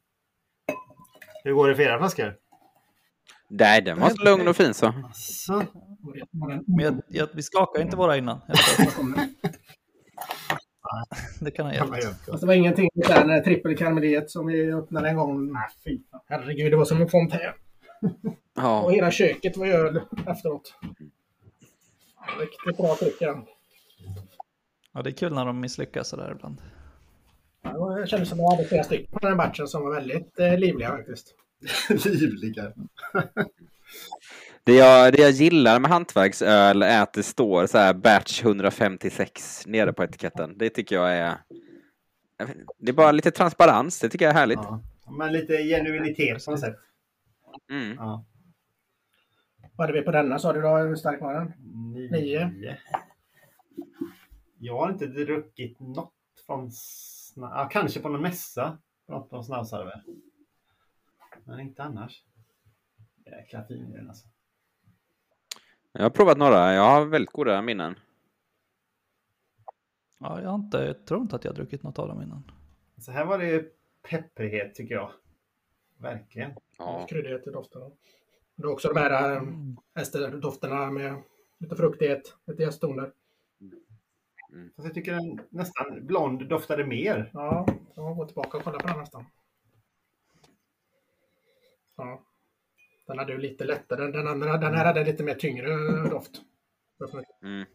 Hur 1.44 1.52
går 1.52 1.68
det 1.68 1.76
för 1.76 1.82
era 1.82 1.98
flaskor? 1.98 2.36
Nej, 3.54 3.82
den 3.82 4.00
var 4.00 4.10
så 4.10 4.24
lugn 4.24 4.48
och 4.48 4.56
fin 4.56 4.74
så. 4.74 4.94
Så. 5.14 5.64
Men 6.66 6.84
jag, 6.84 7.02
jag, 7.08 7.28
vi 7.32 7.42
skakar 7.42 7.82
inte 7.82 7.96
våra 7.96 8.16
innan. 8.16 8.40
Det 11.40 11.50
kan 11.50 11.66
ha 11.66 11.72
hjälpt. 11.74 12.24
Fast 12.26 12.40
det 12.40 12.46
var 12.46 12.54
ingenting 12.54 12.84
i 12.94 13.00
den 13.08 13.30
eh, 13.30 13.42
trippelkaramelleriet 13.42 14.30
som 14.30 14.46
vi 14.46 14.72
öppnade 14.72 15.08
en 15.08 15.16
gång. 15.16 15.52
Nej, 15.52 15.68
fy. 15.84 16.00
Herregud, 16.28 16.72
det 16.72 16.76
var 16.76 16.84
som 16.84 17.02
en 17.02 17.08
fontän. 17.08 17.40
Ja, 18.54 18.82
Och 18.82 18.92
hela 18.92 19.10
köket 19.10 19.56
var 19.56 19.66
öl 19.66 20.00
efteråt. 20.26 20.74
Riktigt 22.40 22.76
bra 22.76 22.96
tryck. 22.96 23.16
Ja, 24.92 25.02
det 25.02 25.10
är 25.10 25.14
kul 25.14 25.34
när 25.34 25.44
de 25.44 25.60
misslyckas 25.60 26.08
sådär 26.08 26.32
ibland. 26.32 26.62
Ja, 27.62 27.98
Jag 27.98 28.08
kände 28.08 28.26
som 28.26 28.38
att 28.38 28.42
jag 28.42 28.50
hade 28.50 28.68
flera 28.68 28.84
stycken 28.84 29.12
på 29.12 29.18
den 29.18 29.28
här 29.28 29.36
batchen 29.36 29.68
som 29.68 29.82
var 29.82 29.94
väldigt 29.94 30.40
eh, 30.40 30.58
livliga 30.58 30.90
faktiskt. 30.90 31.34
Livliga. 32.05 32.72
det 34.64 34.75
jag, 34.75 35.12
det 35.12 35.22
jag 35.22 35.31
gillar 35.31 35.81
med 35.81 35.90
hantverksöl 35.90 36.83
är 36.83 37.03
att 37.03 37.12
det 37.12 37.22
står 37.22 37.66
så 37.66 37.79
här 37.79 37.94
batch 37.94 38.42
156 38.42 39.66
nere 39.66 39.92
på 39.92 40.05
etiketten. 40.05 40.59
Det 40.59 40.70
tycker 40.70 40.96
jag 40.96 41.12
är... 41.12 41.37
Det 42.79 42.90
är 42.90 42.92
bara 42.92 43.12
lite 43.12 43.31
transparens, 43.31 44.01
det 44.01 44.09
tycker 44.09 44.25
jag 44.25 44.35
är 44.35 44.38
härligt. 44.38 44.59
Ja. 44.62 44.83
Men 45.18 45.33
lite 45.33 45.57
genuinitet 45.57 46.44
på 46.44 46.51
något 46.51 46.61
sätt. 46.61 46.77
Mm. 47.70 47.96
Ja. 47.96 48.25
Vad 49.77 49.87
hade 49.87 49.98
vi 49.98 50.05
på 50.05 50.11
denna 50.11 50.38
sa 50.38 50.53
du 50.53 50.61
då? 50.61 50.77
Hur 50.77 50.96
stark 50.96 51.20
var 51.20 51.35
den? 51.35 51.53
Nio. 52.11 52.51
Jag 54.59 54.79
har 54.79 54.90
inte 54.90 55.07
druckit 55.07 55.81
något 55.81 56.12
från... 56.46 56.70
Ja, 57.37 57.68
kanske 57.72 58.01
på 58.01 58.09
någon 58.09 58.22
mässa. 58.22 58.79
Något 59.09 59.29
från 59.29 59.44
Snausarve. 59.44 60.03
Men 61.44 61.61
inte 61.61 61.83
annars. 61.83 62.22
Jäkla 63.26 63.64
fin 63.64 63.92
den 63.92 64.09
alltså. 64.09 64.26
Jag 65.92 66.02
har 66.02 66.11
provat 66.11 66.38
några, 66.38 66.74
jag 66.74 66.83
har 66.83 67.05
väldigt 67.05 67.33
goda 67.33 67.62
minnen. 67.62 67.94
Ja, 70.18 70.42
jag, 70.42 70.48
har 70.48 70.55
inte, 70.55 70.78
jag 70.78 71.07
tror 71.07 71.22
inte 71.22 71.37
att 71.37 71.44
jag 71.44 71.52
har 71.52 71.57
druckit 71.57 71.83
något 71.83 71.98
av 71.98 72.09
dem 72.09 72.22
innan. 72.22 72.50
Så 72.98 73.12
här 73.12 73.24
var 73.24 73.38
det 73.38 73.72
pepprighet 74.02 74.74
tycker 74.74 74.94
jag. 74.94 75.12
Verkligen. 75.98 76.52
Ja. 76.78 77.07
Kryddighet 77.11 77.46
i 77.46 77.50
dofterna. 77.50 77.90
Det 78.55 78.62
är 78.62 78.66
också 78.66 78.88
de 78.88 79.00
här 79.00 79.37
äh, 79.37 79.42
esterdofterna 79.94 80.90
med 80.90 81.22
lite 81.59 81.76
fruktighet, 81.76 82.37
lite 82.46 82.62
jästtoner. 82.62 83.12
Fast 84.76 84.87
jag 84.87 84.94
tycker 84.94 85.12
den 85.12 85.40
nästan 85.50 86.07
blond 86.07 86.48
doftade 86.48 86.87
mer. 86.87 87.31
Ja, 87.33 87.66
jag 87.68 87.94
får 87.94 88.14
gå 88.14 88.26
tillbaka 88.26 88.57
och 88.57 88.64
kolla 88.64 88.78
på 88.78 88.88
den 88.88 88.98
nästan. 88.98 89.24
Ja. 92.02 92.22
Den 93.06 93.18
hade 93.18 93.32
ju 93.32 93.38
lite 93.38 93.64
lättare. 93.64 94.10
Den, 94.12 94.26
andra, 94.26 94.56
den 94.58 94.74
här 94.74 94.84
hade 94.84 95.04
lite 95.04 95.22
mer 95.24 95.34
tyngre 95.34 95.68
doft. 96.10 96.30
Mm. 97.42 97.66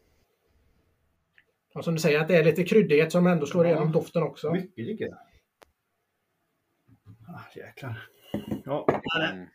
Och 1.73 1.83
som 1.83 1.93
du 1.93 1.99
säger, 1.99 2.19
att 2.21 2.27
det 2.27 2.35
är 2.35 2.43
lite 2.43 2.63
kryddighet 2.63 3.11
som 3.11 3.27
ändå 3.27 3.45
slår 3.45 3.65
Ja. 3.65 3.71
igenom 3.71 3.91
doften 3.91 4.23
också. 4.23 4.51
Mycket 4.51 4.75
tycker 4.85 5.05
jag. 5.05 5.17
Ah, 7.27 7.41
jäklar. 7.55 8.09
Ja, 8.65 9.01
Mm. 9.31 9.47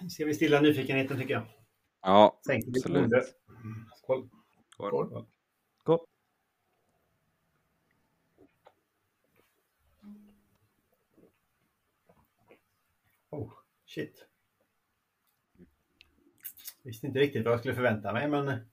nu 0.00 0.08
ska 0.10 0.24
vi 0.24 0.34
stilla 0.34 0.60
nyfikenheten 0.60 1.18
tycker 1.18 1.34
jag. 1.34 1.42
Ja, 2.02 2.40
Sänk 2.46 2.66
lite 2.66 2.78
Absolut. 2.78 3.02
bordet. 3.10 3.24
Skål. 3.96 4.28
Skål. 4.74 5.26
Gå. 5.84 6.06
Oh, 13.30 13.52
shit. 13.96 14.26
Visste 16.82 17.06
inte 17.06 17.18
riktigt 17.18 17.44
vad 17.44 17.52
jag 17.52 17.60
skulle 17.60 17.74
förvänta 17.74 18.12
mig, 18.12 18.28
men... 18.28 18.66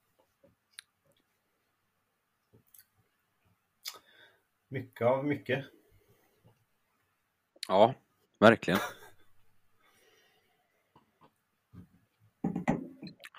Mycket 4.67 5.07
av 5.07 5.25
mycket. 5.25 5.65
Ja, 7.67 7.93
verkligen. 8.39 8.79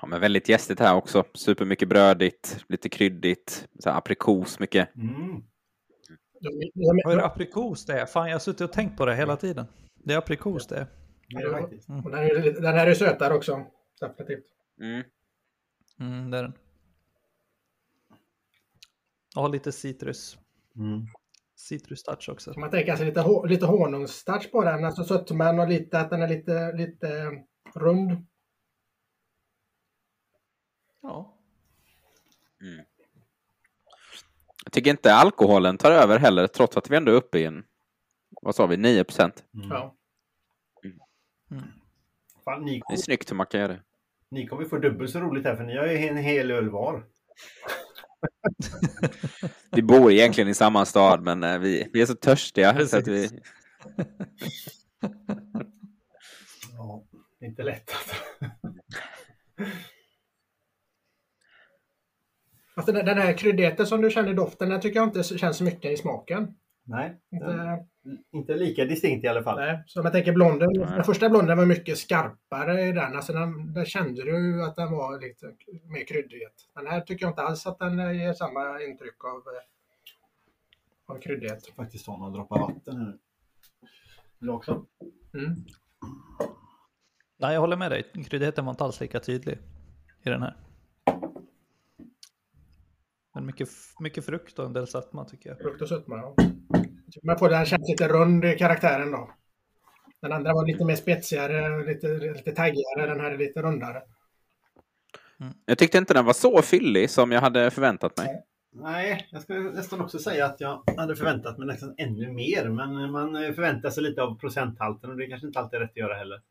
Ja, 0.01 0.07
men 0.07 0.21
väldigt 0.21 0.49
gästigt 0.49 0.81
här 0.81 0.95
också. 0.95 1.25
Supermycket 1.35 1.89
brödigt, 1.89 2.65
lite 2.69 2.89
kryddigt, 2.89 3.69
så 3.79 3.91
här 3.91 3.99
aprikos 3.99 4.59
mycket. 4.59 4.95
Mm. 4.97 5.45
Vad 6.75 7.13
är 7.13 7.17
det 7.17 7.25
aprikos 7.25 7.87
det 7.87 8.01
är? 8.01 8.07
Fan, 8.07 8.29
jag 8.29 8.35
har 8.35 8.41
suttit 8.41 8.61
och 8.61 8.73
tänkt 8.73 8.97
på 8.97 9.07
det 9.07 9.15
hela 9.15 9.37
tiden. 9.37 9.67
Det 9.95 10.15
är 10.15 10.19
aprikos 10.19 10.67
det. 10.67 11.04
Det 11.29 11.37
är 11.37 11.45
det 11.45 11.61
faktiskt. 11.61 11.89
Och 11.89 12.11
den, 12.11 12.21
är, 12.21 12.61
den 12.61 12.75
här 12.75 12.87
är 12.87 12.95
sötare 12.95 13.35
också. 13.35 13.67
Definitivt. 14.01 14.45
Mm. 14.81 15.05
Mm, 16.01 16.31
det 16.31 16.39
är 16.39 16.43
den. 16.43 16.53
Och 19.37 19.51
lite 19.51 19.73
citrus. 19.73 20.39
Mm. 20.77 21.07
Citrustouch 21.57 22.29
också. 22.29 22.59
Man 22.61 22.71
tänker 22.71 22.97
sig 22.97 23.07
lite, 23.07 23.25
lite 23.47 23.67
honungstouch 23.67 24.51
på 24.51 24.65
den. 24.65 24.85
Alltså 24.85 25.05
sötman 25.05 25.59
och 25.59 25.69
lite 25.69 26.01
att 26.01 26.11
den 26.11 26.23
är 26.23 26.29
lite, 26.29 26.73
lite 26.73 27.31
rund. 27.75 28.27
Ja. 31.03 31.39
Mm. 32.61 32.85
Jag 34.65 34.73
tycker 34.73 34.91
inte 34.91 35.15
alkoholen 35.15 35.79
tar 35.79 35.93
över 35.93 36.19
heller, 36.19 36.47
trots 36.47 36.77
att 36.77 36.91
vi 36.91 36.97
ändå 36.97 37.13
är 37.13 37.17
uppe 37.17 37.39
i 37.39 37.45
en, 37.45 37.65
vad 38.43 38.55
sa 38.55 38.67
vi, 38.67 38.77
9 38.77 39.05
procent. 39.05 39.45
Mm. 39.55 39.69
Ja. 39.69 39.97
Fan, 42.45 42.65
ni, 42.65 42.83
Det 42.89 42.95
är 42.95 42.99
snyggt 42.99 43.31
hur 43.31 43.37
man 43.37 43.47
kan 43.47 43.61
göra 43.61 43.73
det. 43.73 43.81
ni 44.31 44.47
kommer 44.47 44.65
få 44.65 44.79
dubbelt 44.79 45.11
så 45.11 45.21
roligt 45.21 45.45
här 45.45 45.57
för 45.57 45.65
ni 45.65 45.77
har 45.77 45.87
ju 45.87 46.09
en 46.09 46.17
hel 46.17 46.51
öl 46.51 46.69
var. 46.69 47.05
Vi 49.73 49.83
bor 49.83 50.13
egentligen 50.13 50.49
i 50.51 50.55
samma 50.55 50.85
stad, 50.85 51.23
men 51.23 51.45
eh, 51.45 51.59
vi, 51.59 51.91
vi 51.93 52.03
är 52.03 52.07
så 52.07 52.15
törstiga. 52.15 52.87
Så 52.87 52.99
att 52.99 53.09
vi, 53.09 53.29
Ja, 56.77 57.05
inte 57.41 57.63
lätt 57.63 57.91
alltså. 57.91 58.15
Alltså 62.77 62.93
den, 62.93 63.19
här 63.19 63.39
kryddigheten 63.39 63.87
som 63.87 64.01
du 64.01 64.11
känner 64.11 64.31
i 64.31 64.35
doften, 64.35 64.69
den 64.69 64.81
tycker 64.81 65.01
jag 65.01 65.09
inte 65.09 65.23
känns 65.23 65.57
så 65.57 65.65
mycket 65.65 65.93
i 65.93 65.97
smaken. 65.97 66.55
Nej, 66.85 67.21
Inte, 67.33 67.47
inte 68.33 68.57
lika 68.57 68.85
distinkt 68.85 69.25
i 69.25 69.29
alla 69.29 69.43
fall. 69.43 69.57
nej. 69.59 69.83
Så 69.87 70.01
om 70.01 70.07
jag 70.07 70.13
tänker 70.13 70.33
blonden, 70.33 70.69
Nej. 70.75 70.87
den 70.87 71.05
första 71.05 71.29
blonden 71.29 71.59
var 71.59 71.67
mycket 71.67 71.99
skarpare 71.99 72.83
i 72.83 72.93
den. 72.93 73.17
Alltså 73.17 73.33
den, 73.33 73.75
där 73.75 73.85
kände 73.85 74.25
du 74.25 74.65
att 74.65 74.77
den 74.77 74.93
var 74.93 75.21
lite 75.21 75.47
mer 75.85 76.07
kryddighet. 76.07 76.53
Den 76.75 76.87
här 76.87 77.01
tycker 77.01 77.25
jag 77.25 77.31
inte 77.31 77.43
alls 77.43 77.67
att 77.67 77.79
den 77.79 78.19
ger 78.19 78.33
samma 78.33 78.83
intryck 78.83 79.25
av, 79.25 79.37
eh, 79.37 81.15
av 81.15 81.21
kryddighet. 81.21 81.67
Faktiskt 81.77 82.07
ta 82.07 82.17
några 82.17 82.31
droppar 82.31 82.59
vatten 82.59 82.97
här. 82.97 83.19
Vill 84.39 84.47
du 84.47 84.53
också? 84.53 84.87
Mm. 85.35 85.55
Nej, 87.37 87.55
jag 87.55 87.61
håller 87.61 87.77
med 87.77 87.91
dig. 87.91 88.03
Kryddigheten 88.29 88.65
var 88.65 88.73
inte 88.73 88.85
alls 88.85 89.01
lika 89.01 89.21
tydlig 89.21 89.59
i 90.23 90.31
den 90.31 90.43
här. 90.43 90.57
Men 93.35 93.47
mycket, 93.47 93.69
mycket 94.01 94.25
frukt 94.25 94.59
och 94.59 94.67
en 94.67 94.73
del 94.73 94.87
sötma 94.87 95.25
tycker 95.25 95.51
jag. 95.51 95.59
Frukt 95.59 95.83
och 95.83 95.89
sötma, 95.89 96.17
ja. 96.17 96.35
Man 97.23 97.39
får 97.39 97.49
den 97.49 97.67
känns 97.67 97.89
lite 97.89 98.09
rund 98.09 98.45
i 98.45 98.59
karaktären 98.59 99.11
då. 99.11 99.31
Den 100.21 100.33
andra 100.33 100.55
var 100.55 100.67
lite 100.67 100.85
mer 100.85 100.97
spetsigare, 100.97 101.87
lite, 101.87 102.09
lite 102.09 102.53
taggigare. 102.53 103.07
Den 103.07 103.21
här 103.21 103.31
är 103.31 103.39
lite 103.39 103.63
rundare. 103.63 104.03
jag 105.65 105.79
tyckte 105.79 105.99
inte 105.99 106.15
den 106.15 106.25
var 106.25 106.33
så 106.33 106.63
fyllig 106.63 107.11
som 107.11 107.33
jag 107.33 107.41
hade 107.41 107.71
förväntat 107.71 108.17
mig. 108.17 108.45
Nej, 108.73 109.29
jag 109.31 109.43
skulle 109.43 109.61
nästan 109.61 110.01
också 110.01 110.19
säga 110.19 110.47
att 110.47 110.61
jag 110.61 110.83
hade 110.97 111.17
förväntat 111.17 111.59
mig 111.59 111.67
nästan 111.67 111.95
ännu 111.99 112.33
mer. 112.33 112.69
Men 112.69 113.11
man 113.11 113.33
förväntar 113.33 113.91
sig 113.91 114.03
lite 114.03 114.23
av 114.23 114.39
procenthalten 114.39 115.11
och 115.11 115.17
det 115.17 115.27
kanske 115.27 115.47
inte 115.47 115.59
alltid 115.59 115.77
är 115.77 115.81
rätt 115.81 115.91
att 115.91 115.97
göra 115.97 116.15
heller. 116.15 116.43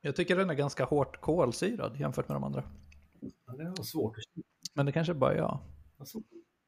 Jag 0.00 0.16
tycker 0.16 0.36
den 0.36 0.50
är 0.50 0.54
ganska 0.54 0.84
hårt 0.84 1.20
kolsyrad 1.20 1.96
jämfört 2.00 2.28
med 2.28 2.36
de 2.36 2.44
andra. 2.44 2.62
Ja, 3.46 3.52
Det 3.52 3.64
var 3.64 3.84
svårt 3.84 4.16
att 4.18 4.44
Men 4.74 4.86
det 4.86 4.92
kanske 4.92 5.14
bara 5.14 5.32
är 5.32 5.36
jag. 5.36 5.60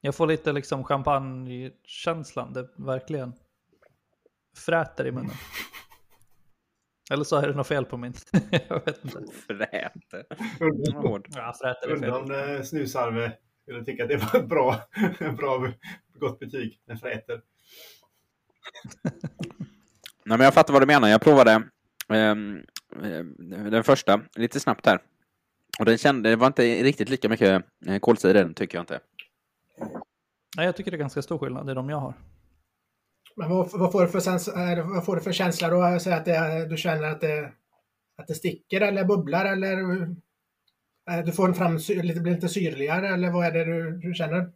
Jag 0.05 0.14
får 0.14 0.27
lite 0.27 0.53
liksom 0.53 0.85
champagnekänslan. 0.85 2.53
Det 2.53 2.69
verkligen 2.77 3.33
fräter 4.57 5.07
i 5.07 5.12
munnen. 5.12 5.31
Eller 7.12 7.25
så 7.25 7.37
är 7.37 7.49
det 7.49 7.55
något 7.55 7.67
fel 7.67 7.85
på 7.85 7.97
min. 7.97 8.14
jag 8.69 8.85
vet 8.85 9.05
inte. 9.05 9.25
Fräte. 9.47 10.25
Ja, 11.35 11.55
fräter 11.61 11.88
är 11.88 11.95
Undrar 11.95 12.21
om 12.21 12.29
fel. 12.29 12.57
eh, 12.57 12.62
snusarve 12.62 13.33
skulle 13.62 13.85
tycka 13.85 14.03
att 14.03 14.09
det 14.09 14.17
var 14.17 14.40
ett 14.40 14.49
bra, 14.49 14.81
bra 15.37 15.73
gott 16.19 16.38
betyg. 16.38 16.81
Den 16.87 16.99
fräter. 16.99 17.43
Nej, 20.25 20.38
men 20.38 20.40
jag 20.40 20.55
fattar 20.55 20.73
vad 20.73 20.83
du 20.83 20.87
menar. 20.87 21.09
Jag 21.09 21.21
provade 21.21 21.53
eh, 22.09 22.35
den 23.71 23.85
första 23.85 24.21
lite 24.35 24.61
snabbt 24.61 24.87
här. 24.87 24.99
Och 25.79 25.85
den 25.85 25.99
kände, 25.99 26.31
det 26.31 26.37
var 26.37 26.47
inte 26.47 26.62
riktigt 26.62 27.09
lika 27.09 27.29
mycket 27.29 27.64
eh, 27.87 27.99
kolsyra 27.99 28.40
i 28.40 28.43
den, 28.43 28.55
tycker 28.55 28.79
jag 28.79 28.83
inte. 28.83 29.01
Nej, 30.57 30.67
jag 30.67 30.77
tycker 30.77 30.91
det 30.91 30.97
är 30.97 30.99
ganska 30.99 31.23
stor 31.23 31.39
skillnad 31.39 31.71
i 31.71 31.75
de 31.75 31.89
jag 31.89 31.97
har. 31.97 32.15
Men 33.37 33.51
vad, 33.51 33.71
vad, 33.73 33.93
får 33.93 34.03
du 34.03 34.09
för 34.09 34.21
sens, 34.21 34.49
vad 34.85 35.05
får 35.05 35.17
du 35.17 35.23
för 35.23 35.33
känsla 35.33 35.69
då? 35.69 35.99
Säg 36.01 36.13
att 36.13 36.25
det, 36.25 36.67
du 36.69 36.77
känner 36.77 37.03
att 37.03 37.21
det, 37.21 37.53
att 38.17 38.27
det 38.27 38.35
sticker 38.35 38.81
eller 38.81 39.05
bubblar 39.05 39.45
eller 39.45 40.01
eh, 41.11 41.25
du 41.25 41.33
får 41.33 41.49
en 41.49 41.55
fram, 41.55 41.77
lite, 41.89 42.21
blir 42.21 42.35
lite 42.35 42.49
syrligare 42.49 43.09
eller 43.09 43.31
vad 43.31 43.47
är 43.47 43.53
det 43.53 43.65
du, 43.65 43.99
du 43.99 44.15
känner? 44.15 44.53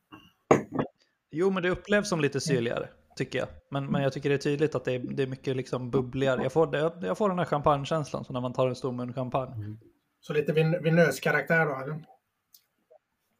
Jo, 1.31 1.51
men 1.51 1.63
det 1.63 1.71
upplevs 1.71 2.09
som 2.09 2.21
lite 2.21 2.41
syrligare, 2.41 2.89
tycker 3.17 3.39
jag. 3.39 3.49
Men, 3.71 3.87
men 3.87 4.03
jag 4.03 4.13
tycker 4.13 4.29
det 4.29 4.35
är 4.35 4.39
tydligt 4.39 4.75
att 4.75 4.85
det 4.85 4.93
är, 4.93 4.99
det 4.99 5.23
är 5.23 5.27
mycket 5.27 5.57
liksom 5.57 5.91
bubbligare. 5.91 6.43
Jag 6.43 6.53
får, 6.53 6.67
det, 6.67 7.07
jag 7.07 7.19
får 7.19 7.29
den 7.29 7.39
här 7.39 7.47
champagnekänslan, 7.47 8.25
som 8.25 8.33
när 8.33 8.41
man 8.41 8.53
tar 8.53 8.69
en 8.69 8.77
stor 8.77 8.93
mun 8.93 9.13
champagne. 9.13 9.77
Så 10.21 10.33
lite 10.33 10.53
vin, 10.53 10.83
vinös 10.83 11.21
karaktär 11.21 11.67
då? 11.67 11.75
Eller? 11.83 12.05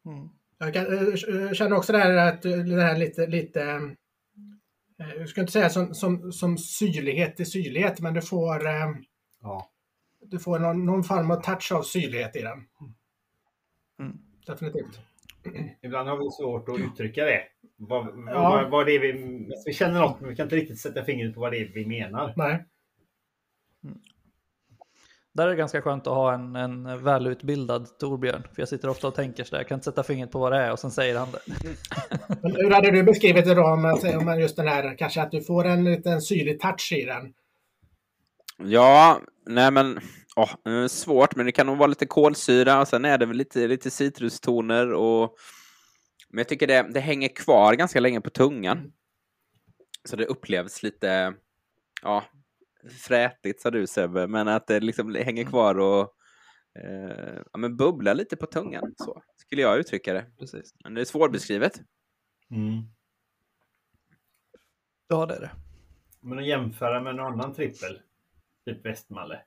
Mm. 0.05 0.29
Jag 0.59 0.73
kan, 0.73 0.97
eh, 0.97 1.51
känner 1.53 1.77
också 1.77 1.91
det 1.93 1.99
här 1.99 2.27
att 2.33 2.45
eh, 2.45 2.57
det 2.57 2.81
här 2.81 2.97
lite, 2.97 3.27
lite 3.27 3.61
eh, 4.99 5.09
jag 5.17 5.29
ska 5.29 5.41
inte 5.41 5.53
säga 5.53 5.69
som, 5.69 5.93
som, 5.93 6.31
som 6.31 6.57
syrlighet 6.57 7.37
till 7.37 7.51
syrlighet, 7.51 7.99
men 7.99 8.13
du 8.13 8.21
får, 8.21 8.65
eh, 8.67 8.89
Ja. 9.41 9.69
du 10.25 10.39
får 10.39 10.59
någon, 10.59 10.85
någon 10.85 11.03
form 11.03 11.31
av 11.31 11.41
touch 11.41 11.71
av 11.71 11.83
syrlighet 11.83 12.35
i 12.35 12.41
den. 12.41 12.59
Mm. 13.99 14.17
Definitivt. 14.47 14.99
Ibland 15.81 16.09
har 16.09 16.17
vi 16.17 16.31
svårt 16.31 16.69
att 16.69 16.79
uttrycka 16.79 17.25
det. 17.25 17.41
Vad, 17.77 18.07
Ja. 18.27 18.49
vad, 18.49 18.69
vad 18.71 18.85
det 18.85 18.91
är 18.91 18.99
vi, 18.99 19.13
vi 19.65 19.73
känner 19.73 19.99
något, 19.99 20.19
men 20.21 20.29
vi 20.29 20.35
kan 20.35 20.43
inte 20.45 20.55
riktigt 20.55 20.79
sätta 20.79 21.03
fingret 21.05 21.33
på 21.35 21.41
vad 21.41 21.51
det 21.51 21.57
är 21.57 21.71
vi 21.73 21.85
menar. 21.85 22.33
Nej. 22.37 22.65
Där 25.33 25.45
är 25.45 25.49
det 25.49 25.55
ganska 25.55 25.81
skönt 25.81 26.07
att 26.07 26.13
ha 26.13 26.33
en, 26.33 26.55
en 26.55 27.03
välutbildad 27.03 27.99
Torbjörn. 27.99 28.43
För 28.53 28.61
jag 28.61 28.69
sitter 28.69 28.89
ofta 28.89 29.07
och 29.07 29.15
tänker 29.15 29.43
sådär, 29.43 29.59
jag 29.59 29.67
kan 29.67 29.75
inte 29.75 29.85
sätta 29.85 30.03
fingret 30.03 30.31
på 30.31 30.39
vad 30.39 30.51
det 30.51 30.57
är 30.57 30.71
och 30.71 30.79
sen 30.79 30.91
säger 30.91 31.17
han 31.17 31.27
det. 31.31 31.39
Men 32.41 32.55
hur 32.55 32.71
hade 32.71 32.91
du 32.91 33.03
beskrivit 33.03 33.45
det 33.45 33.55
då 33.55 33.63
om, 33.63 33.99
om 34.19 34.25
man 34.25 34.39
just 34.39 34.55
den 34.55 34.67
här, 34.67 34.97
kanske 34.97 35.21
att 35.21 35.31
du 35.31 35.41
får 35.41 35.65
en 35.65 35.83
liten 35.83 36.21
syrlig 36.21 36.59
touch 36.59 36.91
i 36.91 37.05
den? 37.05 37.33
Ja, 38.71 39.21
nej 39.45 39.71
men 39.71 39.99
åh, 40.35 40.73
eh, 40.73 40.87
svårt, 40.87 41.35
men 41.35 41.45
det 41.45 41.51
kan 41.51 41.67
nog 41.67 41.77
vara 41.77 41.87
lite 41.87 42.05
kolsyra 42.05 42.81
och 42.81 42.87
sen 42.87 43.05
är 43.05 43.17
det 43.17 43.25
väl 43.25 43.37
lite, 43.37 43.67
lite 43.67 43.91
citrustoner 43.91 44.93
och 44.93 45.35
men 46.29 46.37
jag 46.37 46.47
tycker 46.47 46.67
det, 46.67 46.87
det 46.93 46.99
hänger 46.99 47.27
kvar 47.27 47.73
ganska 47.73 47.99
länge 47.99 48.21
på 48.21 48.29
tungan. 48.29 48.91
Så 50.03 50.15
det 50.15 50.25
upplevs 50.25 50.83
lite, 50.83 51.33
ja, 52.01 52.23
frätigt 52.87 53.61
sa 53.61 53.71
du 53.71 53.87
Sebbe, 53.87 54.27
men 54.27 54.47
att 54.47 54.67
det 54.67 54.79
liksom 54.79 55.15
hänger 55.15 55.43
kvar 55.43 55.79
och 55.79 56.13
eh, 56.79 57.41
ja, 57.51 57.57
men 57.57 57.77
bubblar 57.77 58.15
lite 58.15 58.35
på 58.35 58.45
tungan, 58.45 58.93
så 58.97 59.21
skulle 59.35 59.61
jag 59.61 59.79
uttrycka 59.79 60.13
det. 60.13 60.25
Precis. 60.39 60.73
Men 60.83 60.93
det 60.93 61.01
är 61.01 61.05
svårbeskrivet. 61.05 61.81
Mm. 62.51 62.83
Ja, 65.07 65.25
det 65.25 65.35
är 65.35 65.41
det. 65.41 65.51
Men 66.21 66.39
att 66.39 66.45
jämföra 66.45 67.01
med 67.01 67.15
någon 67.15 67.33
annan 67.33 67.53
trippel, 67.53 68.01
typ 68.65 68.85
Västmalle. 68.85 69.41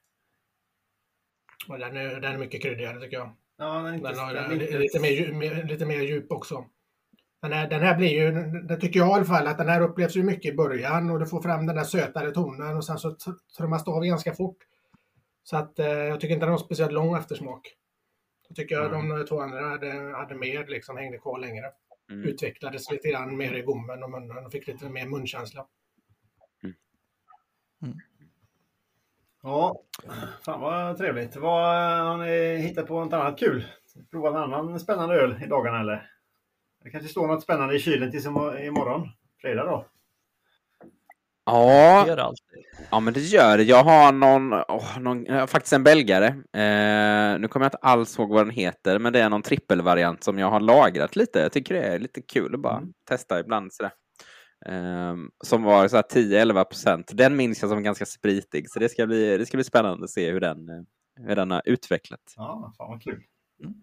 Och 1.68 1.78
den, 1.78 1.96
är, 1.96 2.20
den 2.20 2.34
är 2.34 2.38
mycket 2.38 2.62
kryddigare 2.62 3.00
tycker 3.00 3.16
jag. 3.16 3.36
Ja, 3.56 3.74
den 3.74 3.86
är 3.86 3.94
inte, 3.94 4.08
Den 4.08 4.18
har 4.18 4.34
den 4.34 4.50
är 4.50 4.56
lite, 4.56 4.78
lite, 4.78 5.00
mer, 5.00 5.64
lite 5.64 5.86
mer 5.86 6.00
djup 6.00 6.32
också. 6.32 6.66
Den 7.42 7.52
här, 7.52 7.68
den 7.70 7.82
här 7.82 7.96
blir 7.96 8.08
ju, 8.08 8.30
det 8.62 8.76
tycker 8.76 9.00
jag 9.00 9.08
i 9.08 9.12
alla 9.12 9.24
fall, 9.24 9.46
att 9.46 9.58
den 9.58 9.68
här 9.68 9.80
upplevs 9.80 10.16
ju 10.16 10.22
mycket 10.22 10.52
i 10.52 10.56
början 10.56 11.10
och 11.10 11.18
du 11.20 11.26
får 11.26 11.42
fram 11.42 11.66
den 11.66 11.76
där 11.76 11.84
sötare 11.84 12.30
tonen 12.30 12.76
och 12.76 12.84
sen 12.84 12.98
så 12.98 13.10
tr- 13.10 13.38
trummas 13.58 13.84
det 13.84 13.90
av 13.90 14.04
ganska 14.04 14.32
fort. 14.34 14.56
Så 15.42 15.56
att 15.56 15.78
eh, 15.78 15.86
jag 15.86 16.20
tycker 16.20 16.34
inte 16.34 16.46
den 16.46 16.50
har 16.52 16.58
speciellt 16.58 16.92
lång 16.92 17.16
eftersmak. 17.16 17.74
Jag 18.48 18.56
tycker 18.56 18.74
jag 18.74 18.94
Mm. 18.94 19.08
de 19.18 19.26
två 19.26 19.40
andra 19.40 19.68
hade, 19.68 20.12
hade 20.16 20.34
mer, 20.34 20.66
liksom 20.66 20.96
hängde 20.96 21.18
kvar 21.18 21.38
längre. 21.38 21.66
Mm. 22.10 22.24
Utvecklades 22.24 22.90
lite 22.90 23.08
grann 23.08 23.36
mer 23.36 23.52
i 23.54 23.62
gommen 23.62 24.02
och 24.02 24.10
munnen 24.10 24.46
och 24.46 24.52
fick 24.52 24.66
lite 24.66 24.88
mer 24.88 25.06
munkänsla. 25.06 25.66
Ja, 29.42 29.82
fan 30.44 30.60
vad 30.60 30.96
trevligt. 30.98 31.36
Vad, 31.36 31.76
har 32.06 32.16
ni 32.18 32.56
hittat 32.56 32.86
på 32.86 33.04
något 33.04 33.12
annat 33.12 33.38
kul? 33.38 33.66
Provat 34.10 34.34
en 34.34 34.40
annan 34.52 34.80
spännande 34.80 35.14
öl 35.14 35.40
i 35.44 35.46
dagarna 35.46 35.80
eller? 35.80 36.10
Det 36.84 36.90
kanske 36.90 37.08
står 37.08 37.26
något 37.26 37.42
spännande 37.42 37.74
i 37.74 37.78
kylen 37.78 38.10
tills 38.10 38.26
imorgon, 38.26 39.08
fredag 39.40 39.64
då? 39.64 39.86
Ja, 41.44 42.26
ja 42.90 43.00
men 43.00 43.14
det 43.14 43.20
gör 43.20 43.56
det. 43.56 43.62
Jag 43.62 43.84
har 43.84 44.12
någon, 44.12 44.54
oh, 44.54 44.98
någon 44.98 45.48
faktiskt 45.48 45.72
en 45.72 45.84
belgare. 45.84 46.26
Eh, 46.26 47.40
nu 47.40 47.48
kommer 47.48 47.64
jag 47.64 47.68
inte 47.68 47.76
alls 47.76 48.18
ihåg 48.18 48.28
vad 48.30 48.46
den 48.46 48.54
heter, 48.54 48.98
men 48.98 49.12
det 49.12 49.20
är 49.20 49.28
någon 49.28 49.42
trippelvariant 49.42 50.24
som 50.24 50.38
jag 50.38 50.50
har 50.50 50.60
lagrat 50.60 51.16
lite. 51.16 51.38
Jag 51.38 51.52
tycker 51.52 51.74
det 51.74 51.82
är 51.82 51.98
lite 51.98 52.22
kul 52.22 52.54
att 52.54 52.60
bara 52.60 52.76
mm. 52.76 52.92
testa 53.08 53.40
ibland 53.40 53.72
sådär. 53.72 53.92
Eh, 54.66 55.16
som 55.44 55.62
var 55.62 55.88
så 55.88 55.96
10-11 55.96 56.64
procent. 56.64 57.10
Den 57.14 57.36
minns 57.36 57.62
jag 57.62 57.70
som 57.70 57.82
ganska 57.82 58.06
spritig, 58.06 58.70
så 58.70 58.78
det 58.78 58.88
ska 58.88 59.06
bli, 59.06 59.38
det 59.38 59.46
ska 59.46 59.56
bli 59.56 59.64
spännande 59.64 60.04
att 60.04 60.10
se 60.10 60.30
hur 60.30 60.40
den, 60.40 60.86
hur 61.16 61.36
den 61.36 61.50
har 61.50 61.62
utvecklat. 61.64 62.20
Ja, 62.36 62.72
fan 62.78 62.90
vad 62.90 63.02
kul. 63.02 63.22
Mm. 63.64 63.74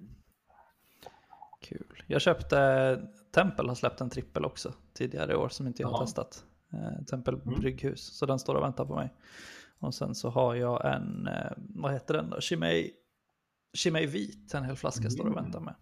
Kul. 1.69 2.03
Jag 2.07 2.21
köpte, 2.21 3.09
Tempel 3.31 3.67
har 3.67 3.75
släppt 3.75 4.01
en 4.01 4.09
trippel 4.09 4.45
också 4.45 4.73
tidigare 4.93 5.31
i 5.31 5.35
år 5.35 5.49
som 5.49 5.67
inte 5.67 5.81
jag 5.81 5.89
har 5.89 6.05
testat 6.05 6.45
eh, 6.73 7.05
Tempel 7.05 7.33
mm. 7.33 7.59
brygghus. 7.59 8.17
Så 8.17 8.25
den 8.25 8.39
står 8.39 8.55
och 8.55 8.63
väntar 8.63 8.85
på 8.85 8.95
mig. 8.95 9.13
Och 9.79 9.95
sen 9.95 10.15
så 10.15 10.29
har 10.29 10.55
jag 10.55 10.95
en, 10.95 11.27
eh, 11.27 11.51
vad 11.57 11.93
heter 11.93 12.13
den 12.13 12.29
då? 12.29 12.41
Chimay, 12.41 12.91
Chimay 13.73 14.05
vit, 14.05 14.53
en 14.53 14.63
hel 14.63 14.75
flaska 14.75 15.01
mm. 15.01 15.11
står 15.11 15.29
och 15.29 15.37
väntar 15.37 15.59
med. 15.59 15.75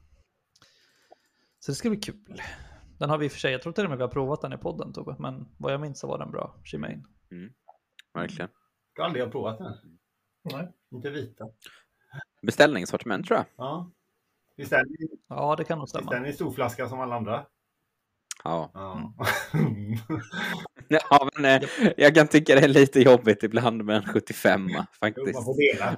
Så 1.60 1.72
det 1.72 1.76
ska 1.76 1.90
bli 1.90 2.00
kul. 2.00 2.42
Den 3.00 3.10
har 3.10 3.18
vi 3.18 3.26
i 3.26 3.28
och 3.28 3.32
för 3.32 3.40
sig, 3.40 3.52
jag 3.52 3.62
tror 3.62 3.74
till 3.74 3.84
och 3.84 3.90
med 3.90 3.98
vi 3.98 4.04
har 4.04 4.12
provat 4.12 4.42
den 4.42 4.54
i 4.54 4.58
podden 4.58 4.94
Tobbe, 4.94 5.16
men 5.20 5.48
vad 5.58 5.74
jag 5.74 5.82
minns 5.82 6.00
så 6.00 6.08
var 6.08 6.18
den 6.18 6.32
bra, 6.32 6.62
Chimay. 6.64 6.94
Mm. 7.32 7.54
Verkligen. 8.14 8.50
Jag 8.96 9.04
har 9.04 9.08
aldrig 9.08 9.32
provat 9.32 9.58
den. 9.58 9.74
Nej. 10.44 10.74
Inte 10.92 11.10
vita. 11.10 11.46
Beställningssortiment 12.42 13.28
tror 13.28 13.38
jag. 13.38 13.46
Ja. 13.58 13.92
Visst 14.58 14.72
är 14.72 14.78
den, 14.78 15.18
ja, 15.28 15.56
det 15.56 15.64
kan 15.64 15.80
nog 15.80 15.90
stämma. 15.90 16.02
Visst 16.02 16.12
är 16.12 16.16
den 16.16 16.26
en 16.26 16.34
stor 16.34 16.52
flaska 16.52 16.90
som 16.90 17.00
alla 17.00 17.16
andra? 17.16 17.46
Ja. 18.44 18.72
Ja. 18.74 19.14
ja, 21.10 21.30
men 21.36 21.46
eh, 21.46 21.70
jag 21.98 22.16
kan 22.16 22.28
tycka 22.28 22.56
det 22.56 22.62
är 22.62 22.68
lite 22.68 23.00
jobbigt 23.00 23.44
ibland 23.44 23.84
med 23.84 23.96
en 23.96 24.06
75 24.06 24.70
faktiskt. 25.00 25.34
Man 25.34 25.46
får 25.46 25.74
dela. 25.74 25.98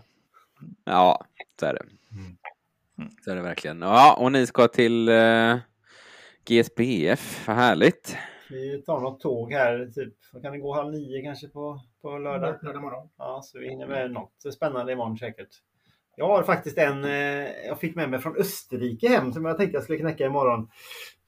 Ja, 0.83 1.25
så 1.59 1.65
är 1.65 1.73
det. 1.73 1.85
Mm. 2.11 3.11
Så 3.23 3.31
är 3.31 3.35
det 3.35 3.41
verkligen. 3.41 3.81
Ja, 3.81 4.15
och 4.19 4.31
ni 4.31 4.47
ska 4.47 4.67
till 4.67 5.09
eh, 5.09 5.57
GSBF, 6.45 7.47
vad 7.47 7.55
härligt. 7.55 8.17
Vi 8.49 8.81
tar 8.81 8.99
något 8.99 9.19
tåg 9.19 9.53
här, 9.53 9.91
typ, 9.95 10.13
vad 10.33 10.41
kan 10.41 10.51
det 10.51 10.57
gå, 10.59 10.73
halv 10.73 10.91
nio 10.91 11.21
kanske 11.21 11.47
på, 11.47 11.81
på 12.01 12.17
lördag? 12.17 12.55
Lördag 12.61 12.81
morgon. 12.81 13.09
Ja, 13.17 13.41
så 13.43 13.59
vi 13.59 13.69
hinner 13.69 13.87
med 13.87 14.11
något 14.11 14.53
spännande 14.53 14.93
imorgon 14.93 15.17
säkert. 15.17 15.49
Jag 16.19 16.27
har 16.27 16.43
faktiskt 16.43 16.77
en 16.77 17.03
eh, 17.03 17.67
jag 17.67 17.79
fick 17.79 17.95
med 17.95 18.09
mig 18.09 18.19
från 18.19 18.35
Österrike 18.37 19.09
hem 19.09 19.33
som 19.33 19.45
jag 19.45 19.57
tänkte 19.57 19.75
jag 19.75 19.83
skulle 19.83 19.99
knäcka 19.99 20.25
imorgon. 20.25 20.69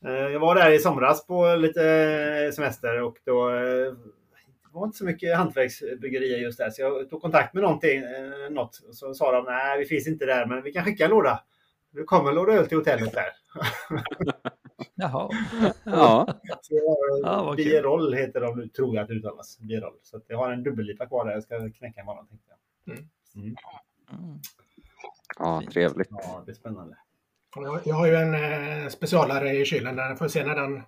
Eh, 0.05 0.11
jag 0.11 0.39
var 0.39 0.55
där 0.55 0.71
i 0.71 0.79
somras 0.79 1.27
på 1.27 1.55
lite 1.55 1.83
eh, 2.47 2.51
semester 2.51 3.01
och 3.01 3.17
då 3.25 3.49
det 3.49 3.95
var 4.73 4.85
inte 4.85 4.97
så 4.97 5.05
mycket 5.05 5.37
hantverksbryggerier 5.37 6.37
just 6.37 6.57
där. 6.57 6.69
Så 6.69 6.81
jag 6.81 7.09
tog 7.09 7.21
kontakt 7.21 7.53
med 7.53 7.63
någonting, 7.63 8.01
något 8.49 8.81
och 8.87 8.95
så 8.95 9.13
sa 9.13 9.31
de 9.31 9.45
nej, 9.45 9.79
vi 9.79 9.85
finns 9.85 10.07
inte 10.07 10.25
där, 10.25 10.45
men 10.45 10.63
vi 10.63 10.73
kan 10.73 10.85
skicka 10.85 11.05
en 11.05 11.09
låda. 11.09 11.43
Det 11.91 12.03
kommer 12.03 12.29
en 12.29 12.35
låda 12.35 12.53
öl 12.53 12.67
till 12.67 12.77
hotellet 12.77 13.13
där. 13.13 13.25
Jaha. 14.95 15.29
ja. 15.83 16.27
ja 17.23 17.53
Bierol 17.57 18.13
heter 18.13 18.41
de, 18.41 18.69
tror 18.69 18.95
jag 18.95 19.03
att 19.03 19.07
det 19.07 19.13
uttalas. 19.13 19.59
Bierol. 19.59 19.93
Så 20.01 20.21
jag 20.27 20.37
har 20.37 20.51
en 20.51 20.63
dubbellipa 20.63 21.05
kvar 21.05 21.25
där 21.25 21.31
jag 21.31 21.43
ska 21.43 21.69
knäcka 21.69 22.01
imorgon. 22.01 22.27
Tänkte 22.27 22.47
jag. 22.85 22.93
Mm. 22.93 23.09
Mm. 23.35 23.55
Mm. 24.13 24.39
Ja, 25.39 25.63
trevligt. 25.73 26.07
Ja, 26.11 26.43
det 26.45 26.51
är 26.51 26.55
spännande. 26.55 26.97
Jag 27.85 27.95
har 27.95 28.07
ju 28.07 28.15
en 28.15 28.33
eh, 28.33 28.89
specialare 28.89 29.51
i 29.51 29.65
kylen. 29.65 29.95
Där. 29.95 30.15
Får 30.15 30.27
se 30.27 30.45
när 30.45 30.55
den... 30.55 30.83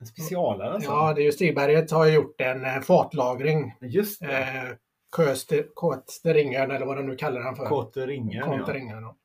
En 0.00 0.06
specialare 0.06 0.72
alltså? 0.72 0.90
Ja, 0.90 1.12
det 1.14 1.22
är 1.22 1.24
ju 1.24 1.32
Stigberget 1.32 1.90
har 1.90 2.06
gjort 2.06 2.40
en 2.40 2.64
eh, 2.64 2.80
fatlagring. 2.80 3.74
Just 3.80 4.20
det. 4.20 4.78
Eh, 5.18 5.64
Kåtsteringön 5.74 6.70
eller 6.70 6.86
vad 6.86 6.96
de 6.96 7.06
nu 7.06 7.16
kallar 7.16 7.40
den 7.40 7.56
för. 7.56 7.66
Kåtteringön, 7.66 9.02
ja. 9.02 9.16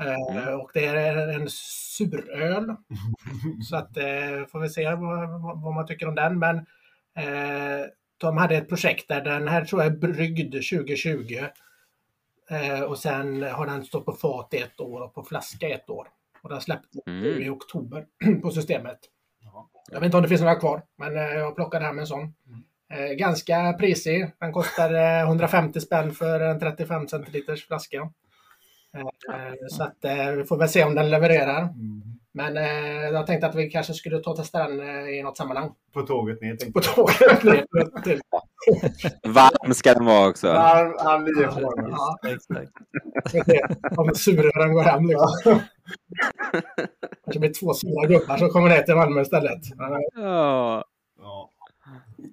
Eh, 0.00 0.36
mm. 0.36 0.60
Och 0.60 0.70
det 0.74 0.86
är 0.86 1.28
en 1.28 1.48
suröl. 1.50 2.76
så 3.70 3.76
att 3.76 3.96
eh, 3.96 4.46
får 4.48 4.60
vi 4.60 4.68
se 4.68 4.94
vad, 4.94 5.40
vad, 5.62 5.74
man 5.74 5.86
tycker 5.86 6.08
om 6.08 6.14
den. 6.14 6.38
Men 6.38 6.56
eh, 7.16 7.86
de 8.18 8.36
hade 8.36 8.56
ett 8.56 8.68
projekt 8.68 9.08
där 9.08 9.20
den 9.20 9.48
här 9.48 9.64
tror 9.64 9.82
jag 9.82 9.92
är 9.92 9.96
bryggd 9.96 10.52
2020. 10.52 11.44
Eh, 12.50 12.80
och 12.80 12.98
sen 12.98 13.42
har 13.42 13.66
den 13.66 13.84
stått 13.84 14.04
på 14.04 14.12
fat 14.12 14.54
ett 14.54 14.80
år 14.80 15.00
och 15.00 15.14
på 15.14 15.22
flaska 15.22 15.68
ett 15.68 15.90
år. 15.90 16.08
Och 16.42 16.48
den 16.48 16.60
släpptes 16.60 17.06
mm. 17.06 17.42
i 17.42 17.48
oktober 17.48 18.06
på 18.42 18.50
systemet. 18.50 18.98
Jag 19.90 20.00
vet 20.00 20.04
inte 20.04 20.16
om 20.16 20.22
det 20.22 20.28
finns 20.28 20.40
några 20.40 20.54
kvar, 20.54 20.82
men 20.98 21.16
eh, 21.16 21.22
jag 21.22 21.56
plockade 21.56 21.84
hem 21.84 21.98
en 21.98 22.06
sån. 22.06 22.20
Mm. 22.20 22.62
Eh, 22.92 23.12
ganska 23.16 23.72
prisig. 23.72 24.30
Den 24.38 24.52
kostar 24.52 25.20
150 25.22 25.80
spänn 25.80 26.12
för 26.12 26.40
en 26.40 26.60
35 26.60 27.08
centiliters 27.08 27.66
flaska. 27.66 28.10
Så 29.68 29.82
att 29.82 29.96
vi 30.36 30.44
får 30.44 30.56
väl 30.56 30.68
se 30.68 30.84
om 30.84 30.94
den 30.94 31.10
levererar. 31.10 31.62
Mm. 31.62 32.09
Men 32.32 32.56
eh, 32.56 33.08
jag 33.12 33.26
tänkte 33.26 33.46
att 33.46 33.54
vi 33.54 33.70
kanske 33.70 33.94
skulle 33.94 34.18
ta 34.18 34.30
och 34.30 34.36
testa 34.36 34.68
den 34.68 34.80
eh, 34.80 35.08
i 35.08 35.22
något 35.22 35.36
sammanhang. 35.36 35.70
På 35.92 36.02
tåget 36.02 36.40
ner? 36.40 36.72
På 36.72 36.80
tåget 36.80 37.44
ner. 37.44 37.64
Varm 39.28 39.74
ska 39.74 39.94
den 39.94 40.04
vara 40.04 40.28
också. 40.28 40.46
Varm, 40.46 40.94
han 40.98 41.24
nio 41.24 41.42
ja. 41.42 42.18
Om 43.96 44.14
surrören 44.14 44.74
går 44.74 44.82
hem 44.82 45.06
liksom. 45.06 45.60
Det 47.32 47.38
blir 47.38 47.52
två 47.52 47.74
sura 47.74 48.06
gubbar 48.06 48.36
som 48.36 48.48
kommer 48.48 48.68
ner 48.68 48.82
till 48.82 48.94
Malmö 48.94 49.20
istället. 49.20 49.60
Ja. 50.14 50.84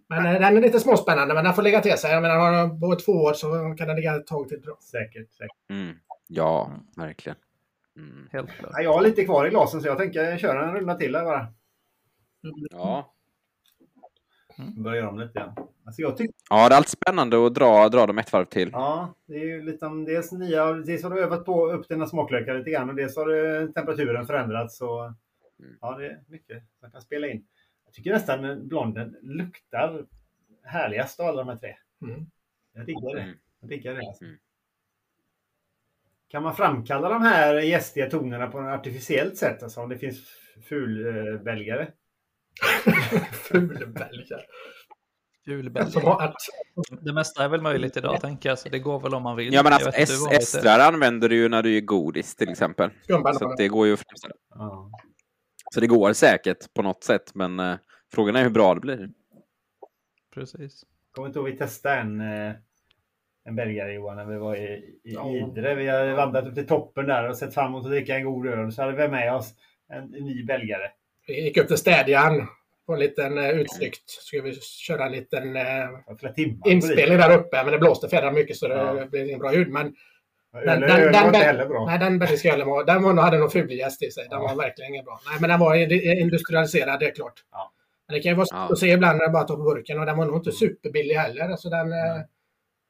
Men 0.09 0.25
eh, 0.25 0.33
den 0.33 0.57
är 0.57 0.61
lite 0.61 0.79
småspännande, 0.79 1.33
men 1.33 1.43
den 1.43 1.53
får 1.53 1.61
lägga 1.61 1.81
till 1.81 1.97
sig. 1.97 2.11
Jag 2.11 2.21
menar, 2.21 2.79
på 2.79 2.95
två 2.95 3.11
år 3.11 3.33
så 3.33 3.75
kan 3.77 3.87
den 3.87 3.95
ligga 3.95 4.15
ett 4.15 4.27
tag 4.27 4.49
till. 4.49 4.61
Bra. 4.61 4.77
Säkert. 4.79 5.33
säkert. 5.33 5.69
Mm. 5.69 5.95
Ja, 6.27 6.71
verkligen. 6.95 7.37
Mm. 7.97 8.29
Helt 8.31 8.49
klart. 8.51 8.71
Ja, 8.73 8.81
jag 8.81 8.93
har 8.93 9.01
lite 9.01 9.25
kvar 9.25 9.47
i 9.47 9.49
glasen 9.49 9.81
så 9.81 9.87
jag 9.87 9.97
tänker 9.97 10.37
köra 10.37 10.65
en 10.69 10.75
runda 10.75 10.95
till 10.95 11.15
här 11.15 11.23
bara. 11.25 11.47
Ja. 12.71 13.13
Mm. 14.59 14.83
Börja 14.83 14.97
göra 14.97 15.09
om 15.09 15.19
lite 15.19 15.39
igen. 15.39 15.51
Alltså 15.85 16.01
jag 16.01 16.17
tyck- 16.17 16.31
ja, 16.49 16.69
det 16.69 16.75
är 16.75 16.77
alltid 16.77 16.89
spännande 16.89 17.45
att 17.45 17.53
dra, 17.53 17.89
dra 17.89 18.05
dem 18.05 18.17
ett 18.17 18.33
varv 18.33 18.45
till. 18.45 18.69
Ja, 18.71 19.13
det 19.25 19.33
är 19.35 19.45
ju 19.45 19.61
lite 19.61 19.85
dels 20.07 20.31
nya, 20.31 20.73
dels 20.73 21.03
har 21.03 21.09
du 21.09 21.21
övat 21.23 21.45
på 21.45 21.71
upp 21.71 21.89
dina 21.89 22.07
smaklökar 22.07 22.57
lite 22.57 22.71
grann 22.71 22.89
och 22.89 22.95
dels 22.95 23.15
har 23.17 23.27
det, 23.27 23.73
temperaturen 23.73 24.25
förändrats. 24.27 24.77
Så, 24.77 25.01
mm. 25.59 25.77
Ja, 25.81 25.97
det 25.97 26.05
är 26.07 26.23
mycket 26.27 26.63
man 26.81 26.91
kan 26.91 27.01
spela 27.01 27.27
in. 27.27 27.47
Jag 27.85 27.93
tycker 27.93 28.11
nästan 28.11 28.67
blonden 28.67 29.15
luktar 29.21 30.05
härligast 30.63 31.19
av 31.19 31.25
alla 31.25 31.43
de 31.43 31.47
här 31.49 31.57
tre. 31.57 31.75
Mm. 32.01 32.25
Jag 32.73 32.85
diggar 32.85 33.15
det. 33.15 33.21
Mm. 33.21 33.35
Jag 33.59 33.69
diggar 33.69 33.93
det. 33.93 34.07
Alltså. 34.07 34.23
Mm. 34.23 34.37
Kan 36.29 36.43
man 36.43 36.55
framkalla 36.55 37.09
de 37.09 37.21
här 37.21 37.53
gästiga 37.53 38.09
tonerna 38.09 38.47
på 38.47 38.59
ett 38.59 38.79
artificiellt 38.79 39.37
sätt? 39.37 39.63
Alltså 39.63 39.81
om 39.81 39.89
det 39.89 39.97
finns 39.97 40.17
fulbälgare? 40.69 41.87
fulbälgare? 43.31 44.41
Fulbälgare. 45.45 46.33
Det 47.01 47.13
mesta 47.13 47.43
är 47.43 47.49
väl 47.49 47.61
möjligt 47.61 47.97
idag, 47.97 48.21
tänker 48.21 48.49
jag. 48.49 48.59
Så 48.59 48.69
det 48.69 48.79
går 48.79 48.99
väl 48.99 49.13
om 49.13 49.23
man 49.23 49.35
vill. 49.35 49.53
Ja, 49.53 49.63
men 49.63 49.73
alltså 49.73 50.29
estrar 50.31 50.79
använder 50.79 51.29
du 51.29 51.35
ju 51.35 51.49
när 51.49 51.63
du 51.63 51.73
gör 51.73 51.81
godis 51.81 52.35
till 52.35 52.49
exempel. 52.49 52.89
Så 53.39 53.55
det 53.57 53.67
går 53.67 53.87
ju 53.87 53.93
att. 53.93 54.03
Ja. 54.49 54.91
Så 55.73 55.79
det 55.79 55.87
går 55.87 56.13
säkert 56.13 56.73
på 56.73 56.81
något 56.81 57.03
sätt, 57.03 57.35
men 57.35 57.59
uh, 57.59 57.77
frågan 58.13 58.35
är 58.35 58.43
hur 58.43 58.49
bra 58.49 58.73
det 58.73 58.81
blir. 58.81 59.09
Precis. 60.33 60.83
Kommer 61.11 61.27
inte 61.27 61.39
ihåg 61.39 61.49
vi 61.49 61.57
testade 61.57 61.95
en 61.95 62.21
uh 62.21 62.53
en 63.47 63.55
belgare 63.55 63.93
Johan 63.93 64.15
när 64.15 64.25
vi 64.25 64.37
var 64.37 64.55
i, 64.55 64.67
i 65.03 65.13
ja. 65.13 65.35
Idre. 65.35 65.75
Vi 65.75 65.87
hade 65.87 66.13
vandrat 66.13 66.47
upp 66.47 66.55
till 66.55 66.67
toppen 66.67 67.05
där 67.05 67.29
och 67.29 67.37
sett 67.37 67.53
fram 67.53 67.67
emot 67.67 67.85
att 67.85 67.91
dricka 67.91 68.15
en 68.15 68.25
god 68.25 68.47
öl. 68.47 68.71
Så 68.71 68.81
hade 68.81 68.97
vi 68.97 69.07
med 69.07 69.33
oss 69.33 69.53
en, 69.89 70.03
en 70.03 70.25
ny 70.25 70.43
belgare. 70.43 70.91
Vi 71.27 71.43
gick 71.43 71.57
upp 71.57 71.67
till 71.67 71.77
Städjan 71.77 72.47
på 72.85 72.93
en 72.93 72.99
liten 72.99 73.37
uh, 73.37 73.49
utflykt. 73.49 74.09
Så 74.09 74.21
skulle 74.21 74.41
vi 74.41 74.53
köra 74.61 75.05
en 75.05 75.11
liten 75.11 75.55
uh, 75.55 76.51
inspelning 76.65 77.17
där 77.17 77.37
uppe. 77.37 77.63
Men 77.63 77.71
det 77.71 77.79
blåste 77.79 78.09
för 78.09 78.31
mycket 78.31 78.57
så 78.57 78.67
det 78.67 78.75
ja. 78.75 79.05
blev 79.05 79.27
inget 79.27 79.39
bra 79.39 79.53
ljud. 79.53 79.69
Men 79.69 79.95
den, 80.53 80.81
den, 80.81 80.81
den, 80.81 81.11
den, 81.11 81.57
den, 81.57 81.67
bra. 81.67 81.85
Nej, 81.85 81.99
den 81.99 82.19
belgiska 82.19 82.53
ölen 82.53 82.67
var, 82.67 82.83
den 82.83 83.03
var, 83.03 83.13
hade 83.13 83.37
nog 83.37 83.51
fulgäst 83.51 84.03
i 84.03 84.11
sig. 84.11 84.27
Den 84.29 84.41
ja. 84.41 84.47
var 84.47 84.55
verkligen 84.55 84.93
inget 84.93 85.05
bra. 85.05 85.19
Nej, 85.29 85.37
men 85.41 85.49
den 85.49 85.59
var 85.59 85.75
industrialiserad, 86.21 86.99
det 86.99 87.05
är 87.05 87.15
klart. 87.15 87.43
Ja. 87.51 87.71
Men 88.07 88.15
det 88.15 88.21
kan 88.21 88.31
ju 88.31 88.35
vara 88.35 88.45
svårt 88.45 88.71
att 88.71 88.79
se 88.79 88.87
ibland 88.87 89.17
när 89.17 89.23
jag 89.23 89.33
bara 89.33 89.43
tar 89.43 89.55
på 89.55 89.63
burken 89.63 89.99
och 89.99 90.05
den 90.05 90.17
var 90.17 90.25
nog 90.25 90.35
inte 90.35 90.51
superbillig 90.51 91.15
heller. 91.15 91.49
Alltså 91.49 91.69
den, 91.69 91.93
mm 91.93 92.21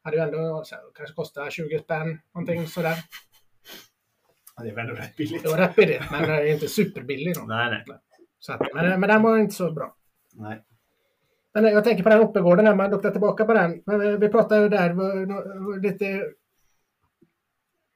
hade 0.07 0.17
ju 0.17 0.23
ändå 0.23 0.63
så 0.65 0.75
här, 0.75 0.83
kanske 0.95 1.15
kostat 1.15 1.53
20 1.53 1.79
spänn, 1.79 2.19
någonting 2.33 2.67
sådär. 2.67 2.95
Ja, 4.55 4.63
det 4.63 4.71
var 4.71 4.81
ändå 4.81 4.93
rätt 4.93 5.15
billigt. 5.15 5.43
Det 5.43 5.49
var 5.49 5.57
rätt 5.57 5.75
billigt, 5.75 6.11
men 6.11 6.21
det 6.21 6.33
är 6.33 6.53
inte 6.53 6.67
superbilligt. 6.67 7.39
Nej, 7.47 7.69
nej. 7.87 7.97
Så 8.39 8.53
att, 8.53 8.61
men, 8.73 8.99
men 8.99 9.09
den 9.09 9.21
var 9.21 9.37
inte 9.37 9.55
så 9.55 9.71
bra. 9.71 9.95
Nej. 10.33 10.63
Men 11.53 11.63
jag 11.63 11.83
tänker 11.83 12.03
på 12.03 12.09
den 12.09 12.19
Oppegården, 12.19 12.65
när 12.65 12.75
man 12.75 12.91
luktar 12.91 13.11
tillbaka 13.11 13.45
på 13.45 13.53
den. 13.53 13.83
Vi 14.19 14.29
pratade 14.29 14.61
ju 14.61 14.69
där 14.69 15.81
lite 15.81 16.31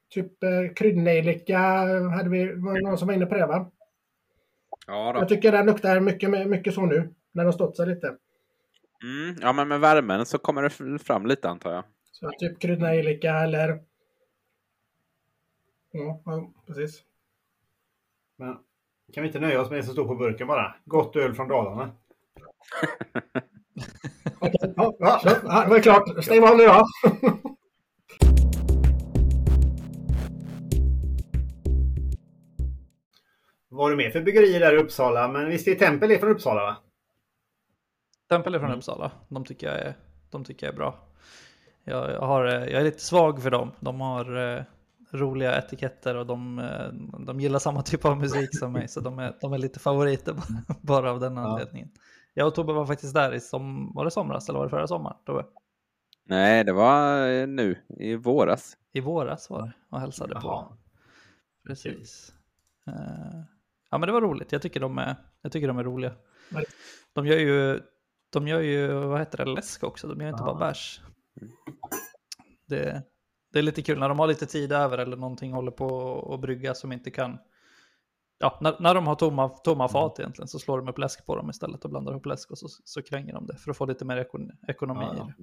typ 0.10 0.44
eh, 0.44 0.74
kryddnejlika 0.76 1.60
hade 2.16 2.30
vi, 2.30 2.46
var 2.46 2.82
någon 2.82 2.98
som 2.98 3.08
var 3.08 3.16
inne 3.16 3.26
på 3.26 3.36
det 3.36 3.46
va? 3.46 3.72
Ja, 4.88 5.14
då. 5.14 5.20
Jag 5.20 5.30
tycker 5.30 5.52
den 5.52 5.66
luktar 5.66 6.00
mycket, 6.00 6.48
mycket 6.48 6.74
så 6.74 6.86
nu, 6.86 6.96
när 7.32 7.44
den 7.44 7.46
har 7.46 7.52
stått 7.52 7.78
sig 7.78 7.88
lite. 7.88 8.08
Mm, 9.04 9.36
ja, 9.42 9.54
men 9.54 9.68
med 9.68 9.80
värmen 9.80 10.26
så 10.26 10.38
kommer 10.38 10.62
det 10.62 11.00
fram 11.00 11.26
lite 11.26 11.50
antar 11.50 11.74
jag. 11.74 11.84
Så 12.22 12.32
typ 12.40 12.60
kryddnejlika 12.60 13.34
eller... 13.34 13.82
Ja, 15.92 16.22
ja, 16.26 16.52
precis. 16.68 17.04
Men 18.36 18.58
kan 19.14 19.24
vi 19.24 19.28
inte 19.28 19.40
nöja 19.40 19.62
oss 19.62 19.70
med 19.70 19.80
det 19.80 19.84
som 19.84 19.94
står 19.94 20.08
på 20.08 20.16
burken 20.16 20.48
bara? 20.48 20.76
Gott 20.86 21.16
öl 21.16 21.34
från 21.34 21.48
Dalarna. 21.48 21.92
Okej, 24.40 24.74
ja, 24.76 24.96
ja, 25.00 25.22
ja, 25.24 25.64
det 25.64 25.70
var 25.70 25.80
klart. 25.80 26.24
Stäng 26.24 26.44
av 26.44 26.58
nu 26.58 26.66
då. 26.66 26.86
Vad 33.70 33.86
har 33.86 33.90
du 33.90 33.98
mer 33.98 34.12
för 34.12 34.22
byggerier 34.22 34.60
där 34.60 34.74
i 34.74 34.78
Uppsala? 34.78 35.28
Men 35.28 35.50
visst 35.50 35.68
är 35.68 35.76
Tempel 35.76 36.12
är 36.12 36.18
från 36.18 36.30
Uppsala 36.30 36.62
va? 36.62 36.78
Tempel 38.30 38.56
är 38.56 38.60
från 38.60 38.70
mm. 38.70 38.78
Uppsala. 38.78 39.12
De 39.30 39.46
tycker 39.46 39.68
jag 39.68 39.80
är, 39.80 39.94
de 40.32 40.44
tycker 40.44 40.66
jag 40.66 40.74
är 40.74 40.78
bra. 40.78 41.11
Jag, 41.84 42.20
har, 42.20 42.44
jag 42.44 42.72
är 42.72 42.84
lite 42.84 43.02
svag 43.02 43.42
för 43.42 43.52
dem. 43.52 43.72
De 43.80 44.02
har 44.02 44.56
eh, 44.58 44.64
roliga 45.12 45.58
etiketter 45.58 46.16
och 46.16 46.26
de, 46.26 46.60
eh, 46.60 46.88
de 47.26 47.40
gillar 47.40 47.60
samma 47.60 47.82
typ 47.82 48.06
av 48.06 48.18
musik 48.18 48.58
som 48.58 48.74
mig. 48.74 48.88
Så 48.88 49.00
de 49.00 49.20
är, 49.20 49.38
de 49.42 49.54
är 49.54 49.58
lite 49.58 49.80
favoriter 49.80 50.36
bara 50.82 51.12
av 51.12 51.20
den 51.20 51.38
anledningen. 51.38 51.90
Ja. 51.94 52.02
Jag 52.34 52.48
och 52.48 52.56
Tobbe 52.56 52.74
var 52.74 52.86
faktiskt 52.86 53.14
där 53.14 53.34
i 53.34 53.40
som, 53.40 53.94
var 53.94 54.06
det 54.06 54.12
somras 54.12 54.50
eller 54.50 54.60
var 54.60 54.66
det 54.66 54.70
förra 54.70 54.88
sommaren? 54.88 55.18
Tobbe? 55.26 55.46
Nej, 56.26 56.64
det 56.64 56.74
var 56.74 57.28
eh, 57.28 57.48
nu 57.48 57.78
i 57.90 58.16
våras. 58.16 58.78
I 58.94 59.00
våras 59.00 59.50
var 59.50 59.62
det 59.62 59.74
och 59.90 60.00
hälsade 60.00 60.34
Jaha. 60.34 60.42
på. 60.42 60.78
Precis. 61.68 62.34
Ja, 63.92 63.98
men 63.98 64.08
det 64.08 64.12
var 64.12 64.22
roligt. 64.22 64.52
Jag 64.52 64.62
tycker 64.62 64.80
de 64.80 64.98
är, 64.98 65.16
jag 65.42 65.52
tycker 65.52 65.68
de 65.68 65.78
är 65.78 65.84
roliga. 65.84 66.12
De 67.14 67.26
gör 67.26 67.38
ju, 67.38 67.80
de 68.30 68.48
gör 68.48 68.60
ju, 68.60 68.88
vad 68.88 69.20
heter 69.20 69.38
det, 69.38 69.46
läsk 69.46 69.84
också. 69.84 70.08
De 70.08 70.22
gör 70.22 70.30
inte 70.30 70.44
ja. 70.44 70.46
bara 70.46 70.60
bärs. 70.60 71.02
Det, 72.66 73.04
det 73.54 73.60
är 73.60 73.64
lite 73.64 73.82
kul 73.82 74.00
när 74.00 74.10
de 74.10 74.20
har 74.20 74.28
lite 74.28 74.46
tid 74.46 74.72
över 74.72 74.98
eller 74.98 75.18
någonting 75.18 75.54
håller 75.54 75.72
på 75.72 76.34
att 76.34 76.42
brygga 76.42 76.74
som 76.74 76.92
inte 76.92 77.12
kan. 77.12 77.38
Ja, 78.38 78.58
när, 78.62 78.76
när 78.80 78.96
de 78.96 79.08
har 79.08 79.16
tomma, 79.16 79.50
tomma 79.50 79.84
mm. 79.84 79.92
fat 79.92 80.20
egentligen 80.20 80.48
så 80.48 80.60
slår 80.60 80.78
de 80.78 80.88
upp 80.88 80.98
läsk 80.98 81.26
på 81.26 81.36
dem 81.36 81.50
istället 81.50 81.84
och 81.84 81.90
blandar 81.90 82.12
ihop 82.12 82.26
läsk 82.26 82.52
och 82.52 82.58
så, 82.58 82.68
så 82.84 83.02
kränger 83.02 83.34
de 83.34 83.48
det 83.48 83.58
för 83.58 83.72
att 83.72 83.78
få 83.78 83.86
lite 83.86 84.06
mer 84.06 84.18
ekon, 84.18 84.52
ekonomi 84.68 85.02
ja, 85.04 85.16
ja. 85.18 85.34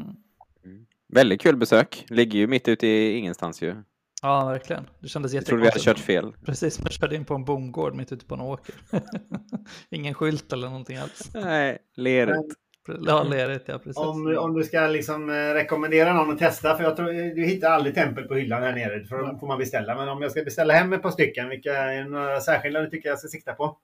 Mm. 0.00 0.16
Mm. 0.64 0.86
Väldigt 1.08 1.40
kul 1.40 1.56
besök. 1.56 2.04
Ligger 2.08 2.38
ju 2.38 2.46
mitt 2.46 2.68
ute 2.68 2.86
i 2.86 3.16
ingenstans 3.16 3.62
ju. 3.62 3.82
Ja, 4.22 4.44
verkligen. 4.44 4.86
Det 5.00 5.08
kändes 5.08 5.32
jättekonstigt. 5.32 5.34
Jag 5.34 5.46
trodde 5.46 5.62
vi 5.62 5.68
hade 5.68 5.80
kört 5.80 5.98
fel. 5.98 6.44
Precis, 6.44 6.80
man 6.80 6.90
körde 6.90 7.16
in 7.16 7.24
på 7.24 7.34
en 7.34 7.44
bondgård 7.44 7.94
mitt 7.94 8.12
ute 8.12 8.26
på 8.26 8.34
en 8.34 8.40
åker. 8.40 8.74
Ingen 9.90 10.14
skylt 10.14 10.52
eller 10.52 10.68
någonting 10.68 10.96
alls. 10.96 11.30
Nej, 11.34 11.78
lerigt. 11.94 12.54
Ja, 12.86 13.34
ja 13.66 13.78
precis. 13.78 13.96
Om, 13.96 14.36
om 14.38 14.54
du 14.54 14.64
ska 14.64 14.86
liksom 14.86 15.30
eh, 15.30 15.34
rekommendera 15.34 16.12
någon 16.12 16.30
att 16.32 16.38
testa, 16.38 16.76
för 16.76 16.84
jag 16.84 16.96
tror 16.96 17.34
du 17.34 17.44
hittar 17.44 17.70
aldrig 17.70 17.94
tempel 17.94 18.24
på 18.24 18.34
hyllan 18.34 18.62
här 18.62 18.72
nere, 18.72 19.04
för 19.04 19.18
då 19.18 19.38
får 19.38 19.46
man 19.46 19.58
beställa. 19.58 19.94
Men 19.94 20.08
om 20.08 20.22
jag 20.22 20.30
ska 20.30 20.42
beställa 20.42 20.74
hem 20.74 20.92
ett 20.92 21.02
par 21.02 21.10
stycken, 21.10 21.48
vilka 21.48 21.72
är 21.72 22.04
några 22.04 22.40
särskilda 22.40 22.80
du 22.80 22.90
tycker 22.90 23.08
jag 23.08 23.18
ska 23.18 23.28
sikta 23.28 23.54
på? 23.54 23.78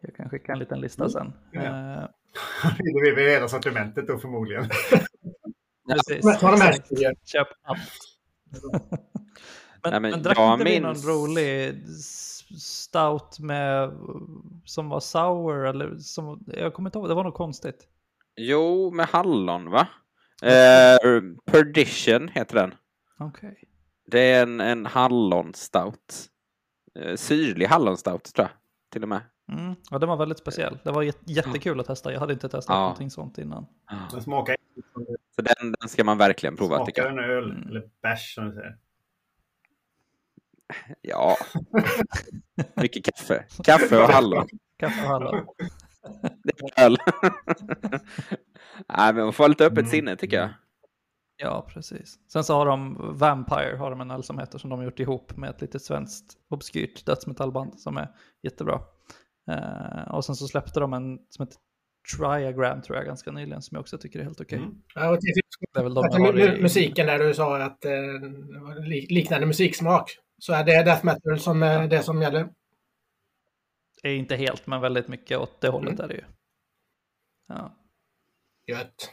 Jag 0.00 0.16
kan 0.16 0.30
skicka 0.30 0.52
en 0.52 0.58
liten 0.58 0.80
lista 0.80 1.08
sen. 1.08 1.32
Ja. 1.52 1.60
Uh... 1.60 2.08
det 2.78 3.14
blir 3.14 3.30
hela 3.30 3.48
sortimentet 3.48 4.06
då 4.06 4.18
förmodligen. 4.18 4.64
Precis. 5.88 6.24
Köp 7.24 7.48
allt 7.62 7.80
men, 9.82 9.92
Nej, 9.92 10.00
men, 10.00 10.10
men 10.10 10.22
drack 10.22 10.38
inte 10.38 10.64
vi 10.64 10.80
någon 10.80 10.94
rolig 10.94 11.74
stout 12.58 13.38
med, 13.38 13.92
som 14.64 14.88
var 14.88 15.00
sour 15.00 15.66
eller 15.66 15.98
som, 15.98 16.44
jag 16.46 16.74
kommer 16.74 16.88
inte 16.88 16.98
ihåg, 16.98 17.08
det 17.08 17.14
var 17.14 17.24
något 17.24 17.34
konstigt. 17.34 17.88
Jo, 18.36 18.90
med 18.90 19.06
hallon 19.06 19.70
va? 19.70 19.88
Eh, 20.42 21.20
Perdition 21.44 22.28
heter 22.28 22.54
den. 22.54 22.74
Okej. 23.18 23.50
Okay. 23.50 23.64
Det 24.06 24.20
är 24.20 24.42
en, 24.42 24.60
en 24.60 24.86
hallonstout. 24.86 26.28
Eh, 26.98 27.16
syrlig 27.16 27.66
hallonstout 27.66 28.34
tror 28.34 28.48
jag, 28.48 28.50
till 28.92 29.02
och 29.02 29.08
med. 29.08 29.20
Mm. 29.52 29.74
Ja, 29.90 29.98
den 29.98 30.08
var 30.08 30.16
väldigt 30.16 30.38
speciell. 30.38 30.78
Det 30.84 30.90
var 30.90 31.12
jättekul 31.24 31.80
att 31.80 31.86
testa. 31.86 32.12
Jag 32.12 32.20
hade 32.20 32.32
inte 32.32 32.48
testat 32.48 32.74
ja. 32.74 32.80
någonting 32.80 33.10
sånt 33.10 33.38
innan. 33.38 33.66
Den 34.10 34.22
smakar 34.22 34.56
Så 35.36 35.42
den, 35.42 35.74
den 35.80 35.88
ska 35.88 36.04
man 36.04 36.18
verkligen 36.18 36.56
prova. 36.56 36.76
Smakar 36.76 37.06
en 37.06 37.18
öl, 37.18 37.50
mm. 37.50 37.68
eller 37.68 37.82
bärs 38.02 38.34
som 38.34 38.46
du 38.46 38.52
säger. 38.52 38.76
Ja, 41.00 41.36
mycket 42.74 43.04
kaffe. 43.04 43.44
Kaffe 43.64 44.02
och 44.02 44.08
hallon. 44.08 44.48
Kaffe 44.78 45.02
och 45.02 45.08
hallon. 45.08 45.46
Det 46.44 46.52
är 46.76 46.84
öl. 46.84 46.98
Nej, 48.88 49.14
men 49.14 49.24
man 49.24 49.32
får 49.32 49.44
ha 49.44 49.48
lite 49.48 49.66
öppet 49.66 49.78
mm. 49.78 49.90
sinne 49.90 50.16
tycker 50.16 50.36
jag. 50.36 50.50
Ja, 51.36 51.66
precis. 51.68 52.18
Sen 52.32 52.44
så 52.44 52.54
har 52.54 52.66
de 52.66 52.96
Vampire, 53.18 53.76
har 53.76 53.90
de 53.90 54.00
en 54.00 54.10
öl 54.10 54.22
som 54.22 54.38
heter, 54.38 54.58
som 54.58 54.70
de 54.70 54.78
har 54.78 54.84
gjort 54.84 55.00
ihop 55.00 55.36
med 55.36 55.50
ett 55.50 55.60
litet 55.60 55.82
svenskt 55.82 56.36
obskyrt 56.48 57.06
dödsmetallband 57.06 57.80
som 57.80 57.96
är 57.96 58.08
jättebra. 58.42 58.80
Uh, 59.50 60.14
och 60.14 60.24
sen 60.24 60.36
så 60.36 60.48
släppte 60.48 60.80
de 60.80 60.92
en 60.92 61.18
som 61.28 61.46
heter 61.46 61.58
Triagram 62.16 62.82
tror 62.82 62.96
jag 62.96 63.06
ganska 63.06 63.32
nyligen 63.32 63.62
som 63.62 63.74
jag 63.74 63.80
också 63.80 63.98
tycker 63.98 64.18
är 64.18 64.24
helt 64.24 64.40
okej. 64.40 64.58
Okay. 64.58 64.68
Mm. 64.68 64.82
Ja, 64.94 65.18
det 65.72 65.80
är 65.80 65.82
väl 65.82 65.94
de 65.94 66.38
i... 66.38 66.62
Musiken 66.62 67.06
där 67.06 67.18
du 67.18 67.34
sa 67.34 67.62
att 67.62 67.84
eh, 67.84 67.92
liknande 69.08 69.46
musiksmak. 69.46 70.16
Så 70.40 70.52
är 70.52 70.64
det 70.64 70.82
death 70.82 71.04
metal 71.04 71.38
som 71.38 71.62
är 71.62 71.88
det 71.88 72.02
som 72.02 72.22
gäller? 72.22 72.48
Är 74.02 74.12
inte 74.12 74.36
helt, 74.36 74.66
men 74.66 74.80
väldigt 74.80 75.08
mycket 75.08 75.38
åt 75.38 75.60
det 75.60 75.68
hållet 75.68 75.92
mm. 75.92 76.04
är 76.04 76.08
det 76.08 76.14
ju. 76.14 76.24
Ja. 77.48 77.76
Gött. 78.66 79.10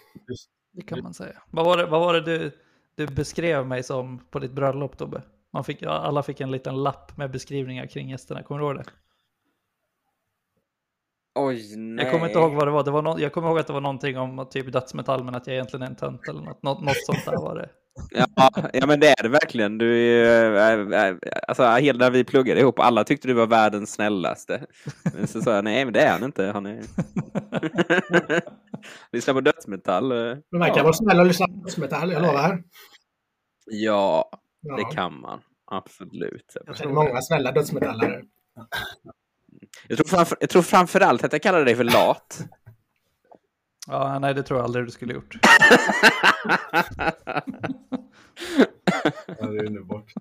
Det 0.72 0.82
kan 0.82 1.04
man 1.04 1.14
säga. 1.14 1.44
Vad 1.52 1.66
var 1.66 1.78
det, 1.78 1.86
vad 1.86 2.00
var 2.00 2.14
det 2.14 2.22
du, 2.22 2.52
du 2.96 3.08
beskrev 3.08 3.68
mig 3.68 3.84
som 3.84 4.20
på 4.20 4.40
ditt 4.40 4.52
bröllop, 4.52 4.98
Tobbe? 4.98 5.22
Man 5.54 5.64
fick, 5.64 5.84
alla 5.84 6.24
fick 6.24 6.42
en 6.42 6.52
liten 6.52 6.84
lapp 6.84 7.18
med 7.18 7.32
beskrivningar 7.32 7.88
kring 7.88 8.10
gästerna. 8.10 8.44
Kommer 8.44 8.62
du 8.62 8.68
ihåg 8.68 8.76
det? 8.76 8.86
Oj, 11.36 11.76
nej. 11.78 12.06
Jag 12.06 12.14
kommer 12.14 12.28
inte 12.28 12.40
ihåg 12.40 12.54
vad 12.54 12.68
det 12.68 12.72
var. 12.72 12.84
Det 12.84 12.92
var 12.92 13.02
no 13.02 13.20
jag 13.20 13.34
kommer 13.34 13.48
ihåg 13.48 13.60
att 13.60 13.68
det 13.68 13.74
var 13.74 13.82
någonting 13.82 14.18
om 14.18 14.48
typ 14.50 14.72
dödsmetall, 14.72 15.24
men 15.24 15.36
att 15.36 15.48
jag 15.48 15.54
egentligen 15.54 15.84
är 15.84 15.88
en 15.88 15.96
tönt 15.96 16.28
eller 16.28 16.42
något, 16.42 16.64
något, 16.64 16.82
något 16.82 17.06
sånt 17.06 17.26
där 17.26 17.38
var 17.42 17.56
det. 17.56 17.70
Ja, 18.10 18.50
ja, 18.74 18.88
men 18.88 19.00
det 19.00 19.08
är 19.08 19.24
det 19.24 19.30
verkligen. 19.30 19.78
Du 19.78 19.98
är, 19.98 20.94
äh, 20.94 21.10
äh, 21.10 21.16
alltså, 21.48 21.64
hela 21.64 22.00
när 22.00 22.12
vi 22.12 22.24
pluggade 22.24 22.60
ihop, 22.60 22.80
alla 22.80 23.04
tyckte 23.04 23.28
du 23.28 23.34
var 23.34 23.48
världens 23.48 23.94
snällaste. 23.94 24.66
Men 25.14 25.28
så 25.28 25.42
sa 25.42 25.56
jag, 25.56 25.64
nej 25.64 25.86
men 25.86 25.94
det 25.94 26.02
är 26.02 26.12
han 26.12 26.24
inte. 26.24 26.46
Han 26.46 26.66
är... 26.66 26.84
lyssnar 29.12 29.34
på 29.34 29.42
dödsmetall. 29.42 30.10
Men 30.10 30.60
man 30.60 30.68
kan 30.68 30.78
ja. 30.78 30.84
vara 30.84 30.94
snäll 30.94 31.20
och 31.20 31.26
lyssna 31.26 31.48
på 31.48 31.54
dödsmetall, 31.54 32.12
jag 32.12 32.22
lovar. 32.22 32.64
Ja, 33.66 34.30
ja, 34.62 34.76
det 34.76 34.96
kan 34.96 35.20
man. 35.20 35.40
Absolut. 35.72 36.58
Jag 36.66 36.78
känner 36.78 36.94
många 36.94 37.22
snälla 37.22 37.52
dödsmetallare. 37.52 38.22
Jag 39.88 39.98
tror, 39.98 40.08
framför, 40.08 40.38
jag 40.40 40.50
tror 40.50 40.62
framförallt 40.62 41.24
att 41.24 41.34
jag 41.34 41.42
kallade 41.42 41.66
dig 41.66 41.76
för 41.76 41.84
lat. 41.84 42.40
Ja, 43.88 44.20
nej, 44.20 44.34
det 44.34 44.44
tror 44.44 44.60
jag 44.60 44.64
aldrig 44.66 44.86
du 44.86 44.92
skulle 44.92 45.14
gjort. 45.14 45.38
ja, 49.40 49.48
det 49.48 49.58
är 49.58 49.66
underbart. 49.66 50.14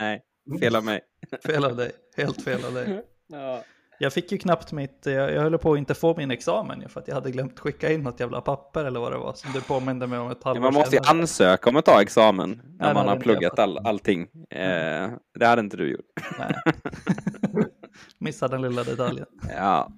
Nej, 0.00 0.22
fel 0.60 0.76
av 0.76 0.84
mig. 0.84 1.00
fel 1.46 1.64
av 1.64 1.76
dig. 1.76 1.92
Helt 2.16 2.42
fel 2.42 2.64
av 2.64 2.74
dig. 2.74 3.02
Ja. 3.26 3.64
Jag 4.00 4.12
fick 4.12 4.32
ju 4.32 4.38
knappt 4.38 4.72
mitt, 4.72 5.00
jag, 5.04 5.32
jag 5.32 5.42
höll 5.42 5.58
på 5.58 5.72
att 5.72 5.78
inte 5.78 5.94
få 5.94 6.16
min 6.16 6.30
examen 6.30 6.88
för 6.88 7.00
att 7.00 7.08
jag 7.08 7.14
hade 7.14 7.30
glömt 7.30 7.58
skicka 7.58 7.92
in 7.92 8.02
något 8.02 8.20
jävla 8.20 8.40
papper 8.40 8.84
eller 8.84 9.00
vad 9.00 9.12
det 9.12 9.18
var 9.18 9.32
som 9.32 9.52
du 9.52 9.60
påminde 9.60 10.06
mig 10.06 10.18
om 10.18 10.30
ett 10.30 10.44
halvår 10.44 10.62
Man 10.62 10.74
måste 10.74 10.96
ju 10.96 11.02
ansöka 11.06 11.70
om 11.70 11.76
att 11.76 11.84
ta 11.84 12.02
examen 12.02 12.62
när 12.78 12.86
nej, 12.86 12.94
man 12.94 13.08
har 13.08 13.16
pluggat 13.16 13.58
all, 13.58 13.78
allting. 13.86 14.22
Eh, 14.50 15.10
det 15.38 15.46
hade 15.46 15.60
inte 15.60 15.76
du 15.76 15.90
gjort. 15.90 16.06
Nej. 16.38 16.54
Missade 18.18 18.54
den 18.54 18.62
lilla 18.62 18.84
detaljen. 18.84 19.26
Ja. 19.56 19.92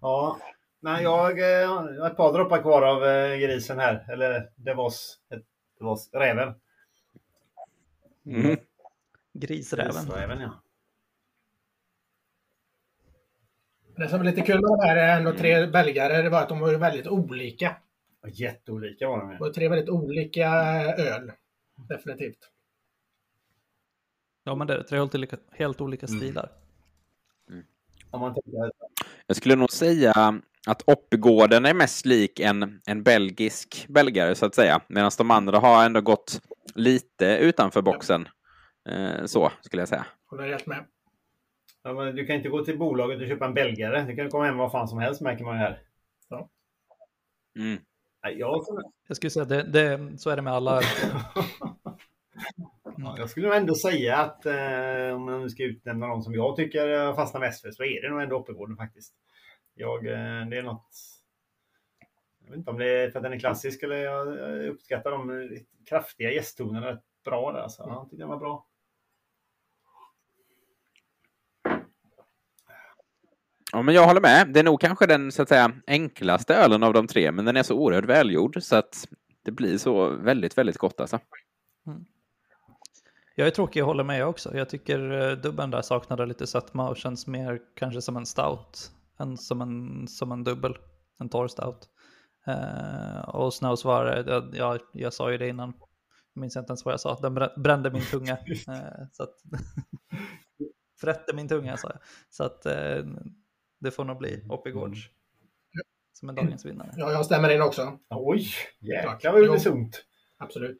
Ja, 0.00 0.38
Nej, 0.84 1.02
jag 1.02 1.62
eh, 1.62 1.68
har 1.68 2.06
ett 2.10 2.16
par 2.16 2.32
droppar 2.32 2.62
kvar 2.62 2.82
av 2.82 3.04
eh, 3.04 3.36
grisen 3.38 3.78
här. 3.78 4.06
Eller 4.12 4.50
det 4.56 4.74
var, 4.74 4.92
det 5.78 5.84
var 5.84 6.18
räven. 6.18 6.54
Mm. 8.26 8.56
Grisräven. 9.32 9.92
Grisräven, 9.92 10.40
ja. 10.40 10.62
Det 13.96 14.08
som 14.08 14.20
är 14.20 14.24
lite 14.24 14.40
kul 14.40 14.60
med 14.60 14.70
de 14.70 14.86
här 14.86 14.96
är 14.96 15.18
ändå 15.18 15.32
tre 15.32 15.66
belgare, 15.66 16.22
det 16.22 16.30
var 16.30 16.42
att 16.42 16.48
de 16.48 16.60
var 16.60 16.74
väldigt 16.74 17.06
olika. 17.06 17.76
Jätteolika 18.26 19.08
var 19.08 19.18
de. 19.18 19.30
Det 19.30 19.40
var 19.40 19.50
tre 19.50 19.68
väldigt 19.68 19.88
olika 19.88 20.48
öl. 20.98 21.32
Definitivt. 21.88 22.50
Ja, 24.44 24.54
men 24.54 24.66
det 24.66 24.74
är 24.74 24.82
tre 24.82 24.98
helt 24.98 25.14
olika, 25.14 25.36
helt 25.50 25.80
olika 25.80 26.06
mm. 26.06 26.20
stilar. 26.20 26.48
Om 28.10 28.20
man 28.20 28.34
tänker... 28.34 28.72
Jag 29.26 29.36
skulle 29.36 29.56
nog 29.56 29.70
säga 29.70 30.40
att 30.66 30.82
Oppigården 30.86 31.66
är 31.66 31.74
mest 31.74 32.06
lik 32.06 32.40
en, 32.40 32.80
en 32.86 33.02
belgisk 33.02 33.86
belgare 33.88 34.34
så 34.34 34.46
att 34.46 34.54
säga. 34.54 34.80
Medan 34.88 35.10
de 35.18 35.30
andra 35.30 35.58
har 35.58 35.84
ändå 35.84 36.00
gått 36.00 36.40
lite 36.74 37.26
utanför 37.26 37.82
boxen. 37.82 38.28
Eh, 38.88 39.24
så 39.24 39.52
skulle 39.60 39.82
jag 39.82 39.88
säga. 39.88 40.06
Håller 40.26 40.48
helt 40.48 40.66
med. 40.66 40.84
Ja, 41.82 41.92
men 41.92 42.16
du 42.16 42.26
kan 42.26 42.36
inte 42.36 42.48
gå 42.48 42.64
till 42.64 42.78
bolaget 42.78 43.20
och 43.20 43.28
köpa 43.28 43.46
en 43.46 43.54
belgare. 43.54 44.02
Du 44.02 44.16
kan 44.16 44.30
komma 44.30 44.44
hem 44.44 44.56
vad 44.56 44.72
fan 44.72 44.88
som 44.88 44.98
helst 44.98 45.20
märker 45.20 45.44
man 45.44 45.54
ju 45.54 45.60
här. 45.60 45.82
Ja. 46.28 46.48
Mm. 47.58 47.78
Nej, 48.22 48.38
jag, 48.38 48.64
Jag 49.08 49.16
skulle 49.16 49.30
säga 49.30 49.44
det, 49.44 49.62
det, 49.62 50.18
så 50.18 50.30
är 50.30 50.36
det 50.36 50.42
med 50.42 50.52
alla. 50.52 50.80
ja, 52.96 53.14
jag 53.18 53.30
skulle 53.30 53.46
nog 53.46 53.56
ändå 53.56 53.74
säga 53.74 54.16
att 54.16 54.46
eh, 54.46 55.14
om 55.14 55.24
man 55.24 55.42
nu 55.42 55.50
ska 55.50 55.62
utnämna 55.62 56.06
någon 56.06 56.22
som 56.22 56.34
jag 56.34 56.56
tycker 56.56 57.14
fastnar 57.14 57.40
mest 57.40 57.62
för 57.62 57.70
så 57.70 57.84
är 57.84 58.02
det 58.02 58.10
nog 58.10 58.22
ändå 58.22 58.36
Oppigården 58.36 58.76
faktiskt. 58.76 59.14
Jag, 59.74 60.06
eh, 60.06 60.46
det 60.46 60.58
är 60.58 60.62
något... 60.62 60.90
Jag 62.44 62.50
vet 62.50 62.58
inte 62.58 62.70
om 62.70 62.78
det 62.78 62.88
är 62.88 63.10
för 63.10 63.18
att 63.18 63.22
den 63.22 63.32
är 63.32 63.38
klassisk 63.38 63.82
eller 63.82 63.96
jag 63.96 64.38
uppskattar 64.66 65.10
de 65.10 65.50
kraftiga 65.86 66.30
gästtonerna 66.32 66.86
rätt 66.86 67.04
bra 67.24 67.52
där. 67.52 67.68
Så 67.68 67.82
jag 67.86 68.10
tycker 68.10 68.20
den 68.20 68.28
var 68.28 68.36
bra. 68.36 68.66
Ja, 73.72 73.82
men 73.82 73.94
jag 73.94 74.06
håller 74.06 74.20
med. 74.20 74.48
Det 74.52 74.60
är 74.60 74.64
nog 74.64 74.80
kanske 74.80 75.06
den 75.06 75.32
så 75.32 75.42
att 75.42 75.48
säga 75.48 75.72
enklaste 75.86 76.54
ölen 76.54 76.82
av 76.82 76.92
de 76.92 77.06
tre, 77.06 77.32
men 77.32 77.44
den 77.44 77.56
är 77.56 77.62
så 77.62 77.74
oerhört 77.74 78.04
välgjord 78.04 78.62
så 78.62 78.76
att 78.76 79.08
det 79.42 79.52
blir 79.52 79.78
så 79.78 80.10
väldigt, 80.10 80.58
väldigt 80.58 80.78
gott 80.78 81.00
alltså. 81.00 81.18
Jag 83.34 83.46
är 83.46 83.50
tråkig 83.50 83.82
och 83.82 83.86
håller 83.86 84.04
med 84.04 84.26
också. 84.26 84.56
Jag 84.56 84.68
tycker 84.68 85.30
eh, 85.30 85.36
dubben 85.36 85.70
där 85.70 85.82
saknade 85.82 86.26
lite 86.26 86.46
sötma 86.46 86.88
och 86.88 86.96
känns 86.96 87.26
mer 87.26 87.60
kanske 87.74 88.02
som 88.02 88.16
en 88.16 88.26
stout 88.26 88.90
än 89.18 89.36
som 89.36 89.60
en, 89.60 90.08
som 90.08 90.32
en 90.32 90.44
dubbel, 90.44 90.76
en 91.20 91.28
torr 91.28 91.48
stout. 91.48 91.88
Eh, 92.46 93.28
och 93.28 93.54
Snows 93.54 93.84
var, 93.84 94.06
jag, 94.26 94.54
jag, 94.56 94.80
jag 94.92 95.12
sa 95.12 95.30
ju 95.32 95.38
det 95.38 95.48
innan, 95.48 95.72
jag 96.34 96.40
minns 96.40 96.56
inte 96.56 96.70
ens 96.70 96.84
vad 96.84 96.92
jag 96.92 97.00
sa, 97.00 97.18
den 97.22 97.38
brä- 97.38 97.60
brände 97.60 97.90
min 97.90 98.02
tunga. 98.02 98.38
Så 99.12 99.22
att, 99.22 99.34
frätte 101.00 101.34
min 101.36 101.48
tunga 101.48 101.76
sa 101.76 101.88
jag. 101.88 101.98
Så 102.30 102.44
att 102.44 102.66
eh, 102.66 103.04
det 103.80 103.90
får 103.90 104.04
nog 104.04 104.18
bli 104.18 104.46
Oppigårds 104.48 104.98
som 106.12 106.28
är 106.28 106.32
dagens 106.32 106.64
vinnare. 106.64 106.92
Ja, 106.96 107.12
jag 107.12 107.24
stämmer 107.26 107.50
in 107.54 107.62
också. 107.62 107.98
Oj, 108.10 108.46
jäklar 108.80 109.32
vad 109.32 109.42
unisont. 109.42 110.04
Absolut. 110.38 110.78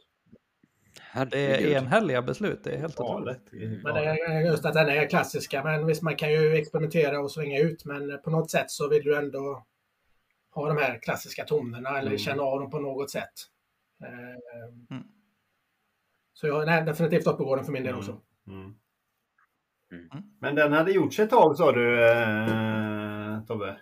Det 1.30 1.38
är 1.38 1.76
enhälliga 1.76 2.22
beslut, 2.22 2.64
det 2.64 2.70
är 2.74 2.78
helt 2.78 3.00
otroligt. 3.00 3.48
Men 3.82 3.94
det 3.94 4.04
är 4.04 4.40
just 4.46 4.64
att 4.64 4.74
den 4.74 4.88
är 4.88 5.08
klassiska. 5.08 5.64
Men 5.64 5.86
visst, 5.86 6.02
man 6.02 6.16
kan 6.16 6.32
ju 6.32 6.54
experimentera 6.56 7.20
och 7.20 7.30
svänga 7.32 7.58
ut. 7.60 7.84
Men 7.84 8.18
på 8.24 8.30
något 8.30 8.50
sätt 8.50 8.70
så 8.70 8.88
vill 8.88 9.02
du 9.04 9.16
ändå 9.16 9.66
ha 10.50 10.68
de 10.68 10.76
här 10.78 10.98
klassiska 11.02 11.44
tonerna 11.44 11.88
eller 11.98 12.08
Mm. 12.10 12.18
känna 12.18 12.42
av 12.42 12.60
dem 12.60 12.70
på 12.70 12.78
något 12.78 13.10
sätt. 13.10 13.32
Eh, 14.02 14.90
Mm. 14.90 15.04
Så 16.32 16.46
jag 16.46 16.68
är 16.68 16.82
definitivt 16.84 17.26
Oppigården 17.26 17.64
för 17.64 17.72
min 17.72 17.82
del 17.84 17.94
också. 17.94 18.20
Mm. 18.46 18.74
Mm. 19.92 20.22
Men 20.40 20.54
den 20.54 20.72
hade 20.72 20.92
gjorts 20.92 21.18
ett 21.18 21.30
tag 21.30 21.56
sa 21.56 21.72
du 21.72 22.10
eh, 22.10 23.44
Tobbe? 23.46 23.76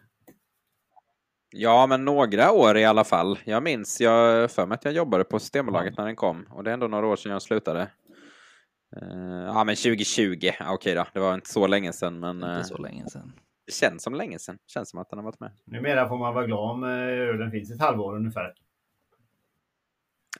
Ja, 1.52 1.86
men 1.86 2.04
några 2.04 2.52
år 2.52 2.76
i 2.76 2.84
alla 2.84 3.04
fall. 3.04 3.38
Jag 3.44 3.62
minns, 3.62 4.00
jag 4.00 4.50
för 4.50 4.66
mig 4.66 4.74
att 4.74 4.84
jag 4.84 4.94
jobbade 4.94 5.24
på 5.24 5.38
Systembolaget 5.38 5.96
när 5.98 6.06
den 6.06 6.16
kom 6.16 6.46
och 6.50 6.64
det 6.64 6.70
är 6.70 6.74
ändå 6.74 6.88
några 6.88 7.06
år 7.06 7.16
sedan 7.16 7.32
jag 7.32 7.42
slutade. 7.42 7.80
Eh, 8.96 9.44
ja, 9.46 9.64
men 9.64 9.76
2020. 9.76 10.38
Ja, 10.58 10.74
Okej 10.74 10.94
då, 10.94 11.06
det 11.12 11.20
var 11.20 11.34
inte 11.34 11.50
så 11.50 11.66
länge 11.66 11.92
sedan, 11.92 12.20
men 12.20 12.42
eh, 12.42 12.56
Inte 12.56 12.64
så 12.64 12.78
länge 12.78 13.10
sedan. 13.10 13.32
det 13.66 13.72
känns 13.72 14.02
som 14.02 14.14
länge 14.14 14.38
sedan. 14.38 14.58
Känns 14.66 14.90
som 14.90 15.00
att 15.00 15.10
den 15.10 15.18
har 15.18 15.24
varit 15.24 15.40
med. 15.40 15.52
Numera 15.64 16.08
får 16.08 16.18
man 16.18 16.34
vara 16.34 16.46
glad 16.46 16.70
om 16.70 16.84
eh, 16.84 16.90
ölen 16.90 17.50
finns 17.50 17.70
ett 17.70 17.80
halvår 17.80 18.16
ungefär. 18.16 18.54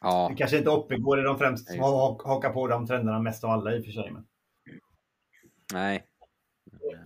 Ja, 0.01 0.27
Det 0.31 0.37
kanske 0.37 0.59
inte 0.59 0.71
Oppigård 0.71 1.19
är 1.19 1.25
de 1.25 1.39
främst 1.39 1.71
som 1.71 1.81
har 1.81 2.25
hakar 2.29 2.51
på 2.51 2.69
de 2.69 2.87
trenderna 2.87 3.19
mest 3.19 3.45
av 3.45 3.51
alla 3.51 3.75
i 3.75 3.81
och 3.81 3.85
för 3.85 3.93
sig. 3.93 4.11
Men... 4.11 4.27
nej 5.73 6.07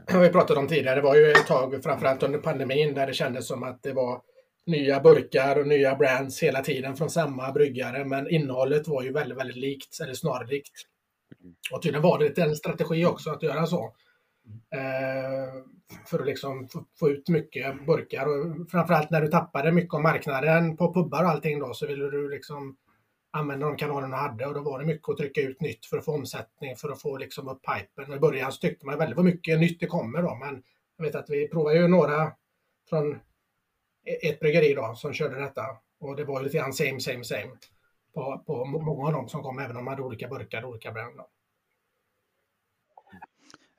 har 0.09 0.21
vi 0.21 0.29
pratat 0.29 0.57
om 0.57 0.69
tidigare. 0.69 0.95
Det 0.95 1.01
var 1.01 1.17
ju 1.17 1.33
ett 1.33 1.47
tag, 1.47 1.83
framförallt 1.83 2.23
under 2.23 2.39
pandemin, 2.39 2.95
där 2.95 3.07
det 3.07 3.15
kändes 3.15 3.47
som 3.47 3.63
att 3.63 3.83
det 3.83 3.93
var 3.93 4.21
nya 4.67 5.01
burkar 5.01 5.59
och 5.59 5.67
nya 5.67 5.97
brands 5.97 6.43
hela 6.43 6.61
tiden 6.61 6.97
från 6.97 7.11
samma 7.11 7.53
bryggare. 7.53 8.05
Men 8.05 8.31
innehållet 8.31 8.89
var 8.89 9.03
ju 9.03 9.13
väldigt, 9.13 9.39
väldigt 9.39 9.57
likt, 9.57 10.01
eller 10.01 10.15
snarlikt. 10.15 10.73
Och 11.73 11.83
tydligen 11.83 12.03
var 12.03 12.19
det 12.19 12.39
en 12.39 12.57
strategi 12.57 13.07
också 13.07 13.31
att 13.31 13.43
göra 13.43 13.67
så. 13.67 13.85
Eh, 14.75 15.53
för 16.07 16.19
att 16.19 16.27
liksom 16.27 16.69
få, 16.69 16.85
få 16.99 17.11
ut 17.11 17.29
mycket 17.29 17.87
burkar. 17.87 18.27
Och 18.27 18.71
framförallt 18.71 19.11
när 19.11 19.23
du 19.23 19.29
tappade 19.29 19.73
mycket 19.73 19.95
av 19.95 20.03
marknaden 20.03 20.77
på 20.77 20.95
pubbar 20.95 21.25
och 21.25 21.31
allting 21.31 21.59
då 21.59 21.75
så 21.75 21.87
ville 21.87 22.11
du 22.11 22.31
liksom 22.31 22.77
använda 23.37 23.67
de 23.67 23.77
kanalerna 23.77 24.17
du 24.17 24.23
hade 24.23 24.47
och 24.47 24.55
då 24.55 24.61
var 24.61 24.79
det 24.79 24.87
mycket 24.87 25.09
att 25.09 25.17
trycka 25.17 25.41
ut 25.41 25.61
nytt 25.61 25.87
för 25.87 25.99
att 25.99 26.05
få 26.05 26.15
omsättning, 26.15 26.77
för 26.77 26.89
att 26.89 27.03
få 27.03 27.17
liksom 27.17 27.49
upp 27.49 27.61
pipen. 27.63 28.11
Och 28.11 28.17
I 28.17 28.21
början 28.21 28.53
så 28.53 28.59
tyckte 28.59 28.87
man 28.87 28.99
väldigt 28.99 29.17
vad 29.17 29.25
mycket 29.25 29.61
nytt 29.61 29.81
det 29.81 29.87
kommer 29.87 30.23
då, 30.23 30.35
men 30.35 30.63
jag 30.97 31.05
vet 31.05 31.15
att 31.15 31.31
vi 31.31 31.49
provade 31.49 31.77
ju 31.79 31.89
några 31.89 32.33
från 32.89 33.13
e- 34.05 34.29
ett 34.29 34.41
bryggeri 34.41 34.75
då 34.75 34.95
som 34.95 35.13
körde 35.13 35.41
detta 35.41 35.63
och 36.01 36.17
det 36.17 36.25
var 36.25 36.39
ju 36.39 36.45
lite 36.45 36.59
grann 36.59 36.73
same, 36.73 37.01
same, 37.01 37.25
same 37.25 37.51
på, 38.15 38.43
på 38.47 38.65
må- 38.65 38.81
många 38.81 39.07
av 39.07 39.13
dem 39.13 39.29
som 39.29 39.43
kom, 39.43 39.59
även 39.59 39.77
om 39.77 39.85
de 39.85 39.91
hade 39.91 40.03
olika 40.03 40.29
burkar, 40.29 40.65
olika 40.65 40.93
brand. 40.93 41.17
Då. 41.17 41.29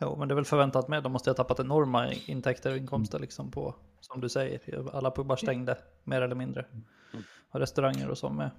Jo, 0.01 0.15
men 0.15 0.27
det 0.27 0.33
är 0.33 0.35
väl 0.35 0.45
förväntat 0.45 0.87
med. 0.87 1.03
De 1.03 1.11
måste 1.11 1.29
ha 1.29 1.35
tappat 1.35 1.59
enorma 1.59 2.13
intäkter 2.13 2.71
och 2.71 2.77
inkomster 2.77 3.19
liksom 3.19 3.51
på, 3.51 3.75
som 3.99 4.21
du 4.21 4.29
säger, 4.29 4.89
alla 4.95 5.11
pubbar 5.11 5.35
stängde 5.35 5.77
mer 6.03 6.21
eller 6.21 6.35
mindre. 6.35 6.65
Och 7.49 7.59
restauranger 7.59 8.09
och 8.09 8.17
så 8.17 8.29
med. 8.29 8.51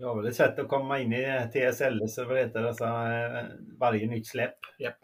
Var 0.00 0.16
väl 0.16 0.26
ett 0.26 0.36
sätt 0.36 0.58
att 0.58 0.68
komma 0.68 0.98
in 0.98 1.12
i 1.12 1.48
TSLS, 1.52 2.18
vad 2.18 2.36
det 2.36 2.40
heter, 2.40 2.64
alltså, 2.64 2.84
eh, 2.84 3.44
varje 3.78 4.06
nytt 4.06 4.26
släpp. 4.26 4.58
Japp. 4.78 4.96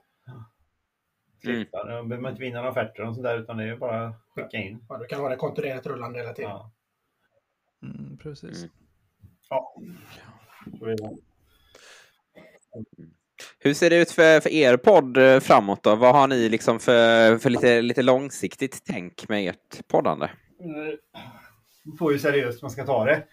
Slippa. 1.43 1.79
Då 1.79 1.85
behöver 1.85 2.19
man 2.19 2.31
inte 2.31 2.43
vinna 2.43 2.57
några 2.57 2.71
offerter 2.71 3.03
och 3.03 3.15
sånt 3.15 3.25
där, 3.25 3.39
utan 3.39 3.57
det 3.57 3.65
är 3.65 3.77
bara 3.77 4.09
att 4.09 4.15
skicka 4.29 4.57
in. 4.57 4.85
Ja, 4.89 4.99
du 4.99 5.07
kan 5.07 5.21
ha 5.21 5.29
det 5.29 5.37
kontinuerligt 5.37 5.87
rullande 5.87 6.19
hela 6.19 6.33
tiden. 6.33 6.51
Ja. 6.51 6.73
Mm, 7.83 8.19
precis. 8.19 8.63
Mm. 8.63 8.71
Ja. 9.49 9.75
Hur 13.59 13.75
ser 13.75 13.91
det 13.91 13.97
ut 13.97 14.11
för, 14.11 14.41
för 14.41 14.51
er 14.51 14.77
podd 14.77 15.17
eh, 15.17 15.41
framåt 15.41 15.83
då? 15.83 15.97
Vad 15.97 16.15
har 16.15 16.29
ni 16.29 16.49
liksom 16.49 16.81
för, 16.81 17.39
för 17.39 17.51
lite, 17.51 17.83
lite 17.83 18.03
långsiktigt 18.03 18.83
tänk 18.85 19.29
med 19.29 19.49
ert 19.49 19.89
poddande? 19.89 20.31
Det 21.85 21.97
får 21.99 22.13
ju 22.13 22.19
seriöst 22.19 22.63
man 22.63 22.71
ska 22.71 22.85
ta 22.85 23.05
det. 23.05 23.25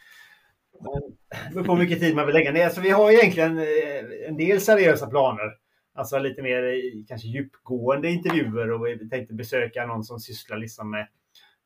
Det 0.80 1.54
beror 1.54 1.64
på 1.64 1.72
hur 1.72 1.80
mycket 1.80 2.00
tid 2.00 2.16
man 2.16 2.26
vill 2.26 2.36
lägga 2.36 2.52
ner. 2.52 2.70
Så 2.70 2.82
vi 2.82 2.90
har 2.90 3.12
egentligen 3.12 3.58
eh, 3.58 4.28
en 4.28 4.38
del 4.38 4.62
seriösa 4.62 5.08
planer. 5.08 5.54
Alltså 5.96 6.20
lite 6.20 6.42
mer 6.42 6.82
kanske 7.08 7.28
djupgående 7.28 8.10
intervjuer 8.10 8.72
och 8.72 8.88
vi 8.88 9.10
tänkte 9.10 9.34
besöka 9.34 9.86
någon 9.86 10.04
som 10.04 10.20
sysslar 10.20 10.58
liksom 10.58 10.92
med 10.92 11.08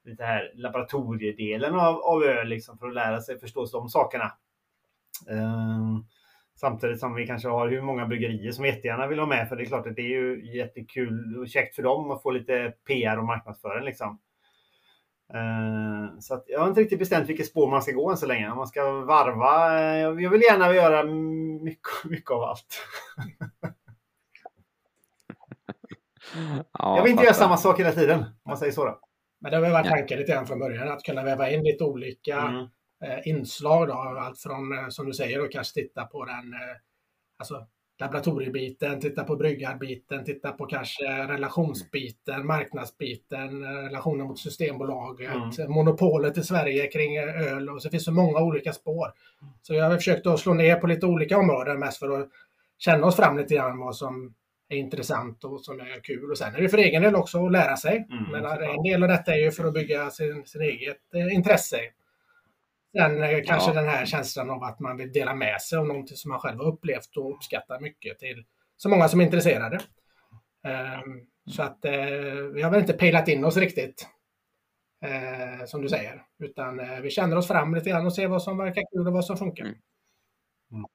lite 0.06 0.24
här 0.24 0.52
laboratoriedelen 0.56 1.76
av, 1.76 1.96
av 1.96 2.24
öl 2.24 2.48
liksom 2.48 2.78
för 2.78 2.88
att 2.88 2.94
lära 2.94 3.22
sig 3.22 3.40
förstå 3.40 3.66
de 3.66 3.90
sakerna. 3.90 4.32
Um, 5.30 6.06
samtidigt 6.56 7.00
som 7.00 7.16
vi 7.16 7.28
kanske 7.28 7.50
har 7.50 7.70
hur 7.70 7.82
många 7.82 8.06
bryggerier 8.06 8.52
som 8.52 8.66
jättegärna 8.66 9.08
vill 9.08 9.20
ha 9.20 9.26
med 9.26 9.50
för 9.50 9.56
det 9.56 9.64
är 9.64 9.66
klart 9.66 9.88
att 9.88 9.96
det 9.96 10.02
är 10.02 10.20
ju 10.20 10.58
jättekul 10.58 11.38
och 11.40 11.50
käckt 11.50 11.76
för 11.76 11.84
dem 11.84 12.12
att 12.12 12.22
få 12.22 12.32
lite 12.32 12.74
PR 12.88 13.18
och 13.18 13.26
marknadsföring 13.26 13.86
liksom. 13.86 14.20
Eh, 15.34 16.20
Så 16.20 16.34
att 16.34 16.44
jag 16.48 16.60
har 16.60 16.68
inte 16.68 16.82
riktigt 16.82 17.00
bestämt 17.00 17.30
vilket 17.30 17.48
spår 17.48 17.70
man 17.72 17.82
ska 17.82 17.92
gå 17.92 18.10
än 18.12 18.18
så 18.18 18.26
länge. 18.26 18.52
Om 18.52 18.58
man 18.58 18.68
ska 18.68 18.92
varva. 18.92 19.80
eh, 19.80 20.00
Jag 20.24 20.30
vill 20.30 20.42
gärna 20.42 20.74
göra 20.76 21.04
mycket, 21.64 21.88
mycket 22.06 22.32
av 22.32 22.44
allt. 22.44 22.78
Ja, 26.74 26.96
jag 26.96 27.04
vill 27.04 27.12
inte 27.12 27.24
göra 27.24 27.34
samma 27.34 27.58
sak 27.58 27.80
hela 27.80 27.92
tiden. 27.92 28.20
Om 28.20 28.26
man 28.46 28.58
säger 28.58 28.72
så. 28.72 28.86
Då. 28.86 29.00
Men 29.42 29.52
det 29.52 29.58
har 29.58 29.62
väl 29.62 29.72
varit 29.72 29.88
tanken 29.90 30.20
lite 30.20 30.32
grann 30.32 30.48
från 30.48 30.60
början, 30.60 30.88
att 30.92 31.04
kunna 31.04 31.24
väva 31.24 31.50
in 31.50 31.64
lite 31.64 31.84
olika 31.84 32.38
Mm. 32.42 32.66
eh, 33.04 33.28
inslag. 33.28 33.88
Då, 33.88 33.94
allt 33.94 34.40
från, 34.40 34.92
som 34.92 35.06
du 35.06 35.14
säger, 35.14 35.40
då, 35.40 35.48
kanske 35.48 35.74
titta 35.82 36.06
på 36.06 36.26
den 36.26 36.54
alltså, 37.40 37.68
laboratoriebiten, 38.02 39.00
titta 39.02 39.24
på 39.24 39.36
bryggarbiten, 39.36 40.24
titta 40.26 40.52
på 40.52 40.66
kanske 40.66 41.04
relationsbiten, 41.28 42.46
marknadsbiten, 42.48 43.64
eh, 43.64 43.70
relationen 43.70 44.28
mot 44.28 44.40
Systembolaget, 44.40 45.32
Mm. 45.60 45.72
monopolet 45.72 46.38
i 46.38 46.44
Sverige 46.44 46.88
kring 46.88 47.16
eh, 47.16 47.54
öl 47.54 47.70
och 47.70 47.82
så 47.82 47.90
finns 47.90 48.06
det 48.06 48.12
många 48.12 48.40
olika 48.40 48.74
spår. 48.74 49.08
Så 49.62 49.74
jag 49.74 49.90
har 49.90 49.96
försökt 49.96 50.28
att 50.28 50.40
slå 50.40 50.54
ner 50.54 50.76
på 50.76 50.88
lite 50.88 51.06
olika 51.06 51.38
områden 51.38 51.80
mest 51.80 51.98
för 52.00 52.22
att 52.22 52.30
känna 52.78 53.08
oss 53.08 53.16
fram 53.16 53.38
lite 53.38 53.56
grann 53.56 53.78
vad 53.80 53.96
som 53.96 54.34
är 54.70 54.78
intressant 54.78 55.44
och 55.44 55.62
som 55.62 55.80
är 55.80 56.04
kul. 56.04 56.32
Och 56.32 56.38
sen 56.38 56.56
är 56.56 56.62
det 56.62 56.70
för 56.70 56.78
egen 56.78 57.02
del 57.02 57.16
också 57.16 57.46
att 57.46 57.52
lära 57.52 57.78
sig. 57.78 58.08
Mm, 58.12 58.32
Men 58.32 58.46
en 58.62 58.84
del 58.84 59.04
av 59.04 59.10
detta 59.10 59.34
är 59.36 59.40
ju 59.40 59.52
för 59.52 59.66
att 59.68 59.74
bygga 59.74 60.10
sin, 60.10 60.46
sin 60.46 60.62
eget 60.62 60.98
eh, 61.16 61.34
intresse. 61.36 61.78
Sen 62.98 63.24
eh, 63.24 63.44
kanske 63.46 63.70
Ja. 63.70 63.76
den 63.82 63.90
här 63.90 64.06
känslan 64.06 64.50
av 64.50 64.64
att 64.64 64.80
man 64.80 64.98
vill 64.98 65.12
dela 65.12 65.36
med 65.36 65.62
sig 65.62 65.78
av 65.78 65.88
någonting 65.88 66.18
som 66.18 66.30
man 66.30 66.40
själv 66.40 66.58
har 66.58 66.66
upplevt 66.68 67.18
och 67.18 67.36
uppskattar 67.36 67.80
mycket 67.80 68.20
till 68.20 68.46
så 68.78 68.90
många 68.90 69.08
som 69.08 69.20
är 69.22 69.26
intresserade. 69.26 69.80
Ehm, 70.68 71.28
Så 71.46 71.64
att 71.64 71.86
eh, 71.86 71.94
vi 72.54 72.62
har 72.62 72.72
väl 72.72 72.80
inte 72.80 72.94
pejlat 72.94 73.28
in 73.28 73.46
oss 73.46 73.58
riktigt. 73.58 74.08
Eh, 75.06 75.66
som 75.66 75.82
du 75.82 75.90
säger. 75.90 76.24
Utan 76.44 77.02
vi 77.02 77.10
känner 77.10 77.38
oss 77.38 77.48
fram 77.48 77.76
lite 77.76 77.90
grann 77.90 78.06
och 78.06 78.14
ser 78.16 78.28
vad 78.28 78.44
som 78.44 78.58
verkar 78.58 78.84
kul 78.94 79.08
och 79.08 79.14
vad 79.14 79.26
som 79.26 79.38
funkar. 79.38 79.64
Mm. 79.64 79.76
Mm. 80.72 80.86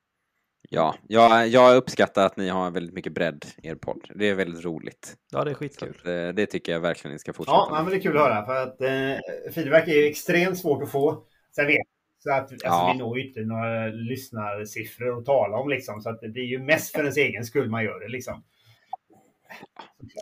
Ja, 0.70 0.94
jag, 1.08 1.48
jag 1.48 1.76
uppskattar 1.76 2.26
att 2.26 2.36
ni 2.36 2.48
har 2.48 2.70
väldigt 2.70 2.94
mycket 2.94 3.12
bredd 3.12 3.44
i 3.62 3.68
er 3.68 3.74
podd. 3.74 4.10
Det 4.14 4.28
är 4.28 4.34
väldigt 4.34 4.64
roligt. 4.64 5.16
Ja, 5.32 5.44
det 5.44 5.50
är 5.50 5.54
skitkul. 5.54 5.96
Att, 6.00 6.06
eh, 6.06 6.28
det 6.28 6.46
tycker 6.46 6.72
jag 6.72 6.80
verkligen 6.80 7.12
ni 7.12 7.18
ska 7.18 7.32
fortsätta 7.32 7.56
Ja, 7.56 7.68
men 7.82 7.90
det 7.90 7.96
är 7.96 8.00
kul 8.00 8.16
att 8.16 8.22
höra. 8.22 8.46
För 8.46 8.62
att 8.62 8.80
eh, 8.80 9.52
feedback 9.52 9.88
är 9.88 10.06
extremt 10.06 10.58
svårt 10.58 10.82
att 10.82 10.90
få. 10.92 11.24
Sen 11.56 11.66
vet 11.66 11.86
så 12.18 12.32
att 12.32 12.52
alltså, 12.52 12.66
ja. 12.66 12.90
vi 12.92 12.98
når 12.98 13.18
ju 13.18 13.28
inte 13.28 13.40
några 13.40 13.86
lyssnarsiffror 13.86 15.18
att 15.18 15.24
tala 15.24 15.56
om 15.56 15.68
liksom. 15.68 16.02
Så 16.02 16.10
att 16.10 16.20
det 16.20 16.40
är 16.40 16.44
ju 16.44 16.58
mest 16.58 16.92
för 16.92 16.98
ens 16.98 17.16
egen 17.16 17.44
skull 17.44 17.70
man 17.70 17.84
gör 17.84 18.00
det 18.00 18.08
liksom. 18.08 18.42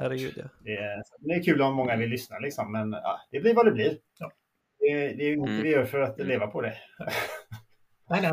Herregud, 0.01 0.32
ja. 0.37 0.45
Det 0.64 0.76
är, 0.76 1.03
det 1.18 1.35
är 1.35 1.43
kul 1.43 1.62
om 1.62 1.74
många 1.74 1.97
vill 1.97 2.11
lyssna 2.11 2.39
liksom, 2.39 2.72
men 2.72 2.93
ja, 2.93 3.20
det 3.30 3.41
blir 3.41 3.55
vad 3.55 3.66
det 3.66 3.72
blir. 3.72 3.99
Ja. 4.18 4.32
Det, 4.78 4.95
det 4.95 5.22
är 5.22 5.26
ju 5.26 5.32
inte 5.32 5.51
mm. 5.51 5.62
vi 5.62 5.70
gör 5.70 5.85
för 5.85 6.01
att 6.01 6.18
leva 6.18 6.47
på 6.47 6.61
det. 6.61 6.74
nej, 8.11 8.22
nej. 8.22 8.32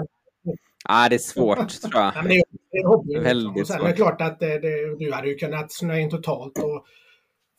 Ah, 0.86 1.10
det 1.10 1.16
är 1.16 1.20
svårt 1.20 1.82
tror 1.82 2.04
jag. 2.04 2.14
Men 2.16 2.28
det 2.28 2.36
är, 2.36 2.44
det 2.72 2.78
är 2.78 2.88
hobby. 2.88 3.20
Väldigt 3.20 3.68
svårt. 3.68 3.82
Det 3.82 3.90
är 3.90 3.96
klart 3.96 4.22
att 4.22 4.40
det, 4.40 4.60
det, 4.60 4.96
du 5.00 5.12
hade 5.14 5.28
ju 5.28 5.36
kunnat 5.36 5.72
snöa 5.72 6.00
in 6.00 6.10
totalt 6.10 6.58
och 6.58 6.86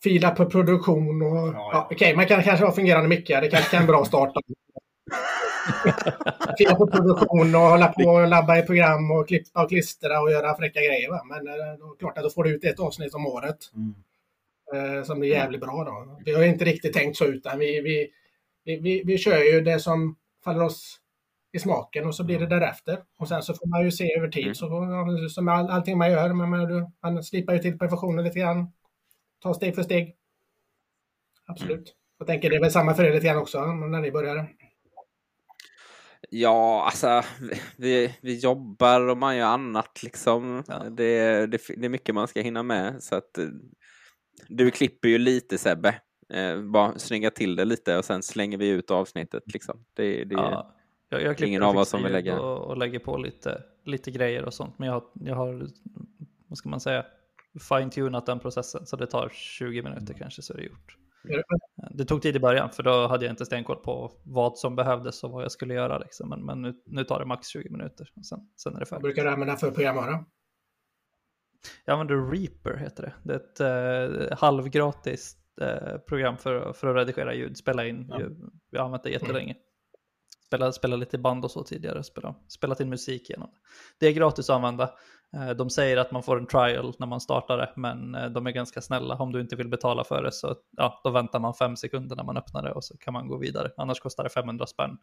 fila 0.02 0.30
på 0.30 0.46
produktion 0.46 1.22
och 1.22 1.36
ja, 1.36 1.52
ja. 1.54 1.88
okej, 1.90 1.96
okay, 1.96 2.16
man 2.16 2.26
kan 2.26 2.42
kanske 2.42 2.64
ha 2.64 2.72
fungerande 2.72 3.08
mickar. 3.08 3.40
Det 3.40 3.48
kanske 3.48 3.76
kan 3.76 3.86
bra 3.86 4.04
starta. 4.04 4.40
Fila 6.58 6.74
på 6.74 6.86
produktion 6.86 7.54
och 7.54 7.60
hålla 7.60 7.88
på 7.88 8.02
och 8.02 8.28
labba 8.28 8.58
i 8.58 8.62
program 8.62 9.10
och 9.10 9.28
klippa 9.28 9.62
och 9.62 9.68
klistra 9.68 10.20
och 10.20 10.30
göra 10.30 10.56
fräcka 10.56 10.80
grejer. 10.80 11.10
Va? 11.10 11.22
Men 11.24 11.46
eh, 11.46 11.78
då, 11.78 11.96
klart 11.98 12.18
att 12.18 12.24
då 12.24 12.30
får 12.30 12.44
du 12.44 12.54
ut 12.54 12.64
ett 12.64 12.80
avsnitt 12.80 13.14
om 13.14 13.26
året. 13.26 13.58
Mm. 13.74 13.94
Eh, 14.74 15.04
som 15.04 15.20
blir 15.20 15.30
jävligt 15.30 15.60
bra 15.60 15.84
då. 15.84 16.18
Vi 16.24 16.34
har 16.34 16.42
inte 16.42 16.64
riktigt 16.64 16.92
tänkt 16.92 17.16
så 17.16 17.24
utan 17.24 17.58
vi, 17.58 17.80
vi, 17.80 18.10
vi, 18.64 18.76
vi, 18.76 19.02
vi 19.04 19.18
kör 19.18 19.38
ju 19.38 19.60
det 19.60 19.80
som 19.80 20.16
faller 20.44 20.64
oss 20.64 20.98
i 21.52 21.58
smaken 21.58 22.06
och 22.06 22.14
så 22.14 22.24
blir 22.24 22.38
det 22.38 22.46
därefter. 22.46 22.98
Och 23.18 23.28
sen 23.28 23.42
så 23.42 23.54
får 23.54 23.66
man 23.66 23.84
ju 23.84 23.90
se 23.90 24.16
över 24.16 24.28
tid. 24.28 24.44
Mm. 24.44 24.54
Så, 24.54 25.28
som 25.28 25.48
all, 25.48 25.70
allting 25.70 25.98
man 25.98 26.10
gör, 26.10 26.32
man, 26.32 26.50
man, 26.50 26.92
man 27.02 27.24
slipar 27.24 27.52
ju 27.52 27.58
till 27.58 27.78
perfektionen 27.78 28.24
lite 28.24 28.38
grann. 28.38 28.72
Ta 29.42 29.54
steg 29.54 29.74
för 29.74 29.82
steg. 29.82 30.16
Absolut. 31.46 31.78
Mm. 31.78 31.96
Jag 32.18 32.26
tänker 32.26 32.50
det 32.50 32.56
är 32.56 32.60
väl 32.60 32.70
samma 32.70 32.94
för 32.94 33.04
er 33.04 33.12
lite 33.12 33.26
grann 33.26 33.36
också 33.36 33.66
när 33.66 34.00
ni 34.00 34.10
började. 34.10 34.46
Ja, 36.30 36.84
alltså 36.84 37.22
vi, 37.76 38.16
vi 38.20 38.38
jobbar 38.38 39.08
och 39.08 39.18
man 39.18 39.36
gör 39.36 39.46
annat 39.46 40.02
liksom. 40.02 40.64
Ja. 40.68 40.78
Det, 40.78 41.46
det, 41.46 41.60
det, 41.76 41.84
är 41.84 41.88
mycket 41.88 42.14
man 42.14 42.28
ska 42.28 42.40
hinna 42.40 42.62
med. 42.62 43.02
Så 43.02 43.14
att, 43.14 43.38
du 44.48 44.70
klipper 44.70 45.08
ju 45.08 45.18
lite 45.18 45.58
Sebbe. 45.58 45.94
Eh, 46.28 46.60
bara 46.60 46.98
snygga 46.98 47.30
till 47.30 47.56
det 47.56 47.64
lite 47.64 47.98
och 47.98 48.04
sen 48.04 48.22
slänger 48.22 48.58
vi 48.58 48.68
ut 48.68 48.90
avsnittet. 48.90 49.52
Liksom. 49.52 49.84
Det, 49.94 50.24
det 50.24 50.34
ja, 50.34 50.74
jag, 51.08 51.22
jag 51.22 51.40
ingen 51.40 51.62
av 51.62 51.76
oss 51.76 51.88
som 51.88 52.02
vill 52.02 52.12
lägga... 52.12 52.40
Och, 52.40 52.70
och 52.70 52.76
lägger 52.76 52.98
på 52.98 53.16
lite, 53.16 53.62
lite 53.84 54.10
grejer 54.10 54.44
och 54.44 54.54
sånt. 54.54 54.78
Men 54.78 54.88
jag, 54.88 55.02
jag 55.12 55.34
har, 55.34 55.66
vad 56.46 56.58
ska 56.58 56.68
man 56.68 56.80
säga, 56.80 57.06
fine-tunat 57.68 58.26
den 58.26 58.38
processen. 58.38 58.86
Så 58.86 58.96
det 58.96 59.06
tar 59.06 59.28
20 59.28 59.82
minuter 59.82 60.14
kanske 60.14 60.42
så 60.42 60.52
är 60.52 60.56
det 60.56 60.64
gjort. 60.64 60.96
Det 61.90 62.04
tog 62.04 62.22
tid 62.22 62.36
i 62.36 62.40
början 62.40 62.70
för 62.70 62.82
då 62.82 63.06
hade 63.06 63.24
jag 63.24 63.32
inte 63.32 63.46
stenkoll 63.46 63.76
på 63.76 64.12
vad 64.24 64.58
som 64.58 64.76
behövdes 64.76 65.24
och 65.24 65.30
vad 65.30 65.44
jag 65.44 65.52
skulle 65.52 65.74
göra. 65.74 65.98
Liksom. 65.98 66.28
Men, 66.28 66.44
men 66.44 66.62
nu, 66.62 66.74
nu, 66.86 67.04
tar 67.04 67.18
det 67.18 67.26
max 67.26 67.48
20 67.48 67.70
minuter 67.70 68.10
och 68.16 68.26
sen, 68.26 68.38
sen 68.56 68.76
är 68.76 68.80
det 68.80 68.86
färdigt. 68.86 69.02
Vad 69.02 69.02
brukar 69.02 69.24
du 69.24 69.30
använda 69.30 69.56
för 69.56 69.70
programvara? 69.70 70.24
Jag 71.84 71.92
använder 71.92 72.30
Reaper 72.30 72.76
heter 72.76 73.02
det. 73.02 73.14
Det 73.22 73.34
är 73.34 73.38
ett 73.38 74.30
eh, 74.30 74.38
halvgratis 74.38 75.36
eh, 75.60 75.98
program 75.98 76.36
för, 76.36 76.72
för 76.72 76.86
att 76.86 76.96
redigera 76.96 77.34
ljud, 77.34 77.56
spela 77.56 77.86
in. 77.86 78.06
Ja. 78.08 78.20
Jag, 78.20 78.36
jag 78.70 78.80
har 78.80 78.84
använt 78.84 79.02
det 79.02 79.10
jättelänge. 79.10 79.52
Mm. 79.52 79.62
Spela, 80.46 80.72
spela 80.72 80.96
lite 80.96 81.18
band 81.18 81.44
och 81.44 81.50
så 81.50 81.64
tidigare, 81.64 82.04
spela, 82.04 82.34
spelat 82.48 82.80
in 82.80 82.88
musik 82.88 83.30
genom 83.30 83.50
det. 83.50 83.58
Det 83.98 84.06
är 84.06 84.12
gratis 84.12 84.50
att 84.50 84.56
använda. 84.56 84.90
Eh, 85.36 85.50
de 85.50 85.70
säger 85.70 85.96
att 85.96 86.12
man 86.12 86.22
får 86.22 86.38
en 86.38 86.46
trial 86.46 86.94
när 86.98 87.06
man 87.06 87.20
startar 87.20 87.56
det, 87.56 87.72
men 87.76 88.14
eh, 88.14 88.30
de 88.30 88.46
är 88.46 88.50
ganska 88.50 88.80
snälla. 88.80 89.14
Om 89.14 89.32
du 89.32 89.40
inte 89.40 89.56
vill 89.56 89.68
betala 89.68 90.04
för 90.04 90.22
det 90.22 90.32
så 90.32 90.56
ja, 90.70 91.00
då 91.04 91.10
väntar 91.10 91.40
man 91.40 91.54
fem 91.54 91.76
sekunder 91.76 92.16
när 92.16 92.24
man 92.24 92.36
öppnar 92.36 92.62
det 92.62 92.72
och 92.72 92.84
så 92.84 92.98
kan 92.98 93.12
man 93.12 93.28
gå 93.28 93.38
vidare. 93.38 93.70
Annars 93.76 94.00
kostar 94.00 94.24
det 94.24 94.30
500 94.30 94.66
spänn 94.66 94.98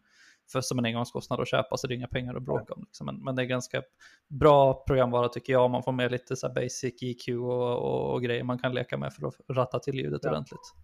för 0.52 0.60
som 0.60 0.78
en 0.78 0.84
engångskostnad 0.84 1.40
att 1.40 1.48
köpa, 1.48 1.76
så 1.76 1.86
det 1.86 1.94
är 1.94 1.96
inga 1.96 2.08
pengar 2.08 2.34
att 2.34 2.42
bråka 2.42 2.74
om. 2.74 2.82
Liksom. 2.86 3.06
Men, 3.06 3.24
men, 3.24 3.36
det 3.36 3.42
är 3.42 3.46
ganska 3.46 3.82
bra 4.28 4.84
programvara 4.86 5.28
tycker 5.28 5.52
jag. 5.52 5.70
Man 5.70 5.82
får 5.82 5.92
med 5.92 6.12
lite 6.12 6.36
så 6.36 6.48
basic 6.48 7.02
EQ 7.02 7.28
och, 7.28 7.78
och, 7.78 8.14
och, 8.14 8.22
grejer 8.22 8.44
man 8.44 8.58
kan 8.58 8.74
leka 8.74 8.96
med 8.96 9.12
för 9.12 9.26
att 9.26 9.34
ratta 9.48 9.78
till 9.78 9.94
ljudet 9.94 10.20
ja. 10.24 10.30
ordentligt 10.30 10.74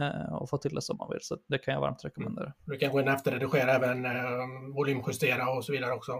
eh, 0.00 0.34
och 0.34 0.50
få 0.50 0.58
till 0.58 0.74
det 0.74 0.82
som 0.82 0.96
man 0.96 1.10
vill. 1.10 1.20
Så 1.22 1.36
det 1.48 1.58
kan 1.58 1.74
jag 1.74 1.80
varmt 1.80 2.04
rekommendera. 2.04 2.44
Mm. 2.44 2.56
Du 2.64 2.76
kan 2.76 2.92
gå 2.92 3.00
in 3.00 3.08
efter 3.08 3.32
redigera 3.32 3.72
även 3.72 4.04
eh, 4.04 4.74
volymjustera 4.74 5.50
och 5.50 5.64
så 5.64 5.72
vidare 5.72 5.92
också. 5.92 6.12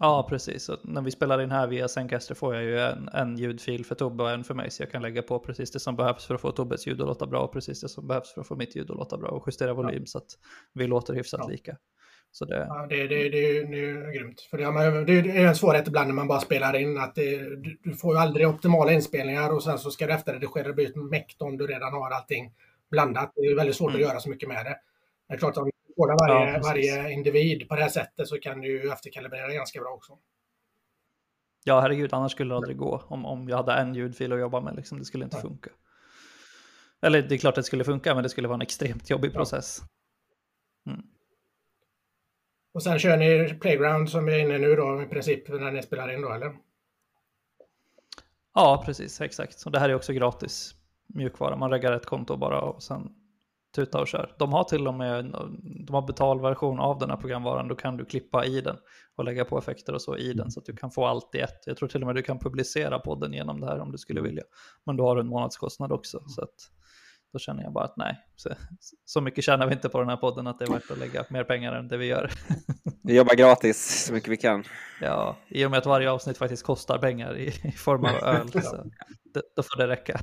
Ja, 0.00 0.26
precis. 0.28 0.64
Så 0.64 0.76
när 0.84 1.02
vi 1.02 1.10
spelar 1.10 1.42
in 1.42 1.50
här 1.50 1.66
via 1.66 1.88
Zencaster 1.88 2.34
får 2.34 2.54
jag 2.54 2.64
ju 2.64 2.78
en, 2.78 3.08
en 3.08 3.36
ljudfil 3.36 3.84
för 3.84 3.94
Tobbe 3.94 4.22
och 4.22 4.30
en 4.30 4.44
för 4.44 4.54
mig. 4.54 4.70
Så 4.70 4.82
jag 4.82 4.90
kan 4.90 5.02
lägga 5.02 5.22
på 5.22 5.38
precis 5.38 5.70
det 5.70 5.80
som 5.80 5.96
behövs 5.96 6.26
för 6.26 6.34
att 6.34 6.40
få 6.40 6.52
Tobbes 6.52 6.86
ljud 6.86 7.00
att 7.00 7.06
låta 7.06 7.26
bra 7.26 7.40
och 7.40 7.52
precis 7.52 7.80
det 7.80 7.88
som 7.88 8.06
behövs 8.06 8.34
för 8.34 8.40
att 8.40 8.46
få 8.46 8.56
mitt 8.56 8.76
ljud 8.76 8.90
att 8.90 8.96
låta 8.96 9.18
bra 9.18 9.28
och 9.28 9.44
justera 9.46 9.74
volym 9.74 10.00
ja. 10.00 10.06
så 10.06 10.18
att 10.18 10.38
vi 10.72 10.86
låter 10.86 11.14
hyfsat 11.14 11.40
ja. 11.42 11.48
lika. 11.48 11.76
Så 12.30 12.44
det... 12.44 12.66
Ja, 12.68 12.86
det, 12.88 13.06
det, 13.06 13.28
det, 13.28 13.62
det, 13.62 13.90
är 13.90 14.12
grymt. 14.12 14.40
För 14.40 14.58
det, 14.58 15.12
är 15.32 15.46
en 15.46 15.54
svårighet 15.54 15.88
ibland 15.88 16.08
när 16.08 16.14
man 16.14 16.28
bara 16.28 16.40
spelar 16.40 16.76
in 16.76 16.98
att 16.98 17.14
det, 17.14 17.56
du 17.82 17.94
får 17.94 18.14
ju 18.14 18.20
aldrig 18.20 18.48
optimala 18.48 18.92
inspelningar 18.92 19.54
och 19.54 19.62
sen 19.62 19.78
så 19.78 19.90
ska 19.90 20.06
du 20.06 20.12
efterredigera 20.12 20.72
blir 20.72 20.86
ett 20.86 20.96
mäkt 20.96 21.42
om 21.42 21.56
du 21.56 21.66
redan 21.66 21.92
har 21.92 22.10
allting 22.10 22.52
blandat. 22.90 23.32
Det 23.34 23.40
är 23.40 23.56
väldigt 23.56 23.76
svårt 23.76 23.90
mm. 23.90 24.02
att 24.02 24.08
göra 24.08 24.20
så 24.20 24.30
mycket 24.30 24.48
med 24.48 24.64
det. 24.64 24.76
Det 25.28 25.34
är 25.34 25.38
klart 25.38 25.56
att 25.56 25.68
koda 25.98 26.16
varje, 26.20 26.52
ja, 26.52 26.60
varje 26.62 27.12
individ 27.12 27.68
på 27.68 27.76
det 27.76 27.82
här 27.82 27.88
sättet 27.88 28.28
så 28.28 28.38
kan 28.38 28.60
du 28.60 28.92
efterkalibrera 28.92 29.52
ganska 29.52 29.80
bra 29.80 29.90
också. 29.90 30.18
Ja, 31.64 31.80
herregud, 31.80 32.14
annars 32.14 32.32
skulle 32.32 32.54
det 32.54 32.56
aldrig 32.56 32.76
gå 32.76 33.02
om, 33.08 33.26
om 33.26 33.48
jag 33.48 33.56
hade 33.56 33.72
en 33.72 33.94
ljudfil 33.94 34.32
att 34.32 34.40
jobba 34.40 34.60
med. 34.60 34.76
Liksom, 34.76 34.98
det 34.98 35.04
skulle 35.04 35.24
inte 35.24 35.36
ja. 35.36 35.40
funka. 35.40 35.70
Eller 37.02 37.22
det 37.22 37.34
är 37.34 37.38
klart 37.38 37.52
att 37.52 37.56
det 37.56 37.62
skulle 37.62 37.84
funka, 37.84 38.14
men 38.14 38.22
det 38.22 38.28
skulle 38.28 38.48
vara 38.48 38.56
en 38.56 38.62
extremt 38.62 39.10
jobbig 39.10 39.32
process. 39.32 39.80
Mm. 40.86 41.02
Och 42.74 42.82
sen 42.82 42.98
kör 42.98 43.16
ni 43.16 43.54
Playground 43.60 44.10
som 44.10 44.28
är 44.28 44.38
inne 44.38 44.58
nu 44.58 44.76
då 44.76 45.02
i 45.02 45.06
princip 45.06 45.48
när 45.48 45.72
ni 45.72 45.82
spelar 45.82 46.14
in 46.14 46.22
då, 46.22 46.32
eller? 46.32 46.56
Ja, 48.54 48.82
precis, 48.86 49.20
exakt. 49.20 49.66
Och 49.66 49.72
det 49.72 49.78
här 49.78 49.88
är 49.88 49.94
också 49.94 50.12
gratis 50.12 50.74
mjukvara. 51.06 51.56
Man 51.56 51.70
reggar 51.70 51.92
ett 51.92 52.06
konto 52.06 52.36
bara 52.36 52.60
och 52.60 52.82
sen 52.82 53.14
tuta 53.74 54.00
och 54.00 54.08
kör. 54.08 54.34
De 54.38 54.52
har 54.52 54.64
till 54.64 54.88
och 54.88 54.94
med 54.94 55.24
de 55.86 55.94
har 55.94 56.06
betalversion 56.06 56.80
av 56.80 56.98
den 56.98 57.10
här 57.10 57.16
programvaran. 57.16 57.68
Då 57.68 57.74
kan 57.74 57.96
du 57.96 58.04
klippa 58.04 58.44
i 58.44 58.60
den 58.60 58.76
och 59.16 59.24
lägga 59.24 59.44
på 59.44 59.58
effekter 59.58 59.94
och 59.94 60.02
så 60.02 60.16
i 60.16 60.32
den 60.32 60.50
så 60.50 60.60
att 60.60 60.66
du 60.66 60.76
kan 60.76 60.90
få 60.90 61.06
allt 61.06 61.34
i 61.34 61.38
ett. 61.38 61.62
Jag 61.66 61.76
tror 61.76 61.88
till 61.88 62.02
och 62.02 62.06
med 62.06 62.16
du 62.16 62.22
kan 62.22 62.38
publicera 62.38 62.98
podden 62.98 63.32
genom 63.32 63.60
det 63.60 63.66
här 63.66 63.80
om 63.80 63.92
du 63.92 63.98
skulle 63.98 64.20
vilja. 64.20 64.42
Men 64.86 64.96
du 64.96 65.02
har 65.02 65.16
en 65.16 65.26
månadskostnad 65.26 65.92
också. 65.92 66.22
Så 66.26 66.42
att 66.42 66.54
då 67.32 67.38
känner 67.38 67.62
jag 67.62 67.72
bara 67.72 67.84
att 67.84 67.96
nej, 67.96 68.18
så, 68.36 68.50
så 69.04 69.20
mycket 69.20 69.44
tjänar 69.44 69.66
vi 69.66 69.74
inte 69.74 69.88
på 69.88 70.00
den 70.00 70.08
här 70.08 70.16
podden 70.16 70.46
att 70.46 70.58
det 70.58 70.64
är 70.64 70.72
värt 70.72 70.90
att 70.90 70.98
lägga 70.98 71.24
mer 71.30 71.44
pengar 71.44 71.72
än 71.72 71.88
det 71.88 71.96
vi 71.96 72.06
gör. 72.06 72.30
Vi 73.02 73.16
jobbar 73.16 73.34
gratis 73.34 74.04
så 74.06 74.12
mycket 74.12 74.28
vi 74.28 74.36
kan. 74.36 74.64
Ja, 75.00 75.36
i 75.48 75.64
och 75.64 75.70
med 75.70 75.78
att 75.78 75.86
varje 75.86 76.10
avsnitt 76.10 76.38
faktiskt 76.38 76.62
kostar 76.62 76.98
pengar 76.98 77.36
i, 77.36 77.46
i 77.64 77.72
form 77.72 78.04
av 78.04 78.14
öl. 78.22 78.48
Så 78.52 78.76
det, 79.34 79.42
då 79.56 79.62
får 79.62 79.78
det 79.78 79.88
räcka. 79.88 80.20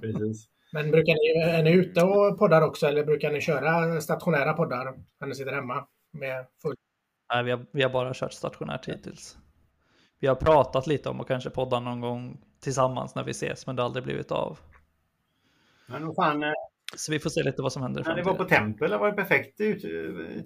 Precis. 0.00 0.55
Men 0.72 0.90
brukar 0.90 1.12
ni, 1.12 1.50
är 1.50 1.62
ni 1.62 1.70
ute 1.70 2.02
och 2.02 2.38
poddar 2.38 2.62
också 2.62 2.86
eller 2.86 3.04
brukar 3.04 3.32
ni 3.32 3.40
köra 3.40 4.00
stationära 4.00 4.52
poddar 4.52 4.94
när 5.20 5.28
ni 5.28 5.34
sitter 5.34 5.52
hemma 5.52 5.86
med 6.12 6.46
full? 6.62 6.74
Nej, 7.32 7.44
vi 7.44 7.50
har, 7.50 7.66
vi 7.72 7.82
har 7.82 7.90
bara 7.90 8.14
kört 8.14 8.32
stationärt 8.32 8.88
hittills. 8.88 9.38
Vi 10.20 10.26
har 10.26 10.34
pratat 10.34 10.86
lite 10.86 11.08
om 11.08 11.20
att 11.20 11.28
kanske 11.28 11.50
podda 11.50 11.80
någon 11.80 12.00
gång 12.00 12.40
tillsammans 12.60 13.14
när 13.14 13.24
vi 13.24 13.30
ses, 13.30 13.66
men 13.66 13.76
det 13.76 13.82
har 13.82 13.86
aldrig 13.86 14.04
blivit 14.04 14.32
av. 14.32 14.58
Men 15.86 16.06
vad 16.06 16.14
fan. 16.16 16.42
Eh, 16.42 16.52
Så 16.96 17.12
vi 17.12 17.18
får 17.18 17.30
se 17.30 17.42
lite 17.42 17.62
vad 17.62 17.72
som 17.72 17.82
händer. 17.82 18.04
När 18.04 18.16
ni 18.16 18.22
var 18.22 18.34
på 18.34 18.44
tempel, 18.44 18.90
det 18.90 18.98
var 18.98 19.08
ett 19.08 19.16
perfekt 19.16 19.56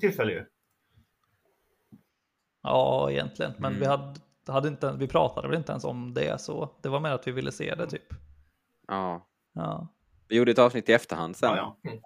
tillfälle 0.01 0.33
ju. 0.33 0.47
Ja, 2.63 3.11
egentligen. 3.11 3.53
Men 3.59 3.73
mm. 3.73 3.81
vi, 3.81 3.87
hade, 3.87 4.15
hade 4.47 4.69
inte, 4.69 4.93
vi 4.99 5.09
pratade 5.09 5.49
väl 5.49 5.57
inte 5.57 5.73
ens 5.73 5.85
om 5.85 6.15
det 6.15 6.41
så. 6.41 6.71
Det 6.83 6.89
var 6.89 7.01
mer 7.01 7.11
att 7.11 7.27
vi 7.27 7.33
ville 7.33 7.53
se 7.53 7.75
det 7.75 7.87
typ. 7.87 8.07
Ja. 8.89 9.27
Ja. 9.53 9.89
Vi 10.31 10.37
gjorde 10.37 10.51
ett 10.51 10.59
avsnitt 10.59 10.89
i 10.89 10.93
efterhand 10.93 11.37
sen. 11.37 11.49
Ja, 11.49 11.79
ja. 11.83 11.91
Mm. 11.91 12.03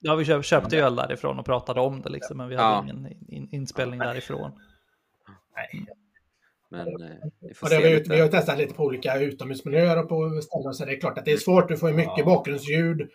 ja 0.00 0.14
vi 0.14 0.42
köpte 0.42 0.76
ju 0.76 0.82
öl 0.82 0.96
därifrån 0.96 1.38
och 1.38 1.44
pratade 1.44 1.80
om 1.80 2.02
det 2.02 2.10
liksom, 2.10 2.36
men 2.36 2.48
vi 2.48 2.56
hade 2.56 2.68
ja. 2.68 2.82
ingen 2.82 3.12
in, 3.28 3.48
inspelning 3.52 4.00
därifrån. 4.00 4.60
Nej. 5.56 5.86
Men 6.70 6.88
eh, 6.88 7.16
vi 7.40 7.54
får 7.54 7.66
och 7.66 7.70
det 7.70 8.04
se 8.04 8.12
vi, 8.14 8.20
har 8.20 8.28
testat 8.28 8.58
lite 8.58 8.74
på 8.74 8.84
olika 8.84 9.18
utomhusmiljöer 9.18 10.02
och 10.02 10.08
på 10.08 10.40
ställen, 10.42 10.74
så 10.74 10.84
det 10.84 10.92
är 10.92 11.00
klart 11.00 11.18
att 11.18 11.24
det 11.24 11.32
är 11.32 11.36
svårt. 11.36 11.68
Du 11.68 11.76
får 11.76 11.88
ju 11.88 11.96
mycket 11.96 12.18
ja. 12.18 12.24
bakgrundsljud. 12.24 13.10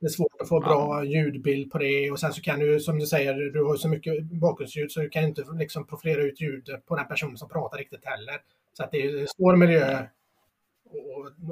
Det 0.00 0.06
är 0.06 0.10
svårt 0.10 0.40
att 0.40 0.48
få 0.48 0.60
bra 0.60 1.04
ljudbild 1.04 1.72
på 1.72 1.78
det 1.78 2.10
och 2.10 2.20
sen 2.20 2.32
så 2.32 2.42
kan 2.42 2.58
du, 2.58 2.80
som 2.80 2.98
du 2.98 3.06
säger, 3.06 3.34
du 3.34 3.64
har 3.64 3.76
så 3.76 3.88
mycket 3.88 4.24
bakgrundsljud 4.24 4.92
så 4.92 5.00
du 5.00 5.08
kan 5.08 5.24
inte 5.24 5.44
liksom 5.58 5.86
profilera 5.86 6.22
ut 6.22 6.40
ljud 6.40 6.68
på 6.86 6.96
den 6.96 7.06
personen 7.06 7.36
som 7.36 7.48
pratar 7.48 7.78
riktigt 7.78 8.04
heller. 8.04 8.40
Så 8.72 8.84
att 8.84 8.90
det 8.90 9.02
är 9.02 9.20
en 9.20 9.28
svår 9.28 9.56
miljö 9.56 10.06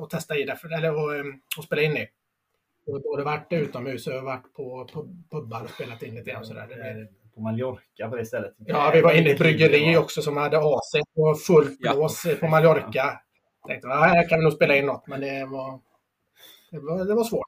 och 0.00 0.10
testa 0.10 0.36
i 0.36 0.44
det, 0.44 0.56
för, 0.56 0.76
eller 0.76 0.94
och, 0.94 1.26
och 1.58 1.64
spela 1.64 1.82
in 1.82 1.96
i. 1.96 2.08
Både 2.92 3.24
varit 3.24 3.52
utomhus 3.52 4.06
och 4.06 4.22
varit 4.22 4.54
på, 4.54 4.88
på 4.92 5.08
pubbar 5.30 5.64
och 5.64 5.70
spelat 5.70 6.02
in 6.02 6.14
lite 6.14 6.30
grann 6.30 6.44
sådär. 6.44 6.68
På 7.34 7.40
Mallorca 7.40 8.08
på 8.10 8.16
det 8.16 8.26
stället. 8.26 8.54
Ja, 8.58 8.90
vi 8.94 9.00
var 9.00 9.12
inne 9.12 9.28
i 9.28 9.32
ett 9.32 9.38
bryggeri 9.38 9.96
också 9.96 10.22
som 10.22 10.36
hade 10.36 10.58
AC 10.58 10.92
och 11.16 11.40
fullt 11.40 11.78
blås 11.78 12.24
ja. 12.24 12.34
på 12.40 12.48
Mallorca. 12.48 13.20
Jag 13.62 13.68
tänkte, 13.68 13.88
ja, 13.88 13.94
här 13.94 14.28
kan 14.28 14.38
vi 14.38 14.44
nog 14.44 14.52
spela 14.52 14.76
in 14.76 14.86
något, 14.86 15.06
men 15.06 15.20
det 15.20 15.46
var, 15.46 15.80
det 16.70 16.78
var, 16.78 17.04
det 17.04 17.14
var 17.14 17.24
svårt. 17.24 17.46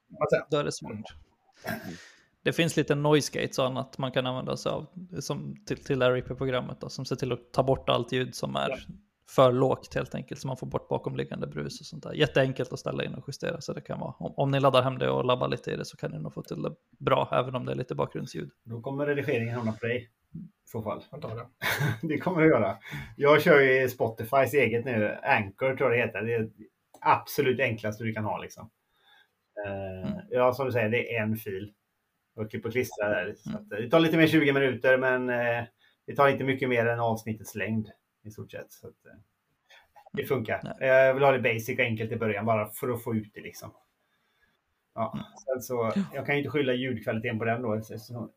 Då 0.49 0.57
är 0.57 0.63
det 0.63 0.71
svårt. 0.71 1.13
Det 2.43 2.53
finns 2.53 2.77
lite 2.77 2.95
noise 2.95 3.39
gates 3.39 3.59
och 3.59 3.65
annat 3.65 3.97
man 3.97 4.11
kan 4.11 4.25
använda 4.25 4.57
sig 4.57 4.71
av 4.71 4.85
som 5.19 5.55
till, 5.65 5.83
till 5.83 6.01
RIP-programmet 6.01 6.77
som 6.87 7.05
ser 7.05 7.15
till 7.15 7.31
att 7.31 7.51
ta 7.51 7.63
bort 7.63 7.89
allt 7.89 8.11
ljud 8.11 8.35
som 8.35 8.55
är 8.55 8.69
ja. 8.69 8.77
För 9.35 9.51
lågt 9.51 9.95
helt 9.95 10.15
enkelt 10.15 10.41
så 10.41 10.47
man 10.47 10.57
får 10.57 10.67
bort 10.67 10.87
bakomliggande 10.87 11.47
brus 11.47 11.79
och 11.79 11.85
sånt 11.85 12.03
där. 12.03 12.13
Jätteenkelt 12.13 12.73
att 12.73 12.79
ställa 12.79 13.03
in 13.03 13.15
och 13.15 13.23
justera 13.27 13.61
så 13.61 13.73
det 13.73 13.81
kan 13.81 13.99
vara. 13.99 14.13
Om, 14.19 14.33
om 14.37 14.51
ni 14.51 14.59
laddar 14.59 14.81
hem 14.81 14.97
det 14.97 15.09
och 15.09 15.25
labbar 15.25 15.47
lite 15.47 15.71
i 15.71 15.75
det 15.75 15.85
så 15.85 15.97
kan 15.97 16.11
ni 16.11 16.19
nog 16.19 16.33
få 16.33 16.41
till 16.41 16.61
det 16.61 16.71
bra 16.99 17.29
även 17.31 17.55
om 17.55 17.65
det 17.65 17.71
är 17.71 17.75
lite 17.75 17.95
bakgrundsljud. 17.95 18.51
Då 18.63 18.81
kommer 18.81 19.05
redigeringen 19.05 19.55
hamna 19.55 19.71
på 19.71 19.87
dig 19.87 20.09
i 20.33 20.69
så 20.69 20.81
fall. 20.81 21.03
det. 21.11 21.47
det 22.07 22.17
kommer 22.17 22.41
det 22.41 22.47
göra. 22.47 22.77
Jag 23.17 23.41
kör 23.41 23.59
ju 23.59 23.89
Spotifys 23.89 24.53
eget 24.53 24.85
nu, 24.85 25.17
Anchor 25.23 25.75
tror 25.75 25.93
jag 25.93 25.99
det 25.99 26.05
heter. 26.05 26.21
Det 26.21 26.33
är 26.33 26.49
absolut 27.01 27.59
enklaste 27.59 28.03
du 28.03 28.13
kan 28.13 28.23
ha 28.23 28.37
liksom. 28.37 28.69
Uh, 29.67 30.09
mm. 30.09 30.19
Ja, 30.29 30.53
som 30.53 30.65
du 30.65 30.71
säger, 30.71 30.89
det 30.89 31.15
är 31.15 31.23
en 31.23 31.35
fil 31.35 31.73
och 32.35 32.49
klippa 32.51 32.67
och 32.67 32.71
klistra 32.71 33.09
där. 33.09 33.35
Så 33.37 33.49
att, 33.49 33.69
det 33.69 33.89
tar 33.89 33.99
lite 33.99 34.17
mer 34.17 34.27
20 34.27 34.53
minuter 34.53 34.97
men 34.97 35.29
eh, 35.29 35.63
det 36.07 36.15
tar 36.15 36.29
inte 36.29 36.43
mycket 36.43 36.69
mer 36.69 36.85
än 36.85 36.99
avsnittets 36.99 37.55
längd 37.55 37.91
i 38.23 38.31
stort 38.31 38.51
sett. 38.51 38.71
Så 38.71 38.87
att, 38.87 39.05
eh, 39.05 39.19
det 40.13 40.23
funkar. 40.23 40.61
Nej. 40.63 40.89
Jag 40.89 41.13
vill 41.13 41.23
ha 41.23 41.31
det 41.31 41.39
basic 41.39 41.79
och 41.79 41.85
enkelt 41.85 42.11
i 42.11 42.15
början 42.15 42.45
bara 42.45 42.69
för 42.69 42.89
att 42.89 43.03
få 43.03 43.15
ut 43.15 43.31
det 43.33 43.41
liksom. 43.41 43.73
Ja, 44.93 45.19
sen 45.45 45.61
så, 45.61 45.93
jag 46.13 46.25
kan 46.25 46.35
ju 46.35 46.41
inte 46.41 46.49
skylla 46.49 46.73
ljudkvaliteten 46.73 47.39
på 47.39 47.45
den 47.45 47.61
då. 47.61 47.81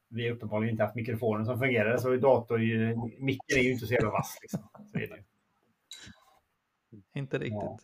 vi 0.09 0.29
har 0.29 0.37
uppenbarligen 0.37 0.73
inte 0.73 0.83
haft 0.85 0.95
mikrofonen 0.95 1.47
som 1.47 1.59
fungerar. 1.59 1.97
Så 1.97 2.17
dator, 2.17 2.59
micken 3.25 3.59
är 3.59 3.63
ju 3.63 3.73
inte 3.73 3.87
så 3.87 3.95
jävla 3.95 4.11
vass. 4.11 4.39
Liksom. 4.43 4.69
Så 4.93 4.99
är 4.99 5.07
det. 5.07 5.25
Inte 7.15 7.39
riktigt. 7.39 7.53
Ja. 7.53 7.79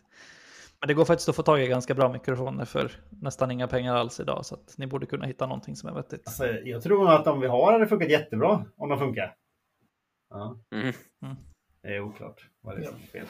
Men 0.79 0.87
det 0.87 0.93
går 0.93 1.05
faktiskt 1.05 1.29
att 1.29 1.35
få 1.35 1.43
tag 1.43 1.61
i 1.61 1.67
ganska 1.67 1.93
bra 1.93 2.11
mikrofoner 2.11 2.65
för 2.65 2.91
nästan 3.09 3.51
inga 3.51 3.67
pengar 3.67 3.95
alls 3.95 4.19
idag. 4.19 4.45
Så 4.45 4.55
att 4.55 4.75
ni 4.77 4.87
borde 4.87 5.05
kunna 5.05 5.25
hitta 5.25 5.47
någonting 5.47 5.75
som 5.75 5.89
är 5.89 5.93
vettigt. 5.93 6.27
Alltså, 6.27 6.47
jag 6.47 6.83
tror 6.83 7.11
att 7.11 7.25
de 7.25 7.41
vi 7.41 7.47
har 7.47 7.73
hade 7.73 7.87
funkat 7.87 8.09
jättebra 8.09 8.65
om 8.77 8.89
de 8.89 8.99
funkar. 8.99 9.35
Ja. 10.29 10.57
Mm. 10.71 10.93
Mm. 11.21 11.35
Det 11.81 11.95
är 11.95 12.01
oklart 12.01 12.49
vad 12.61 12.77
det 12.77 12.81
är 12.81 12.85
som 12.85 12.95
är 12.95 13.07
fel. 13.07 13.27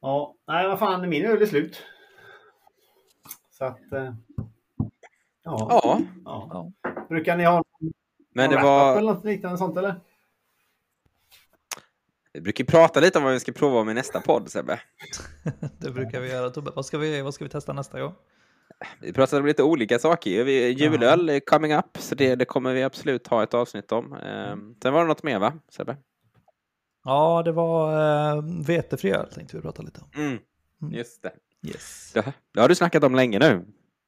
Ja, 0.00 0.34
nej 0.46 0.68
vad 0.68 0.78
fan, 0.78 1.08
min 1.08 1.26
öl 1.26 1.42
är 1.42 1.46
slut. 1.46 1.82
Så 3.50 3.64
att... 3.64 3.92
Eh, 3.92 4.14
ja. 5.42 6.02
Ja. 6.24 6.48
ja. 6.52 6.72
Brukar 7.08 7.36
ni 7.36 7.44
ha 7.44 7.64
Men 8.34 8.50
det 8.50 8.56
var... 8.56 8.96
eller 8.96 9.12
något 9.12 9.24
liknande 9.24 9.58
sånt 9.58 9.76
eller? 9.76 9.94
Vi 12.32 12.40
brukar 12.40 12.64
prata 12.64 13.00
lite 13.00 13.18
om 13.18 13.24
vad 13.24 13.32
vi 13.32 13.40
ska 13.40 13.52
prova 13.52 13.84
med 13.84 13.94
nästa 13.94 14.20
podd, 14.20 14.50
Sebbe. 14.50 14.80
det 15.78 15.90
brukar 15.90 16.20
vi 16.20 16.28
göra, 16.28 16.50
Tobbe. 16.50 16.70
Vad 16.74 16.86
ska 16.86 16.98
vi, 16.98 17.22
vad 17.22 17.34
ska 17.34 17.44
vi 17.44 17.50
testa 17.50 17.72
nästa 17.72 18.00
gång? 18.00 18.14
Vi 19.00 19.12
pratar 19.12 19.40
om 19.40 19.46
lite 19.46 19.62
olika 19.62 19.98
saker. 19.98 20.44
Vi, 20.44 20.68
julöl 20.68 21.28
är 21.28 21.40
coming 21.40 21.74
up, 21.74 21.98
så 21.98 22.14
det, 22.14 22.34
det, 22.34 22.44
kommer 22.44 22.74
vi 22.74 22.82
absolut 22.82 23.26
ha 23.26 23.42
ett 23.42 23.54
avsnitt 23.54 23.92
om. 23.92 24.12
Um, 24.12 24.76
sen 24.82 24.92
var 24.92 25.00
det 25.00 25.08
något 25.08 25.22
mer, 25.22 25.38
va, 25.38 25.52
Sebbe? 25.68 25.96
Ja, 27.04 27.42
det 27.44 27.52
var 27.52 27.92
uh, 28.36 28.44
vetefri 28.66 29.10
öl 29.10 29.26
tänkte 29.34 29.56
vi 29.56 29.62
prata 29.62 29.82
lite 29.82 30.00
om. 30.00 30.22
Mm. 30.22 30.38
Mm. 30.82 30.94
Just 30.94 31.22
det. 31.22 31.32
Yes. 31.68 32.10
Det, 32.14 32.32
det, 32.54 32.60
har 32.60 32.68
du 32.68 32.74
snackat 32.74 33.04
om 33.04 33.14
länge 33.14 33.38
nu. 33.38 33.64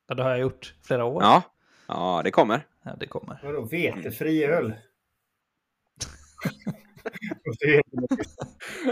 Ja, 0.08 0.14
det 0.14 0.22
har 0.22 0.30
jag 0.30 0.40
gjort 0.40 0.74
flera 0.82 1.04
år. 1.04 1.22
Ja, 1.22 1.42
ja 1.88 2.20
det 2.24 2.30
kommer. 2.30 2.66
Ja, 2.84 2.96
det 3.00 3.06
kommer. 3.06 3.40
Vadå 3.42 3.62
vetefri 3.62 4.44
öl? 4.44 4.74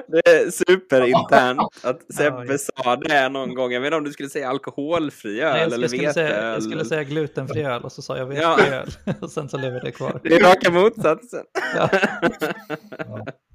Det 0.07 0.29
är 0.29 0.51
superinternt 0.51 1.61
att 1.83 2.15
Sebbe 2.15 2.59
sa 2.59 2.97
det 2.97 3.29
någon 3.29 3.55
gång. 3.55 3.73
Jag 3.73 3.81
vet 3.81 3.87
inte 3.87 3.97
om 3.97 4.05
du 4.05 4.13
skulle 4.13 4.29
säga 4.29 4.49
alkoholfri 4.49 5.41
öl 5.41 5.53
Nej, 5.53 5.63
jag 5.63 5.73
eller 5.73 5.89
skulle 5.89 6.13
säga, 6.13 6.53
Jag 6.53 6.63
skulle 6.63 6.85
säga 6.85 7.05
glutenfri 7.05 7.63
öl 7.63 7.83
och 7.83 7.93
så 7.93 8.03
sa 8.03 8.17
jag 8.17 8.27
vetefri 8.27 8.67
ja. 8.71 8.75
öl. 8.75 8.91
Och 9.21 9.31
sen 9.31 9.49
så 9.49 9.59
lever 9.59 9.81
det 9.81 9.93
kvar. 9.93 10.21
Det 10.23 10.35
är 10.35 10.41
raka 10.41 10.71
motsatsen. 10.71 11.45
Ja. 11.77 11.91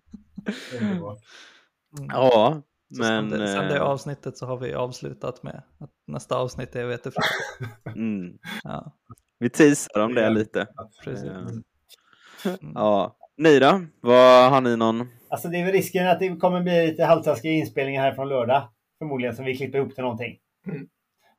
ja. 2.10 2.62
Men, 2.88 3.30
sen, 3.30 3.40
det, 3.40 3.48
sen 3.48 3.68
det 3.68 3.76
eh, 3.76 3.82
avsnittet 3.82 4.38
så 4.38 4.46
har 4.46 4.58
vi 4.58 4.74
avslutat 4.74 5.44
med 5.44 5.62
att 5.80 5.90
nästa 6.08 6.38
avsnitt 6.38 6.76
är 6.76 6.86
vetefri. 6.86 7.22
Mm. 7.96 8.38
Ja. 8.64 8.92
Vi 9.40 9.50
teasar 9.50 10.00
om 10.00 10.14
det 10.14 10.30
lite. 10.30 10.68
Precis. 11.04 11.30
Mm. 11.30 11.64
Ja. 12.76 13.18
Ni 13.38 13.60
då? 13.60 13.86
Vad 14.02 14.52
har 14.52 14.62
ni 14.62 14.78
någon? 14.78 15.10
Alltså 15.30 15.48
det 15.48 15.58
är 15.58 15.64
väl 15.64 15.74
risken 15.74 16.08
att 16.08 16.20
det 16.20 16.36
kommer 16.36 16.62
bli 16.62 16.88
lite 16.88 17.04
halvtaskiga 17.04 17.52
inspelningar 17.52 18.02
här 18.02 18.14
från 18.14 18.30
lördag. 18.30 18.70
Förmodligen 19.00 19.36
som 19.36 19.46
vi 19.46 19.58
klipper 19.58 19.78
ihop 19.78 19.96
till 19.96 20.04
någonting. 20.04 20.38
Mm. 20.68 20.88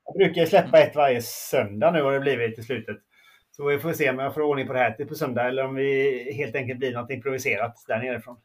Jag 0.05 0.15
brukar 0.15 0.45
släppa 0.45 0.79
ett 0.79 0.95
varje 0.95 1.21
söndag 1.21 1.91
nu 1.91 2.01
har 2.01 2.11
det 2.11 2.19
blivit 2.19 2.55
till 2.55 2.65
slutet. 2.65 2.97
Så 3.51 3.65
vi 3.65 3.79
får 3.79 3.93
se 3.93 4.09
om 4.09 4.19
jag 4.19 4.33
får 4.33 4.41
ordning 4.41 4.67
på 4.67 4.73
det 4.73 4.79
här 4.79 4.91
till 4.91 5.07
på 5.07 5.15
söndag 5.15 5.47
eller 5.47 5.65
om 5.65 5.75
vi 5.75 6.33
helt 6.33 6.55
enkelt 6.55 6.79
blir 6.79 6.93
något 6.93 7.11
improviserat 7.11 7.83
där 7.87 7.99
nerifrån. 7.99 8.37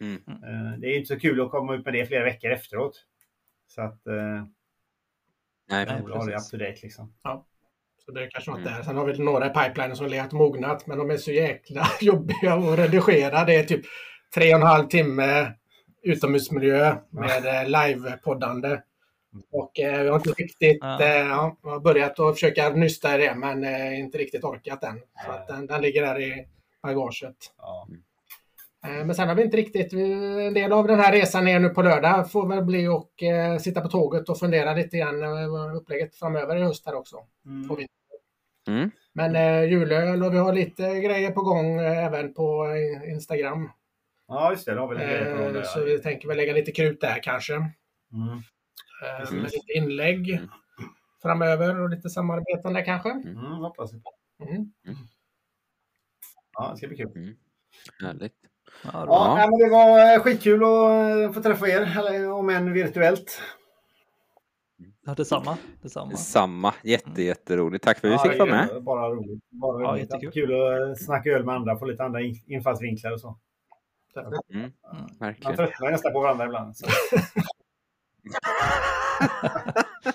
Mm. 0.00 0.22
Eh, 0.28 0.78
det 0.78 0.86
är 0.86 0.96
inte 0.96 1.14
så 1.14 1.20
kul 1.20 1.40
att 1.40 1.50
komma 1.50 1.74
ut 1.74 1.84
med 1.84 1.94
det 1.94 2.06
flera 2.06 2.24
veckor 2.24 2.50
efteråt. 2.50 3.04
Så 3.66 3.82
att... 3.82 4.06
Eh, 4.06 4.44
Nej, 5.68 5.86
jag 5.88 6.16
ha 6.16 6.24
det 6.24 6.36
up 6.36 6.50
to 6.50 6.56
date 6.56 6.78
liksom. 6.82 7.14
Ja. 7.22 7.46
Så 8.04 8.12
det 8.12 8.24
är 8.24 8.30
kanske 8.30 8.50
något 8.50 8.60
mm. 8.60 8.72
där. 8.72 8.82
Sen 8.82 8.96
har 8.96 9.06
vi 9.06 9.18
några 9.18 9.46
i 9.46 9.50
pipelinen 9.50 9.96
som 9.96 10.06
legat 10.06 10.32
mognat, 10.32 10.86
men 10.86 10.98
de 10.98 11.10
är 11.10 11.16
så 11.16 11.32
jäkla 11.32 11.86
jobbiga 12.00 12.54
att 12.54 12.78
redigera. 12.78 13.44
Det 13.44 13.54
är 13.54 13.64
typ 13.64 13.84
tre 14.34 14.54
och 14.54 14.60
en 14.60 14.66
halv 14.66 14.88
timme 14.88 15.52
utomhusmiljö 16.02 16.96
med 17.10 17.46
eh, 17.46 17.68
live-poddande. 17.68 18.82
Och 19.52 19.80
eh, 19.80 20.02
jag 20.02 20.12
har 20.12 20.18
inte 20.18 20.30
riktigt 20.30 20.78
ja. 20.80 21.02
eh, 21.02 21.08
ja, 21.08 21.56
jag 21.62 21.70
har 21.70 21.80
börjat 21.80 22.20
att 22.20 22.34
försöka 22.34 22.68
nysta 22.68 23.14
i 23.14 23.26
det, 23.26 23.34
men 23.34 23.64
eh, 23.64 23.98
inte 23.98 24.18
riktigt 24.18 24.44
orkat 24.44 24.84
än. 24.84 25.00
Så 25.24 25.30
att 25.30 25.48
den, 25.48 25.66
den 25.66 25.82
ligger 25.82 26.02
där 26.02 26.20
i 26.20 26.48
bagaget. 26.82 27.36
Ja. 27.58 27.88
Eh, 28.86 29.04
men 29.04 29.14
sen 29.14 29.28
har 29.28 29.34
vi 29.34 29.42
inte 29.42 29.56
riktigt, 29.56 29.92
en 29.92 30.54
del 30.54 30.72
av 30.72 30.86
den 30.86 31.00
här 31.00 31.12
resan 31.12 31.44
ner 31.44 31.60
nu 31.60 31.68
på 31.68 31.82
lördag 31.82 32.32
får 32.32 32.48
väl 32.48 32.64
bli 32.64 32.86
att 32.86 33.22
eh, 33.22 33.58
sitta 33.58 33.80
på 33.80 33.88
tåget 33.88 34.28
och 34.28 34.38
fundera 34.38 34.74
lite 34.74 34.98
grann 34.98 35.22
eh, 35.22 35.76
upplägget 35.76 36.14
framöver 36.14 36.56
i 36.56 36.62
höst 36.62 36.86
här 36.86 36.94
också. 36.94 37.16
Mm. 37.46 37.86
Mm. 38.68 38.90
Men 39.12 39.36
eh, 39.36 39.64
julöl 39.70 40.22
och 40.22 40.34
vi 40.34 40.38
har 40.38 40.52
lite 40.52 41.00
grejer 41.00 41.30
på 41.30 41.42
gång 41.42 41.80
eh, 41.80 42.04
även 42.04 42.34
på 42.34 42.66
Instagram. 43.08 43.70
Ja, 44.28 44.50
just 44.50 44.66
det. 44.66 44.74
det 44.74 44.80
har 44.80 44.94
vi 44.94 45.58
eh. 45.58 45.62
Så 45.64 45.84
vi 45.84 45.98
tänker 45.98 46.28
väl 46.28 46.36
lägga 46.36 46.52
lite 46.52 46.72
krut 46.72 47.00
där 47.00 47.22
kanske. 47.22 47.54
Mm. 47.54 47.72
Eh, 49.02 49.32
med 49.32 49.42
lite 49.42 49.72
inlägg 49.76 50.30
mm. 50.30 50.48
framöver 51.22 51.80
och 51.80 51.90
lite 51.90 52.10
samarbeten 52.10 52.72
där 52.72 52.84
kanske. 52.84 53.10
Mm, 53.10 53.36
hoppas 53.36 53.92
vi 53.92 54.02
mm. 54.44 54.72
Ja, 56.52 56.70
det 56.70 56.76
ska 56.76 56.88
bli 56.88 56.96
kul. 56.96 57.12
Mm. 57.16 57.36
Härligt. 58.00 58.34
Ja, 58.82 59.04
ja. 59.06 59.48
men 59.50 59.58
det 59.58 59.70
var 59.70 60.14
eh, 60.14 60.20
skitkul 60.20 60.62
att 60.62 61.28
eh, 61.28 61.32
få 61.32 61.42
träffa 61.42 61.68
er, 61.68 62.32
om 62.32 62.50
än 62.50 62.72
virtuellt. 62.72 63.40
Ja, 65.06 65.14
detsamma. 65.14 65.56
detsamma. 65.82 66.16
Samma. 66.16 66.74
Jätte, 66.82 67.10
mm. 67.10 67.26
jätteroligt. 67.26 67.84
Tack 67.84 67.98
för 67.98 68.08
att 68.08 68.24
vi 68.24 68.30
fick 68.30 68.38
vara 68.38 68.50
med. 68.50 68.82
Bara 68.82 69.08
roligt. 69.08 69.42
Bara 69.50 69.82
ja, 69.82 69.92
roligt. 69.92 70.34
Kul 70.34 70.54
att 70.54 70.88
eh, 70.88 70.94
snacka 71.04 71.30
öl 71.30 71.44
med 71.44 71.54
andra, 71.54 71.78
få 71.78 71.84
lite 71.84 72.04
andra 72.04 72.20
infallsvinklar 72.46 73.12
och 73.12 73.20
så. 73.20 73.38
Mm, 74.52 74.60
mm, 74.60 74.72
Man 75.44 75.56
tröttnar 75.56 75.90
nästan 75.90 76.12
på 76.12 76.20
varandra 76.20 76.44
ibland. 76.44 76.74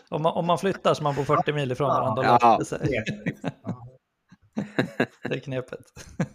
om, 0.09 0.21
man, 0.21 0.33
om 0.33 0.45
man 0.45 0.57
flyttar 0.57 0.93
så 0.93 1.03
man 1.03 1.15
bor 1.15 1.23
40 1.23 1.53
mil 1.53 1.71
ifrån 1.71 1.87
varandra. 1.87 2.37
Ja. 2.41 2.57
Det, 2.59 2.65
sig. 2.65 2.79
det 5.23 5.35
är 5.35 5.39
knepet. 5.39 5.85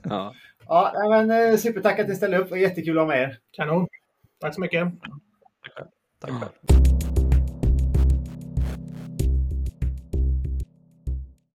Ja. 0.02 0.34
Ja, 0.68 0.92
men 1.10 1.30
eh, 1.30 1.56
supertack 1.56 1.98
att 1.98 2.08
ni 2.08 2.14
ställde 2.16 2.38
upp. 2.38 2.44
Det 2.44 2.50
var 2.50 2.58
jättekul 2.58 2.98
att 2.98 3.02
ha 3.02 3.08
med 3.08 3.22
er. 3.22 3.38
Kanon. 3.52 3.86
Tack 4.40 4.54
så 4.54 4.60
mycket. 4.60 4.88
Tack. 6.20 6.40
Tack. 6.40 7.15